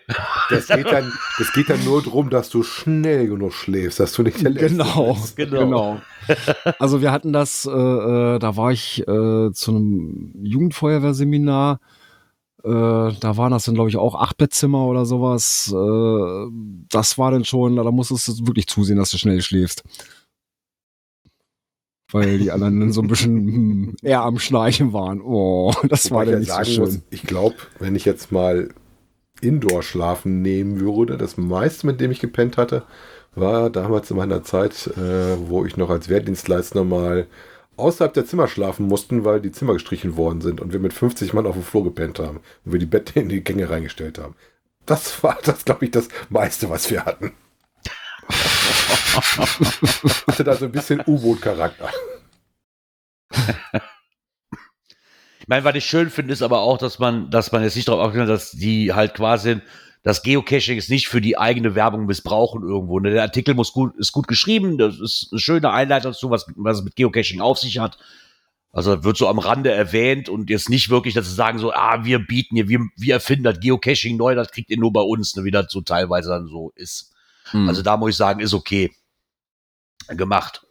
Das 0.50 0.68
geht, 0.68 0.86
dann, 0.90 1.12
das 1.38 1.52
geht 1.52 1.70
dann 1.70 1.82
nur 1.84 2.02
darum, 2.02 2.30
dass 2.30 2.50
du 2.50 2.62
schnell 2.62 3.28
genug 3.28 3.52
schläfst, 3.52 4.00
dass 4.00 4.12
du 4.12 4.22
nicht 4.22 4.42
der 4.42 4.50
Letzte 4.50 4.68
Genau, 4.78 5.14
bist. 5.14 5.36
Genau. 5.36 6.00
Also 6.78 7.00
wir 7.02 7.12
hatten 7.12 7.32
das, 7.32 7.66
äh, 7.66 7.70
äh, 7.70 8.38
da 8.38 8.56
war 8.56 8.72
ich 8.72 9.00
äh, 9.06 9.50
zu 9.52 9.70
einem 9.70 10.32
Jugendfeuerwehrseminar. 10.42 11.80
Äh, 12.62 12.68
da 12.70 13.36
waren 13.36 13.52
das 13.52 13.64
dann, 13.64 13.74
glaube 13.74 13.90
ich, 13.90 13.96
auch 13.98 14.14
acht 14.14 14.38
Bettzimmer 14.38 14.86
oder 14.86 15.04
sowas. 15.04 15.70
Äh, 15.74 16.50
das 16.88 17.18
war 17.18 17.30
dann 17.30 17.44
schon, 17.44 17.76
da 17.76 17.90
musstest 17.90 18.28
du 18.40 18.46
wirklich 18.46 18.66
zusehen, 18.68 18.96
dass 18.96 19.10
du 19.10 19.18
schnell 19.18 19.42
schläfst. 19.42 19.82
Weil 22.14 22.38
die 22.38 22.52
anderen 22.52 22.78
dann 22.78 22.92
so 22.92 23.02
ein 23.02 23.08
bisschen 23.08 23.34
hm, 23.34 23.96
eher 24.00 24.22
am 24.22 24.38
Schnarchen 24.38 24.92
waren. 24.92 25.20
Oh, 25.20 25.74
das 25.88 26.12
Wobei 26.12 26.18
war 26.18 26.24
dann 26.26 26.34
ich 26.34 26.40
nicht 26.40 26.48
ja 26.48 26.64
so 26.64 26.70
sagen 26.70 26.78
muss, 26.78 26.92
schön. 26.92 27.02
ich 27.10 27.22
glaube, 27.24 27.56
wenn 27.80 27.96
ich 27.96 28.04
jetzt 28.04 28.30
mal 28.30 28.68
Indoor-Schlafen 29.40 30.40
nehmen 30.40 30.78
würde, 30.78 31.18
das 31.18 31.36
meiste, 31.36 31.88
mit 31.88 32.00
dem 32.00 32.12
ich 32.12 32.20
gepennt 32.20 32.56
hatte, 32.56 32.84
war 33.34 33.68
damals 33.68 34.12
in 34.12 34.16
meiner 34.16 34.44
Zeit, 34.44 34.86
äh, 34.96 35.36
wo 35.48 35.64
ich 35.64 35.76
noch 35.76 35.90
als 35.90 36.08
Wehrdienstleister 36.08 36.84
mal 36.84 37.26
außerhalb 37.76 38.14
der 38.14 38.26
Zimmer 38.26 38.46
schlafen 38.46 38.86
mussten, 38.86 39.24
weil 39.24 39.40
die 39.40 39.50
Zimmer 39.50 39.72
gestrichen 39.72 40.16
worden 40.16 40.40
sind 40.40 40.60
und 40.60 40.72
wir 40.72 40.78
mit 40.78 40.92
50 40.92 41.32
Mann 41.32 41.46
auf 41.48 41.54
dem 41.54 41.64
Flur 41.64 41.82
gepennt 41.82 42.20
haben 42.20 42.38
und 42.64 42.72
wir 42.72 42.78
die 42.78 42.86
Betten 42.86 43.22
in 43.22 43.28
die 43.28 43.42
Gänge 43.42 43.68
reingestellt 43.68 44.20
haben. 44.20 44.36
Das 44.86 45.24
war 45.24 45.36
das, 45.42 45.64
glaube 45.64 45.86
ich, 45.86 45.90
das 45.90 46.06
meiste, 46.28 46.70
was 46.70 46.92
wir 46.92 47.04
hatten. 47.04 47.32
Hatte 50.26 50.44
da 50.44 50.54
so 50.54 50.66
ein 50.66 50.72
bisschen 50.72 51.02
U-Boot-Charakter. 51.06 51.90
Ich 55.40 55.48
meine, 55.48 55.64
was 55.64 55.74
ich 55.74 55.84
schön 55.84 56.08
finde, 56.10 56.32
ist 56.32 56.42
aber 56.42 56.60
auch, 56.60 56.78
dass 56.78 56.98
man, 56.98 57.30
dass 57.30 57.52
man 57.52 57.62
jetzt 57.62 57.76
nicht 57.76 57.88
darauf 57.88 58.08
achtet, 58.08 58.28
dass 58.28 58.52
die 58.52 58.92
halt 58.92 59.14
quasi 59.14 59.60
das 60.04 60.22
Geocaching 60.22 60.76
ist 60.76 60.90
nicht 60.90 61.08
für 61.08 61.22
die 61.22 61.38
eigene 61.38 61.74
Werbung 61.74 62.04
missbrauchen 62.06 62.62
irgendwo. 62.62 63.00
Ne? 63.00 63.10
Der 63.10 63.22
Artikel 63.22 63.54
muss 63.54 63.72
gut, 63.72 63.96
ist 63.96 64.12
gut 64.12 64.28
geschrieben, 64.28 64.76
das 64.76 65.00
ist 65.00 65.28
eine 65.32 65.40
schöne 65.40 65.70
Einleitung 65.70 66.12
dazu, 66.12 66.30
was, 66.30 66.46
was 66.56 66.78
es 66.78 66.84
mit 66.84 66.94
Geocaching 66.94 67.40
auf 67.40 67.58
sich 67.58 67.78
hat. 67.78 67.98
Also 68.70 69.02
wird 69.02 69.16
so 69.16 69.28
am 69.28 69.38
Rande 69.38 69.70
erwähnt 69.70 70.28
und 70.28 70.50
jetzt 70.50 70.68
nicht 70.68 70.90
wirklich, 70.90 71.14
dass 71.14 71.26
sie 71.26 71.34
sagen 71.34 71.58
so, 71.58 71.72
ah, 71.72 72.04
wir 72.04 72.18
bieten 72.18 72.56
hier, 72.56 72.68
wir, 72.68 72.80
wir 72.96 73.14
erfinden 73.14 73.44
das 73.44 73.60
Geocaching 73.60 74.16
neu, 74.16 74.34
das 74.34 74.50
kriegt 74.50 74.68
ihr 74.68 74.78
nur 74.78 74.92
bei 74.92 75.00
uns, 75.00 75.36
ne, 75.36 75.44
wie 75.44 75.50
das 75.50 75.66
so 75.70 75.80
teilweise 75.80 76.28
dann 76.28 76.48
so 76.48 76.72
ist. 76.74 77.13
Hm. 77.50 77.68
Also 77.68 77.82
da 77.82 77.96
muss 77.96 78.10
ich 78.10 78.16
sagen, 78.16 78.40
ist 78.40 78.54
okay 78.54 78.94
gemacht. 80.08 80.66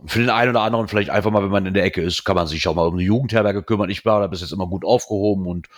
Und 0.00 0.10
für 0.10 0.20
den 0.20 0.30
einen 0.30 0.50
oder 0.50 0.60
anderen 0.60 0.88
vielleicht 0.88 1.10
einfach 1.10 1.30
mal, 1.30 1.42
wenn 1.42 1.50
man 1.50 1.66
in 1.66 1.74
der 1.74 1.84
Ecke 1.84 2.02
ist, 2.02 2.24
kann 2.24 2.36
man 2.36 2.46
sich 2.46 2.66
auch 2.68 2.74
mal 2.74 2.86
um 2.86 2.94
eine 2.94 3.02
Jugendherberge 3.02 3.62
kümmern. 3.62 3.90
Ich 3.90 4.04
war 4.04 4.20
da 4.20 4.26
bis 4.26 4.40
jetzt 4.40 4.52
immer 4.52 4.66
gut 4.66 4.84
aufgehoben 4.84 5.46
und 5.46 5.68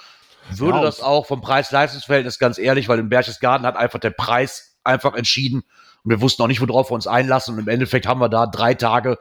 würde 0.50 0.78
Ja, 0.78 0.84
das 0.84 1.00
auch 1.00 1.26
vom 1.26 1.40
Preis-Leistungs-Verhältnis 1.40 2.38
ganz 2.38 2.58
ehrlich, 2.58 2.88
weil 2.88 2.98
im 2.98 3.08
Berchtesgaden 3.08 3.66
hat 3.66 3.76
einfach 3.76 3.98
der 3.98 4.10
Preis 4.10 4.78
einfach 4.82 5.14
entschieden 5.14 5.62
und 6.04 6.10
wir 6.10 6.20
wussten 6.20 6.42
auch 6.42 6.46
nicht, 6.46 6.60
worauf 6.66 6.90
wir 6.90 6.94
uns 6.94 7.06
einlassen 7.06 7.54
und 7.54 7.60
im 7.60 7.68
Endeffekt 7.68 8.06
haben 8.06 8.20
wir 8.20 8.28
da 8.28 8.46
drei 8.46 8.74
Tage 8.74 9.18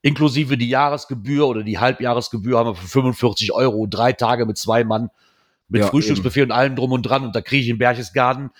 inklusive 0.00 0.56
die 0.56 0.68
Jahresgebühr 0.68 1.46
oder 1.46 1.62
die 1.62 1.78
Halbjahresgebühr 1.78 2.58
haben 2.58 2.70
wir 2.70 2.74
für 2.74 2.88
45 2.88 3.52
Euro 3.52 3.86
drei 3.86 4.12
Tage 4.12 4.46
mit 4.46 4.56
zwei 4.56 4.82
Mann 4.82 5.10
mit 5.68 5.82
Ja, 5.82 5.88
Frühstücksbuffet 5.88 6.42
und 6.42 6.52
allem 6.52 6.74
drum 6.74 6.92
und 6.92 7.02
dran 7.02 7.24
und 7.24 7.36
da 7.36 7.40
kriege 7.40 7.62
ich 7.62 7.68
im 7.68 7.78
Berchtesgaden 7.78 8.50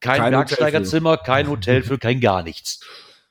kein, 0.00 0.20
Kein 0.20 0.32
Bergsteigerzimmer, 0.32 1.16
kein 1.16 1.48
Hotel 1.48 1.82
für 1.82 1.98
kein 1.98 2.20
gar 2.20 2.42
nichts. 2.42 2.80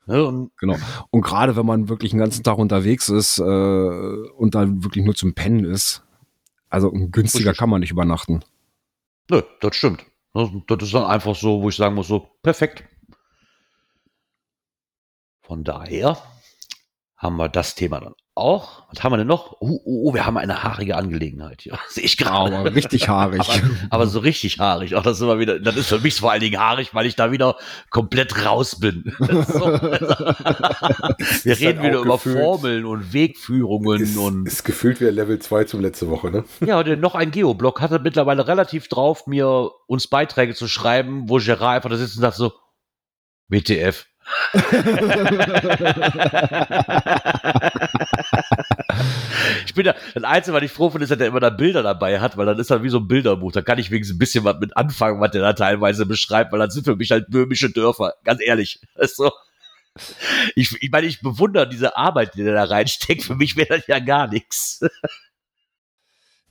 Ne, 0.06 0.23
und 0.23 0.51
Genau. 0.58 0.77
Und 1.12 1.21
gerade 1.21 1.56
wenn 1.56 1.65
man 1.65 1.89
wirklich 1.89 2.12
den 2.12 2.19
ganzen 2.19 2.43
Tag 2.43 2.58
unterwegs 2.58 3.10
ist 3.10 3.39
äh, 3.39 3.43
und 3.43 4.56
dann 4.56 4.84
wirklich 4.84 5.06
nur 5.06 5.15
zum 5.15 5.34
Pennen 5.34 5.65
ist, 5.65 6.03
also 6.69 6.91
günstiger 6.91 7.51
Richtig. 7.51 7.60
kann 7.60 7.69
man 7.69 7.82
nicht 7.82 7.91
übernachten. 7.91 8.43
Nö, 9.29 9.41
das 9.62 9.75
stimmt. 9.75 10.03
Das, 10.34 10.49
das 10.67 10.84
ist 10.84 10.93
dann 10.93 11.06
einfach 11.06 11.36
so, 11.36 11.62
wo 11.62 11.69
ich 11.69 11.75
sagen 11.75 11.95
muss, 11.95 12.08
so 12.08 12.27
perfekt. 12.41 12.84
Von 15.41 15.63
daher 15.63 16.17
haben 17.15 17.38
wir 17.38 17.49
das 17.49 17.75
Thema 17.75 17.99
dann 17.99 18.15
auch. 18.36 18.84
Was 18.89 19.04
haben 19.04 19.12
wir 19.13 19.17
denn 19.17 19.28
noch? 19.28 19.54
Oh, 19.60 19.80
oh, 19.86 20.10
oh 20.10 20.13
wir 20.13 20.26
haben 20.26 20.38
eine 20.38 20.63
haarige 20.63 20.96
Angelegenheit 20.96 21.62
hier. 21.62 21.78
Sehe 21.88 22.04
ich 22.04 22.17
gerade. 22.17 22.58
Aber 22.58 22.74
richtig 22.74 23.08
haarig. 23.08 23.41
Aber, 23.41 23.60
aber 23.89 24.08
so 24.08 24.19
richtig 24.19 24.60
haarig. 24.60 24.96
Auch 24.96 25.04
das 25.04 25.17
ist 25.17 25.24
immer 25.24 25.39
wieder, 25.39 25.60
das 25.60 25.76
ist 25.76 25.89
für 25.89 26.00
mich 26.00 26.15
vor 26.15 26.32
allen 26.32 26.41
Dingen 26.41 26.60
haarig, 26.60 26.93
weil 26.96 27.06
ich 27.06 27.15
da 27.15 27.32
wieder 27.32 27.58
komplett 27.89 28.46
raus 28.46 28.80
bin. 28.80 29.04
So. 29.43 29.65
wir 31.43 31.60
reden 31.60 31.84
wieder 31.84 32.00
über 32.00 32.13
gefühlt- 32.13 32.38
Formeln 32.38 32.86
und 32.86 33.13
Wegführungen 33.13 34.02
Ist, 34.02 34.17
und 34.17 34.48
ist 34.48 34.63
gefühlt 34.63 35.02
wie 35.02 35.06
Level 35.06 35.39
2 35.39 35.65
zum 35.65 35.82
letzte 35.82 36.10
Woche, 36.10 36.32
ne? 36.32 36.43
Ja, 36.65 36.82
denn 36.84 37.00
noch 37.00 37.15
ein 37.15 37.32
Geoblog 37.32 37.82
hatte 37.82 38.00
mittlerweile 38.00 38.48
relativ 38.48 38.88
drauf, 38.88 39.28
mir 39.28 39.72
uns 39.88 40.08
Beiträge 40.08 40.56
zu 40.56 40.67
schreiben, 40.67 41.30
wo 41.30 41.38
Gerard 41.38 41.76
einfach 41.78 41.89
da 41.89 41.98
sitzt 41.98 42.15
und 42.15 42.22
sagt 42.22 42.38
so, 42.38 42.54
WTF. 43.50 44.06
Ich 49.66 49.74
bin 49.74 49.86
da, 49.86 49.96
das 50.14 50.24
Einzige, 50.24 50.56
was 50.56 50.64
ich 50.64 50.72
froh 50.72 50.90
finde, 50.90 51.04
ist, 51.04 51.10
dass 51.12 51.20
er 51.20 51.28
immer 51.28 51.40
da 51.40 51.50
Bilder 51.50 51.84
dabei 51.84 52.20
hat, 52.20 52.38
weil 52.38 52.46
dann 52.46 52.60
ist 52.60 52.70
er 52.70 52.84
wie 52.84 52.90
so 52.90 53.00
ein 53.00 53.08
Bilderbuch. 53.08 53.52
Da 53.52 53.62
kann 53.62 53.80
ich 53.80 53.92
wenigstens 53.92 54.16
ein 54.16 54.20
bisschen 54.20 54.44
was 54.44 54.60
mit 54.60 54.78
anfangen, 54.78 55.20
was 55.20 55.32
der 55.32 55.42
da 55.42 55.54
teilweise 55.54 56.06
beschreibt, 56.06 56.52
weil 56.52 56.60
das 56.60 56.74
sind 56.74 56.86
für 56.86 56.96
mich 56.96 57.12
halt 57.12 57.30
böhmische 57.30 57.70
Dörfer. 57.72 58.14
Ganz 58.24 58.42
ehrlich. 58.42 58.82
Ist. 58.96 59.22
Ich, 60.56 60.76
ich 60.82 60.92
meine, 60.92 61.06
ich 61.06 61.22
bewundere 61.22 61.70
diese 61.70 61.98
Arbeit, 61.98 62.36
die 62.36 62.44
der 62.44 62.54
da 62.54 62.64
reinsteckt. 62.64 63.24
Für 63.24 63.36
mich 63.36 63.56
wäre 63.56 63.78
das 63.78 63.88
ja 63.88 64.00
gar 64.00 64.28
nichts. 64.28 64.84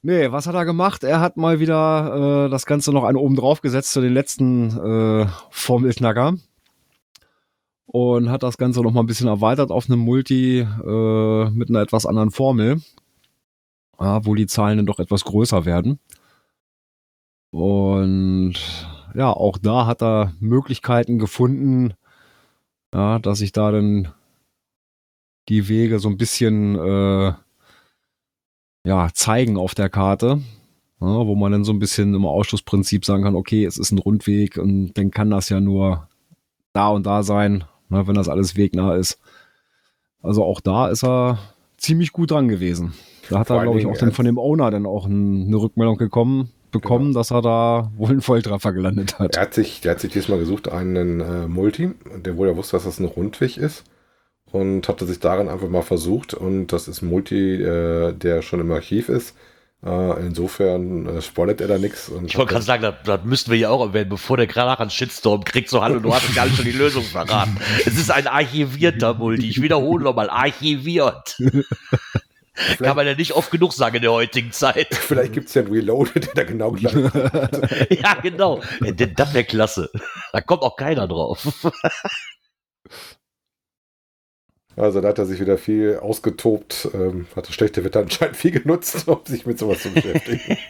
Nee, 0.02 0.32
was 0.32 0.46
hat 0.48 0.54
er 0.54 0.64
gemacht? 0.64 1.04
Er 1.04 1.20
hat 1.20 1.36
mal 1.36 1.60
wieder 1.60 2.46
äh, 2.46 2.50
das 2.50 2.66
Ganze 2.66 2.92
noch 2.92 3.04
einen 3.04 3.16
oben 3.16 3.36
drauf 3.36 3.60
gesetzt 3.60 3.92
zu 3.92 4.00
den 4.00 4.12
letzten 4.12 5.22
äh, 5.22 5.26
Formelknacker 5.50 6.34
und 7.92 8.30
hat 8.30 8.42
das 8.42 8.56
Ganze 8.56 8.80
noch 8.80 8.90
mal 8.90 9.00
ein 9.00 9.06
bisschen 9.06 9.28
erweitert 9.28 9.70
auf 9.70 9.88
einem 9.88 10.00
Multi 10.00 10.60
äh, 10.60 11.50
mit 11.50 11.68
einer 11.68 11.82
etwas 11.82 12.06
anderen 12.06 12.30
Formel, 12.30 12.80
ja, 14.00 14.24
wo 14.24 14.34
die 14.34 14.46
Zahlen 14.46 14.78
dann 14.78 14.86
doch 14.86 14.98
etwas 14.98 15.24
größer 15.24 15.66
werden. 15.66 15.98
Und 17.50 18.54
ja, 19.14 19.30
auch 19.30 19.58
da 19.58 19.86
hat 19.86 20.02
er 20.02 20.32
Möglichkeiten 20.40 21.18
gefunden, 21.18 21.92
ja, 22.94 23.18
dass 23.18 23.42
ich 23.42 23.52
da 23.52 23.70
dann 23.70 24.08
die 25.50 25.68
Wege 25.68 25.98
so 25.98 26.08
ein 26.08 26.16
bisschen 26.16 26.76
äh, 26.76 27.34
ja, 28.86 29.08
zeigen 29.12 29.58
auf 29.58 29.74
der 29.74 29.90
Karte, 29.90 30.40
ja, 30.98 31.26
wo 31.26 31.34
man 31.34 31.52
dann 31.52 31.64
so 31.64 31.72
ein 31.72 31.78
bisschen 31.78 32.14
im 32.14 32.24
Ausschlussprinzip 32.24 33.04
sagen 33.04 33.24
kann, 33.24 33.36
okay, 33.36 33.66
es 33.66 33.76
ist 33.76 33.92
ein 33.92 33.98
Rundweg 33.98 34.56
und 34.56 34.94
dann 34.94 35.10
kann 35.10 35.28
das 35.28 35.50
ja 35.50 35.60
nur 35.60 36.08
da 36.72 36.88
und 36.88 37.04
da 37.04 37.22
sein, 37.22 37.64
ne, 37.92 38.06
wenn 38.06 38.14
das 38.14 38.28
alles 38.28 38.56
wegnah 38.56 38.96
ist. 38.96 39.18
Also 40.22 40.44
auch 40.44 40.60
da 40.60 40.88
ist 40.88 41.04
er 41.04 41.38
ziemlich 41.76 42.12
gut 42.12 42.30
dran 42.30 42.48
gewesen. 42.48 42.94
Da 43.28 43.40
hat 43.40 43.48
Vor 43.48 43.56
er, 43.56 43.62
glaube 43.64 43.80
ich, 43.80 43.86
auch 43.86 43.96
dann 43.96 44.12
von 44.12 44.24
dem 44.24 44.38
Owner 44.38 44.70
dann 44.70 44.86
auch 44.86 45.06
ein, 45.06 45.46
eine 45.46 45.56
Rückmeldung 45.56 45.96
gekommen, 45.96 46.50
bekommen, 46.70 47.06
Genau. 47.06 47.18
dass 47.20 47.30
er 47.30 47.42
da 47.42 47.92
wohl 47.96 48.10
einen 48.10 48.20
Volltreffer 48.20 48.72
gelandet 48.72 49.18
hat. 49.18 49.36
Er 49.36 49.42
hat 49.42 49.54
sich, 49.54 49.80
der 49.80 49.92
hat 49.92 50.00
sich 50.00 50.12
diesmal 50.12 50.38
gesucht 50.38 50.68
einen 50.70 51.20
äh, 51.20 51.46
Multi, 51.46 51.90
der 52.24 52.36
wohl 52.36 52.48
ja 52.48 52.56
wusste, 52.56 52.76
dass 52.76 52.84
das 52.84 52.98
ein 52.98 53.04
Rundweg 53.04 53.56
ist 53.56 53.84
und 54.50 54.88
hatte 54.88 55.06
sich 55.06 55.18
daran 55.18 55.48
einfach 55.48 55.68
mal 55.68 55.82
versucht 55.82 56.34
und 56.34 56.68
das 56.68 56.88
ist 56.88 57.02
ein 57.02 57.08
Multi, 57.08 57.54
äh, 57.62 58.12
der 58.12 58.42
schon 58.42 58.60
im 58.60 58.70
Archiv 58.72 59.08
ist. 59.08 59.34
Äh, 59.84 60.26
insofern 60.26 61.06
äh, 61.06 61.22
spoilert 61.22 61.60
er 61.60 61.66
da 61.66 61.78
nichts. 61.78 62.10
Ich 62.26 62.36
wollte 62.36 62.52
gerade 62.52 62.64
sagen, 62.64 62.82
das, 62.82 62.94
das 63.04 63.24
müssten 63.24 63.50
wir 63.50 63.58
ja 63.58 63.70
auch 63.70 63.84
erwähnen, 63.84 64.10
bevor 64.10 64.36
der 64.36 64.46
gerade 64.46 64.80
einen 64.80 64.90
Shitstorm 64.90 65.42
kriegt. 65.42 65.68
So, 65.70 65.82
hallo, 65.82 65.98
du 65.98 66.14
hast 66.14 66.32
gar 66.36 66.44
nicht 66.44 66.56
schon 66.56 66.64
die 66.64 66.70
Lösung 66.70 67.02
verraten. 67.02 67.56
Es 67.84 67.98
ist 67.98 68.10
ein 68.10 68.28
archivierter 68.28 69.14
Multi. 69.14 69.48
Ich 69.48 69.60
wiederhole 69.60 70.04
nochmal, 70.04 70.30
archiviert. 70.30 71.36
Kann 72.78 72.94
man 72.94 73.06
ja 73.06 73.14
nicht 73.14 73.32
oft 73.32 73.50
genug 73.50 73.72
sagen 73.72 73.96
in 73.96 74.02
der 74.02 74.12
heutigen 74.12 74.52
Zeit. 74.52 74.94
Vielleicht 74.94 75.32
gibt 75.32 75.48
es 75.48 75.54
ja 75.54 75.62
einen 75.62 75.72
Reloaded, 75.72 76.26
der 76.26 76.34
da 76.34 76.44
genau 76.44 76.70
gleich 76.70 76.92
ja, 77.90 78.14
genau. 78.22 78.60
Äh, 78.84 78.92
Das 78.92 79.34
wäre 79.34 79.44
klasse. 79.44 79.90
Da 80.32 80.40
kommt 80.42 80.62
auch 80.62 80.76
keiner 80.76 81.08
drauf. 81.08 81.48
Also 84.76 85.00
da 85.00 85.08
hat 85.08 85.18
er 85.18 85.26
sich 85.26 85.40
wieder 85.40 85.58
viel 85.58 85.98
ausgetobt, 85.98 86.88
ähm, 86.94 87.26
hat 87.36 87.48
das 87.48 87.54
schlechte 87.54 87.84
Wetter 87.84 88.00
anscheinend 88.00 88.36
viel 88.36 88.52
genutzt, 88.52 89.06
um 89.08 89.20
sich 89.24 89.44
mit 89.46 89.58
sowas 89.58 89.82
zu 89.82 89.90
beschäftigen. 89.90 90.56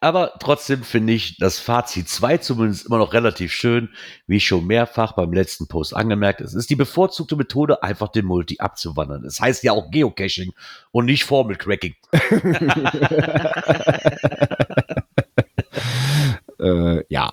Aber 0.00 0.32
trotzdem 0.40 0.82
finde 0.82 1.12
ich 1.12 1.36
das 1.38 1.60
Fazit 1.60 2.08
2 2.08 2.38
zumindest 2.38 2.86
immer 2.86 2.98
noch 2.98 3.12
relativ 3.12 3.52
schön, 3.52 3.88
wie 4.26 4.40
schon 4.40 4.66
mehrfach 4.66 5.12
beim 5.12 5.32
letzten 5.32 5.68
Post 5.68 5.94
angemerkt. 5.94 6.40
Es 6.40 6.54
ist 6.54 6.70
die 6.70 6.76
bevorzugte 6.76 7.36
Methode, 7.36 7.84
einfach 7.84 8.08
den 8.08 8.24
Multi 8.24 8.58
abzuwandern. 8.58 9.24
Es 9.24 9.38
heißt 9.38 9.62
ja 9.62 9.70
auch 9.70 9.92
Geocaching 9.92 10.54
und 10.90 11.04
nicht 11.04 11.22
Formelcracking. 11.22 11.94
äh, 16.58 17.04
ja. 17.08 17.30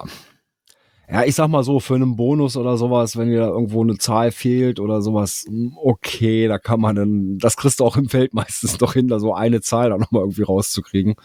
Ja, 1.11 1.23
ich 1.23 1.33
sag 1.33 1.47
mal 1.47 1.63
so, 1.63 1.79
für 1.79 1.95
einen 1.95 2.15
Bonus 2.15 2.55
oder 2.55 2.77
sowas, 2.77 3.17
wenn 3.17 3.29
dir 3.29 3.39
da 3.39 3.47
irgendwo 3.47 3.81
eine 3.83 3.97
Zahl 3.97 4.31
fehlt 4.31 4.79
oder 4.79 5.01
sowas, 5.01 5.45
hm, 5.47 5.75
okay, 5.81 6.47
da 6.47 6.59
kann 6.59 6.79
man 6.79 6.95
dann, 6.95 7.37
das 7.39 7.57
kriegst 7.57 7.79
du 7.79 7.85
auch 7.85 7.97
im 7.97 8.09
Feld 8.09 8.33
meistens 8.35 8.77
doch 8.77 8.93
hin, 8.93 9.07
da 9.07 9.19
so 9.19 9.33
eine 9.33 9.61
Zahl 9.61 9.89
da 9.89 9.97
nochmal 9.97 10.21
irgendwie 10.21 10.43
rauszukriegen. 10.43 11.15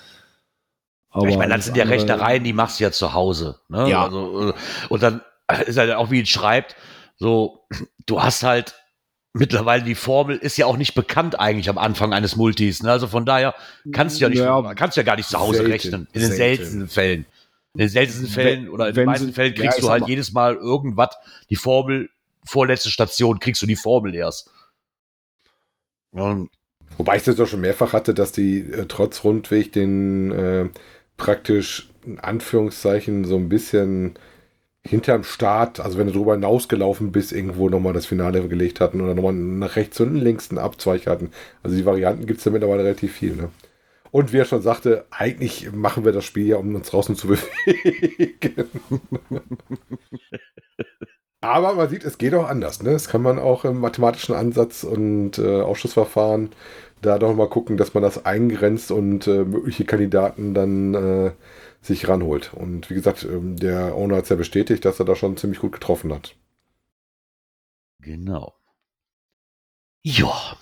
Aber 1.11 1.29
ich 1.29 1.37
meine, 1.37 1.55
das 1.55 1.67
sind 1.67 1.77
ja 1.77 1.85
Rechtereien, 1.85 2.43
die 2.43 2.53
machst 2.53 2.81
du 2.81 2.85
ja 2.85 2.91
zu 2.91 3.13
Hause. 3.13 3.61
Ne? 3.69 3.89
Ja. 3.89 4.05
Also, 4.05 4.51
äh, 4.51 4.53
und 4.89 5.03
dann 5.03 5.21
ist 5.67 5.77
halt 5.79 5.93
auch, 5.95 6.11
wie 6.11 6.23
es 6.23 6.29
schreibt, 6.29 6.75
so, 7.17 7.67
du 8.07 8.23
hast 8.23 8.43
halt 8.43 8.75
mittlerweile 9.35 9.83
die 9.83 9.97
Formel 9.97 10.37
ist 10.37 10.57
ja 10.57 10.67
auch 10.67 10.77
nicht 10.77 10.95
bekannt 10.95 11.39
eigentlich 11.39 11.69
am 11.69 11.77
Anfang 11.77 12.13
eines 12.13 12.37
Multis. 12.37 12.83
Ne? 12.83 12.91
Also 12.91 13.09
von 13.09 13.27
daher 13.27 13.55
kannst 13.93 14.17
du 14.17 14.23
ja 14.23 14.29
nicht, 14.29 14.39
Ja. 14.39 14.75
kannst 14.75 14.97
du 14.97 15.01
ja 15.01 15.05
gar 15.05 15.17
nicht 15.17 15.29
zu 15.29 15.39
Hause 15.39 15.59
Selten, 15.59 15.73
rechnen. 15.73 16.09
In 16.13 16.21
den 16.21 16.31
selten. 16.31 16.37
seltensten 16.37 16.89
Fällen. 16.89 17.27
In 17.75 17.81
den 17.81 17.89
seltensten 17.89 18.29
Fällen 18.29 18.69
oder 18.69 18.89
in 18.89 18.95
den 18.95 19.07
meisten 19.07 19.27
sie- 19.27 19.33
Fällen 19.33 19.55
ja, 19.55 19.61
kriegst 19.63 19.79
ich 19.79 19.85
du 19.85 19.91
halt 19.91 20.03
mal- 20.03 20.09
jedes 20.11 20.33
Mal 20.33 20.55
irgendwas, 20.57 21.17
die 21.51 21.57
Formel, 21.57 22.09
vorletzte 22.45 22.89
Station, 22.91 23.39
kriegst 23.41 23.61
du 23.63 23.67
die 23.67 23.77
Formel 23.77 24.15
erst. 24.15 24.51
Und 26.13 26.51
Wobei 26.97 27.17
ich 27.17 27.25
das 27.25 27.35
doch 27.37 27.49
schon 27.49 27.61
mehrfach 27.63 27.93
hatte, 27.93 28.15
dass 28.15 28.31
die 28.31 28.61
äh, 28.61 28.87
trotz 28.87 29.25
Rundweg 29.25 29.73
den 29.73 30.31
äh, 30.31 30.69
praktisch 31.17 31.89
in 32.07 32.21
Anführungszeichen 32.21 33.25
so 33.25 33.37
ein 33.37 33.49
bisschen 33.49 34.15
hinterm 34.87 35.25
Start, 35.25 35.81
also 35.81 35.99
wenn 35.99 36.07
du 36.07 36.13
drüber 36.13 36.35
hinausgelaufen 36.35 37.11
bist, 37.11 37.33
irgendwo 37.33 37.69
nochmal 37.69 37.95
das 37.95 38.07
Finale 38.07 38.47
gelegt 38.47 38.81
hatten 38.81 39.01
oder 39.01 39.15
nochmal 39.15 39.33
nach 39.33 39.75
rechts 39.77 39.99
und 40.01 40.15
links 40.15 40.51
einen 40.51 40.59
Abzweig 40.59 41.07
hatten. 41.07 41.31
Also 41.65 41.75
die 41.77 41.87
Varianten 41.87 42.27
gibt 42.27 42.39
es 42.39 42.45
da 42.45 42.51
mittlerweile 42.51 42.85
relativ 42.85 43.15
viel. 43.15 43.35
Ne? 43.35 43.49
Und 44.15 44.33
wie 44.33 44.37
er 44.37 44.45
schon 44.45 44.63
sagte, 44.63 45.07
eigentlich 45.11 45.73
machen 45.73 46.05
wir 46.05 46.13
das 46.13 46.25
Spiel 46.25 46.47
ja, 46.47 46.57
um 46.57 46.73
uns 46.73 46.89
draußen 46.89 47.17
zu 47.17 47.27
bewegen. 47.67 48.71
Aber 51.41 51.75
man 51.75 51.89
sieht, 51.89 52.05
es 52.05 52.17
geht 52.17 52.33
auch 52.35 52.49
anders. 52.49 52.81
Ne? 52.81 52.93
Das 52.93 53.09
kann 53.09 53.23
man 53.23 53.41
auch 53.41 53.65
im 53.65 53.81
mathematischen 53.81 54.37
Ansatz 54.37 54.85
und 54.85 55.39
äh, 55.39 55.63
Ausschussverfahren 55.63 56.51
da 57.03 57.19
doch 57.19 57.35
mal 57.35 57.49
gucken, 57.49 57.77
dass 57.77 57.95
man 57.95 58.05
das 58.05 58.25
eingrenzt 58.25 58.93
und 58.93 59.27
äh, 59.27 59.45
mögliche 59.45 59.85
Kandidaten 59.85 60.55
dann 60.55 60.95
äh, 60.95 61.33
sich 61.81 62.07
ranholt. 62.07 62.55
Und 62.55 62.91
wie 62.91 62.95
gesagt, 62.95 63.25
ähm, 63.25 63.57
der 63.57 63.97
Owner 63.97 64.19
hat 64.19 64.25
es 64.25 64.31
ja 64.31 64.37
bestätigt, 64.37 64.85
dass 64.85 65.01
er 65.01 65.07
da 65.07 65.17
schon 65.17 65.37
ziemlich 65.37 65.59
gut 65.59 65.73
getroffen 65.73 66.15
hat. 66.15 66.37
Genau. 67.99 68.55
Ja. 70.05 70.57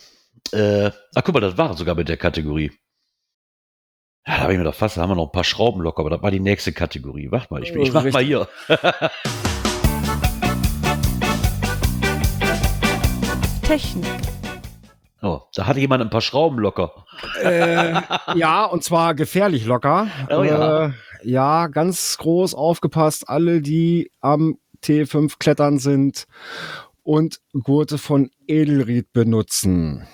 Äh, 0.52 0.90
ach 1.14 1.22
guck 1.22 1.34
mal, 1.34 1.40
das 1.40 1.58
war 1.58 1.76
sogar 1.76 1.94
mit 1.96 2.08
der 2.08 2.16
Kategorie. 2.16 2.72
Ja, 4.24 4.36
da 4.36 4.42
habe 4.42 4.52
ich 4.52 4.58
mir 4.58 4.64
doch 4.64 4.74
fast, 4.74 4.96
da 4.96 5.02
haben 5.02 5.10
wir 5.10 5.16
noch 5.16 5.26
ein 5.26 5.32
paar 5.32 5.42
Schrauben 5.42 5.82
locker, 5.82 5.98
aber 6.00 6.10
das 6.10 6.22
war 6.22 6.30
die 6.30 6.38
nächste 6.38 6.72
Kategorie. 6.72 7.32
Warte 7.32 7.48
mal, 7.50 7.60
ich, 7.60 7.74
ich 7.74 7.92
mach 7.92 8.04
mal 8.04 8.22
hier. 8.22 8.46
Technik. 13.62 14.04
Oh, 15.22 15.40
da 15.56 15.66
hatte 15.66 15.80
jemand 15.80 16.02
ein 16.02 16.10
paar 16.10 16.20
Schrauben 16.20 16.60
locker. 16.60 17.04
Äh, 17.42 18.00
ja, 18.36 18.64
und 18.66 18.84
zwar 18.84 19.14
gefährlich 19.14 19.64
locker. 19.64 20.06
Oh 20.30 20.44
ja. 20.44 20.86
Äh, 20.86 20.92
ja, 21.24 21.66
ganz 21.66 22.16
groß 22.18 22.54
aufgepasst. 22.54 23.28
Alle, 23.28 23.60
die 23.60 24.12
am 24.20 24.58
T5 24.84 25.34
klettern 25.40 25.80
sind 25.80 26.26
und 27.02 27.40
Gurte 27.54 27.98
von 27.98 28.30
Edelried 28.46 29.12
benutzen. 29.12 30.06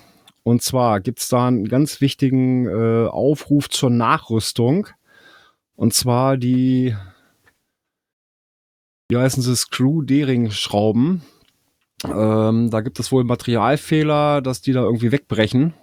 Und 0.48 0.62
zwar 0.62 1.00
gibt's 1.00 1.28
da 1.28 1.46
einen 1.46 1.68
ganz 1.68 2.00
wichtigen 2.00 2.66
äh, 2.66 3.06
Aufruf 3.06 3.68
zur 3.68 3.90
Nachrüstung. 3.90 4.86
Und 5.76 5.92
zwar 5.92 6.38
die, 6.38 6.96
wie 9.10 9.16
heißen 9.18 9.42
sie, 9.42 9.54
Screw-Dering-Schrauben. 9.54 11.20
Ähm, 12.02 12.70
da 12.70 12.80
gibt 12.80 12.98
es 12.98 13.12
wohl 13.12 13.24
Materialfehler, 13.24 14.40
dass 14.40 14.62
die 14.62 14.72
da 14.72 14.84
irgendwie 14.84 15.12
wegbrechen. 15.12 15.74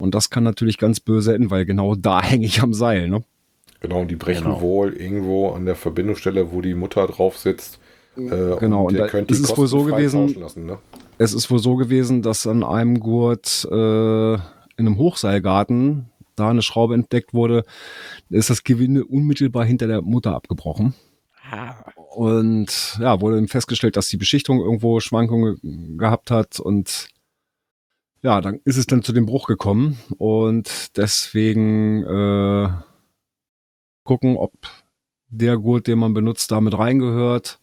Und 0.00 0.14
das 0.14 0.30
kann 0.30 0.44
natürlich 0.44 0.78
ganz 0.78 1.00
böse 1.00 1.34
enden, 1.34 1.50
weil 1.50 1.64
genau 1.66 1.96
da 1.96 2.22
hänge 2.22 2.46
ich 2.46 2.62
am 2.62 2.72
Seil. 2.72 3.08
Ne? 3.08 3.24
Genau, 3.80 4.02
und 4.02 4.08
die 4.12 4.14
brechen 4.16 4.44
Genau. 4.44 4.60
wohl 4.60 4.92
irgendwo 4.92 5.50
an 5.50 5.66
der 5.66 5.74
Verbindungsstelle, 5.74 6.52
wo 6.52 6.60
die 6.60 6.74
Mutter 6.74 7.08
drauf 7.08 7.38
sitzt. 7.38 7.80
Äh, 8.16 8.54
Genau, 8.60 8.86
und 8.86 8.92
ihr 8.94 9.00
da 9.00 9.08
könnt 9.08 9.30
die 9.30 9.34
ist 9.34 9.40
es 9.50 9.56
wohl 9.58 9.66
so 9.66 9.82
gewesen- 9.82 10.32
Lassen, 10.38 10.64
ne? 10.66 10.78
Es 11.20 11.34
ist 11.34 11.50
wohl 11.50 11.58
so 11.58 11.76
gewesen, 11.76 12.22
dass 12.22 12.46
an 12.46 12.64
einem 12.64 12.98
Gurt 12.98 13.68
äh, 13.70 14.34
in 14.34 14.40
einem 14.78 14.96
Hochseilgarten 14.96 16.10
da 16.34 16.48
eine 16.48 16.62
Schraube 16.62 16.94
entdeckt 16.94 17.34
wurde. 17.34 17.64
Ist 18.30 18.48
das 18.48 18.64
Gewinde 18.64 19.04
unmittelbar 19.04 19.66
hinter 19.66 19.86
der 19.86 20.00
Mutter 20.00 20.34
abgebrochen. 20.34 20.94
Und 22.14 22.98
ja, 23.02 23.20
wurde 23.20 23.46
festgestellt, 23.48 23.98
dass 23.98 24.08
die 24.08 24.16
Beschichtung 24.16 24.60
irgendwo 24.60 25.00
Schwankungen 25.00 25.98
gehabt 25.98 26.30
hat 26.30 26.58
und 26.58 27.10
ja, 28.22 28.40
dann 28.40 28.60
ist 28.64 28.78
es 28.78 28.86
dann 28.86 29.02
zu 29.02 29.12
dem 29.12 29.26
Bruch 29.26 29.46
gekommen 29.46 29.98
und 30.16 30.96
deswegen 30.96 32.02
äh, 32.02 32.68
gucken, 34.04 34.38
ob 34.38 34.54
der 35.28 35.58
Gurt, 35.58 35.86
den 35.86 35.98
man 35.98 36.14
benutzt, 36.14 36.50
damit 36.50 36.78
reingehört 36.78 37.59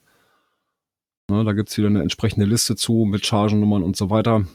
Ne, 1.38 1.44
da 1.46 1.54
gibt's 1.54 1.78
wieder 1.78 1.88
eine 1.88 2.02
entsprechende 2.02 2.46
Liste 2.48 2.76
zu 2.76 3.06
mit 3.06 3.26
Chargennummern 3.26 3.84
und 3.84 3.96
so 3.96 4.10
weiter. 4.10 4.46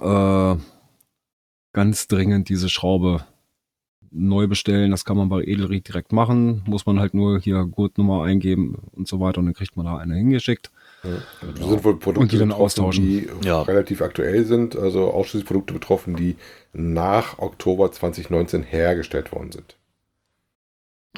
Äh, 0.00 0.56
ganz 1.72 2.06
dringend 2.06 2.48
diese 2.48 2.68
Schraube 2.68 3.24
neu 4.10 4.46
bestellen. 4.46 4.90
Das 4.90 5.04
kann 5.04 5.16
man 5.16 5.28
bei 5.28 5.42
Edelried 5.42 5.88
direkt 5.88 6.12
machen. 6.12 6.62
Muss 6.66 6.86
man 6.86 7.00
halt 7.00 7.14
nur 7.14 7.40
hier 7.40 7.64
Gurtnummer 7.64 8.22
eingeben 8.22 8.76
und 8.92 9.08
so 9.08 9.20
weiter 9.20 9.40
und 9.40 9.46
dann 9.46 9.54
kriegt 9.54 9.76
man 9.76 9.86
da 9.86 9.96
eine 9.96 10.14
hingeschickt. 10.14 10.70
Ja. 11.02 11.10
Da 11.54 11.66
sind 11.66 11.84
wohl 11.84 11.96
Produkte 11.98 12.20
Und 12.20 12.32
die 12.32 12.38
dann 12.38 12.48
betroffen, 12.48 12.64
austauschen. 12.64 13.04
die 13.04 13.28
Ja. 13.44 13.62
relativ 13.62 14.00
aktuell 14.02 14.44
sind, 14.44 14.76
also 14.76 15.10
ausschließlich 15.10 15.46
Produkte 15.46 15.74
betroffen, 15.74 16.16
die 16.16 16.36
nach 16.72 17.38
Oktober 17.38 17.90
2019 17.92 18.62
hergestellt 18.62 19.32
worden 19.32 19.52
sind. 19.52 19.76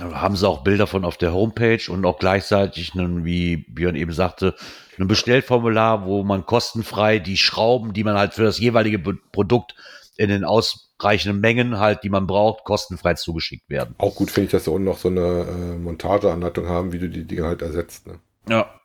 Haben 0.01 0.36
sie 0.36 0.49
auch 0.49 0.62
Bilder 0.62 0.86
von 0.86 1.05
auf 1.05 1.16
der 1.16 1.32
Homepage 1.32 1.80
und 1.88 2.05
auch 2.07 2.18
gleichzeitig, 2.18 2.95
einen, 2.95 3.24
wie 3.24 3.59
Björn 3.68 3.97
eben 3.97 4.12
sagte, 4.12 4.55
ein 4.99 5.09
Bestellformular, 5.09 6.07
wo 6.07 6.22
man 6.22 6.47
kostenfrei 6.47 7.18
die 7.18 7.36
Schrauben, 7.36 7.93
die 7.93 8.05
man 8.05 8.16
halt 8.16 8.34
für 8.34 8.45
das 8.45 8.59
jeweilige 8.59 8.99
Produkt 8.99 9.74
in 10.16 10.28
den 10.28 10.45
ausreichenden 10.45 11.41
Mengen 11.41 11.78
halt, 11.78 12.05
die 12.05 12.11
man 12.11 12.26
braucht, 12.26 12.64
kostenfrei 12.64 13.14
zugeschickt 13.14 13.68
werden. 13.70 13.95
Auch 13.99 14.14
gut 14.14 14.30
finde 14.30 14.47
ich, 14.47 14.53
dass 14.53 14.64
sie 14.64 14.70
unten 14.70 14.84
noch 14.84 14.99
so 14.99 15.09
eine 15.09 15.20
äh, 15.20 15.78
Montageanleitung 15.78 16.68
haben, 16.68 16.93
wie 16.93 16.99
du 16.99 17.09
die 17.09 17.24
Dinge 17.24 17.45
halt 17.45 17.62
ersetzt. 17.62 18.07
Ne? 18.07 18.20
Ja. 18.49 18.80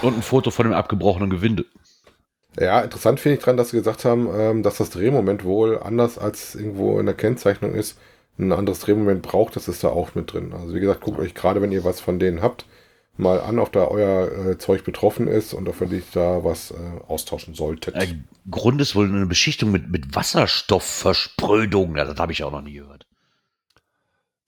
Und 0.00 0.16
ein 0.16 0.22
Foto 0.22 0.50
von 0.50 0.66
dem 0.66 0.72
abgebrochenen 0.72 1.28
Gewinde. 1.28 1.66
Ja, 2.58 2.80
interessant 2.80 3.20
finde 3.20 3.38
ich 3.38 3.44
dran, 3.44 3.56
dass 3.56 3.70
sie 3.70 3.78
gesagt 3.78 4.04
haben, 4.04 4.28
ähm, 4.34 4.62
dass 4.62 4.78
das 4.78 4.90
Drehmoment 4.90 5.44
wohl 5.44 5.78
anders 5.78 6.18
als 6.18 6.54
irgendwo 6.54 6.98
in 6.98 7.06
der 7.06 7.14
Kennzeichnung 7.14 7.74
ist, 7.74 7.98
ein 8.38 8.52
anderes 8.52 8.80
Drehmoment 8.80 9.22
braucht, 9.22 9.56
das 9.56 9.68
ist 9.68 9.84
da 9.84 9.88
auch 9.88 10.14
mit 10.14 10.32
drin. 10.32 10.52
Also 10.52 10.74
wie 10.74 10.80
gesagt, 10.80 11.02
guckt 11.02 11.18
euch 11.18 11.34
gerade, 11.34 11.60
wenn 11.62 11.72
ihr 11.72 11.84
was 11.84 12.00
von 12.00 12.18
denen 12.18 12.42
habt, 12.42 12.66
mal 13.16 13.40
an, 13.40 13.58
ob 13.58 13.72
da 13.72 13.86
euer 13.86 14.50
äh, 14.50 14.58
Zeug 14.58 14.84
betroffen 14.84 15.28
ist 15.28 15.52
und 15.52 15.68
ob 15.68 15.80
ihr 15.80 15.88
nicht 15.88 16.16
da 16.16 16.44
was 16.44 16.70
äh, 16.70 16.74
austauschen 17.08 17.54
solltet. 17.54 17.94
Äh, 17.94 18.16
Grund 18.50 18.80
ist 18.80 18.94
wohl 18.94 19.06
eine 19.06 19.26
Beschichtung 19.26 19.70
mit, 19.70 19.90
mit 19.90 20.14
Wasserstoffversprödung. 20.14 21.96
Ja, 21.96 22.04
das 22.04 22.18
habe 22.18 22.32
ich 22.32 22.42
auch 22.42 22.52
noch 22.52 22.62
nie 22.62 22.74
gehört. 22.74 23.06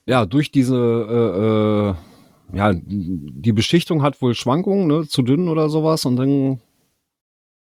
Ja, 0.06 0.26
durch 0.26 0.50
diese, 0.50 0.76
äh, 0.76 2.56
äh, 2.56 2.56
ja, 2.56 2.72
die 2.74 3.52
Beschichtung 3.52 4.02
hat 4.02 4.20
wohl 4.20 4.34
Schwankungen, 4.34 4.86
ne, 4.86 5.06
zu 5.06 5.22
dünn 5.22 5.48
oder 5.48 5.68
sowas 5.68 6.04
und 6.04 6.16
dann 6.16 6.60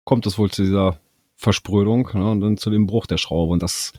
kommt 0.05 0.26
es 0.26 0.38
wohl 0.38 0.49
zu 0.49 0.63
dieser 0.63 0.99
Versprödung 1.36 2.09
ne, 2.13 2.32
und 2.32 2.41
dann 2.41 2.57
zu 2.57 2.70
dem 2.70 2.88
Bruch 2.88 3.07
der 3.07 3.17
Schraube 3.17 3.53
und 3.53 3.63
das 3.63 3.93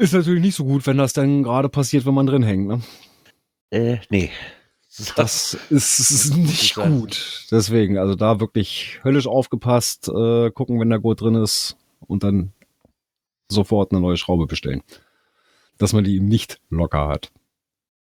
ist 0.00 0.14
natürlich 0.14 0.42
nicht 0.42 0.54
so 0.54 0.64
gut, 0.64 0.86
wenn 0.86 0.96
das 0.96 1.12
dann 1.12 1.42
gerade 1.42 1.68
passiert, 1.68 2.06
wenn 2.06 2.14
man 2.14 2.26
drin 2.26 2.42
hängt. 2.42 2.66
Ne? 2.66 2.80
Äh, 3.70 3.98
nee. 4.08 4.30
Das 5.14 5.54
ist 5.70 6.34
nicht 6.36 6.74
gut. 6.74 7.46
Deswegen, 7.50 7.98
also 7.98 8.14
da 8.14 8.40
wirklich 8.40 8.98
höllisch 9.04 9.26
aufgepasst, 9.26 10.08
äh, 10.08 10.50
gucken, 10.50 10.80
wenn 10.80 10.88
der 10.88 10.98
Gurt 11.00 11.20
drin 11.20 11.34
ist 11.34 11.76
und 12.00 12.24
dann 12.24 12.52
sofort 13.48 13.92
eine 13.92 14.00
neue 14.00 14.16
Schraube 14.16 14.46
bestellen. 14.46 14.82
Dass 15.78 15.92
man 15.92 16.04
die 16.04 16.16
eben 16.16 16.28
nicht 16.28 16.60
locker 16.70 17.08
hat. 17.08 17.30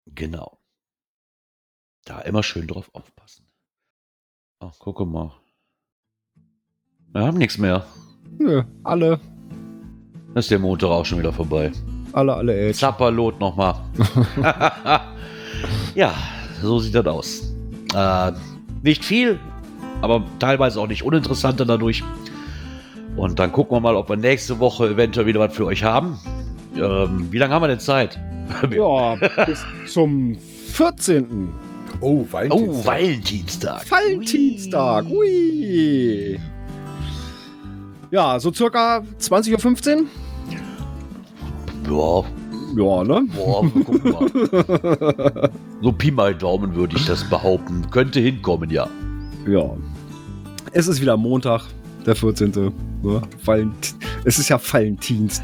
Genau. 0.05 0.59
Da 2.05 2.21
immer 2.21 2.43
schön 2.43 2.67
drauf 2.67 2.89
aufpassen. 2.93 3.45
Ach, 4.59 4.77
gucke 4.79 5.05
mal. 5.05 5.33
Wir 7.11 7.21
haben 7.21 7.37
nichts 7.37 7.57
mehr. 7.57 7.85
Nö, 8.37 8.63
alle, 8.83 9.19
Dann 10.27 10.39
ist 10.39 10.51
der 10.51 10.59
Montag 10.59 10.89
auch 10.89 11.05
schon 11.05 11.19
wieder 11.19 11.33
vorbei. 11.33 11.71
alle, 12.13 12.33
alle 12.35 12.69
Age. 12.69 12.75
Zapperlot 12.77 13.39
nochmal. 13.39 13.75
ja, 15.95 16.13
so 16.61 16.79
sieht 16.79 16.95
das 16.95 17.05
aus. 17.07 17.53
Äh, 17.95 18.31
nicht 18.83 19.03
viel, 19.03 19.39
aber 20.01 20.23
teilweise 20.39 20.79
auch 20.79 20.87
nicht 20.87 21.03
uninteressanter 21.03 21.65
dadurch. 21.65 22.03
Und 23.15 23.39
dann 23.39 23.51
gucken 23.51 23.75
wir 23.77 23.79
mal, 23.81 23.95
ob 23.95 24.09
wir 24.09 24.15
nächste 24.17 24.59
Woche 24.59 24.89
eventuell 24.89 25.25
wieder 25.25 25.39
was 25.39 25.55
für 25.55 25.65
euch 25.65 25.83
haben. 25.83 26.19
Ähm, 26.75 27.27
wie 27.31 27.37
lange 27.39 27.53
haben 27.53 27.63
wir 27.63 27.67
denn 27.67 27.79
Zeit? 27.79 28.19
Ja, 28.71 29.15
bis 29.45 29.65
zum 29.87 30.37
14. 30.71 31.49
Oh, 31.99 32.25
Oh, 32.49 32.85
Valentinstag. 32.85 33.89
Valentinstag. 33.91 35.05
Valentinstag. 35.05 35.05
Ui. 35.09 36.39
Ja, 38.11 38.39
so 38.39 38.51
circa 38.53 39.03
20.15 39.19 40.05
Ja, 41.85 41.91
Uhr? 41.91 42.25
Ja, 42.75 43.03
ne? 43.03 43.27
boah, 43.35 43.61
gucken 43.85 44.11
mal. 44.11 45.49
so 45.81 45.91
Pi 45.91 46.11
mal 46.11 46.35
Daumen 46.35 46.75
würde 46.75 46.95
ich 46.95 47.05
das 47.05 47.23
behaupten. 47.29 47.89
Könnte 47.91 48.19
hinkommen, 48.19 48.69
ja. 48.69 48.87
Ja. 49.47 49.71
Es 50.73 50.87
ist 50.87 51.01
wieder 51.01 51.17
Montag, 51.17 51.63
der 52.05 52.15
14. 52.15 52.51
Ne? 53.03 53.21
Valent 53.45 53.95
es 54.25 54.37
ist 54.39 54.49
ja 54.49 54.59
Valentinst. 54.59 55.43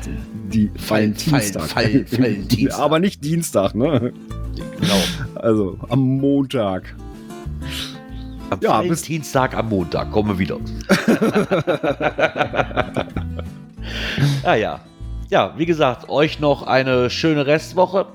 Die 0.51 0.69
Valentinstag. 0.89 1.63
Fallen- 1.69 2.05
Fallen- 2.07 2.21
Valentinstag. 2.23 2.79
Aber 2.79 2.99
nicht 2.99 3.23
Dienstag, 3.23 3.73
ne? 3.75 4.11
Genau. 4.79 4.95
Also 5.35 5.77
am 5.89 5.99
Montag. 6.17 6.93
Am 8.53 8.59
Ja, 8.61 8.81
bis- 8.81 8.89
Valentinstag 9.03 9.55
am 9.55 9.69
Montag 9.69 10.11
kommen 10.11 10.29
wir 10.29 10.39
wieder. 10.39 10.57
ja, 14.43 14.55
ja. 14.55 14.79
Ja, 15.29 15.53
wie 15.57 15.65
gesagt, 15.65 16.09
euch 16.09 16.39
noch 16.39 16.63
eine 16.67 17.09
schöne 17.09 17.47
Restwoche 17.47 18.05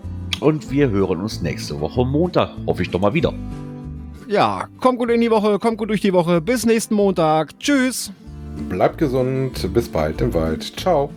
und 0.41 0.71
wir 0.71 0.91
hören 0.91 1.21
uns 1.21 1.43
nächste 1.43 1.81
Woche 1.81 2.05
Montag. 2.05 2.51
Hoffe 2.67 2.83
ich 2.83 2.91
doch 2.91 3.01
mal 3.01 3.13
wieder. 3.15 3.33
Ja, 4.29 4.69
kommt 4.81 4.99
gut 4.99 5.11
in 5.11 5.21
die 5.21 5.31
Woche, 5.31 5.59
kommt 5.59 5.79
gut 5.79 5.89
durch 5.89 6.01
die 6.03 6.13
Woche. 6.13 6.41
Bis 6.41 6.65
nächsten 6.67 6.95
Montag. 6.95 7.59
Tschüss. 7.59 8.13
Bleibt 8.69 8.99
gesund, 8.99 9.73
bis 9.73 9.89
bald 9.89 10.21
im 10.21 10.33
Wald. 10.35 10.63
Ciao. 10.79 11.11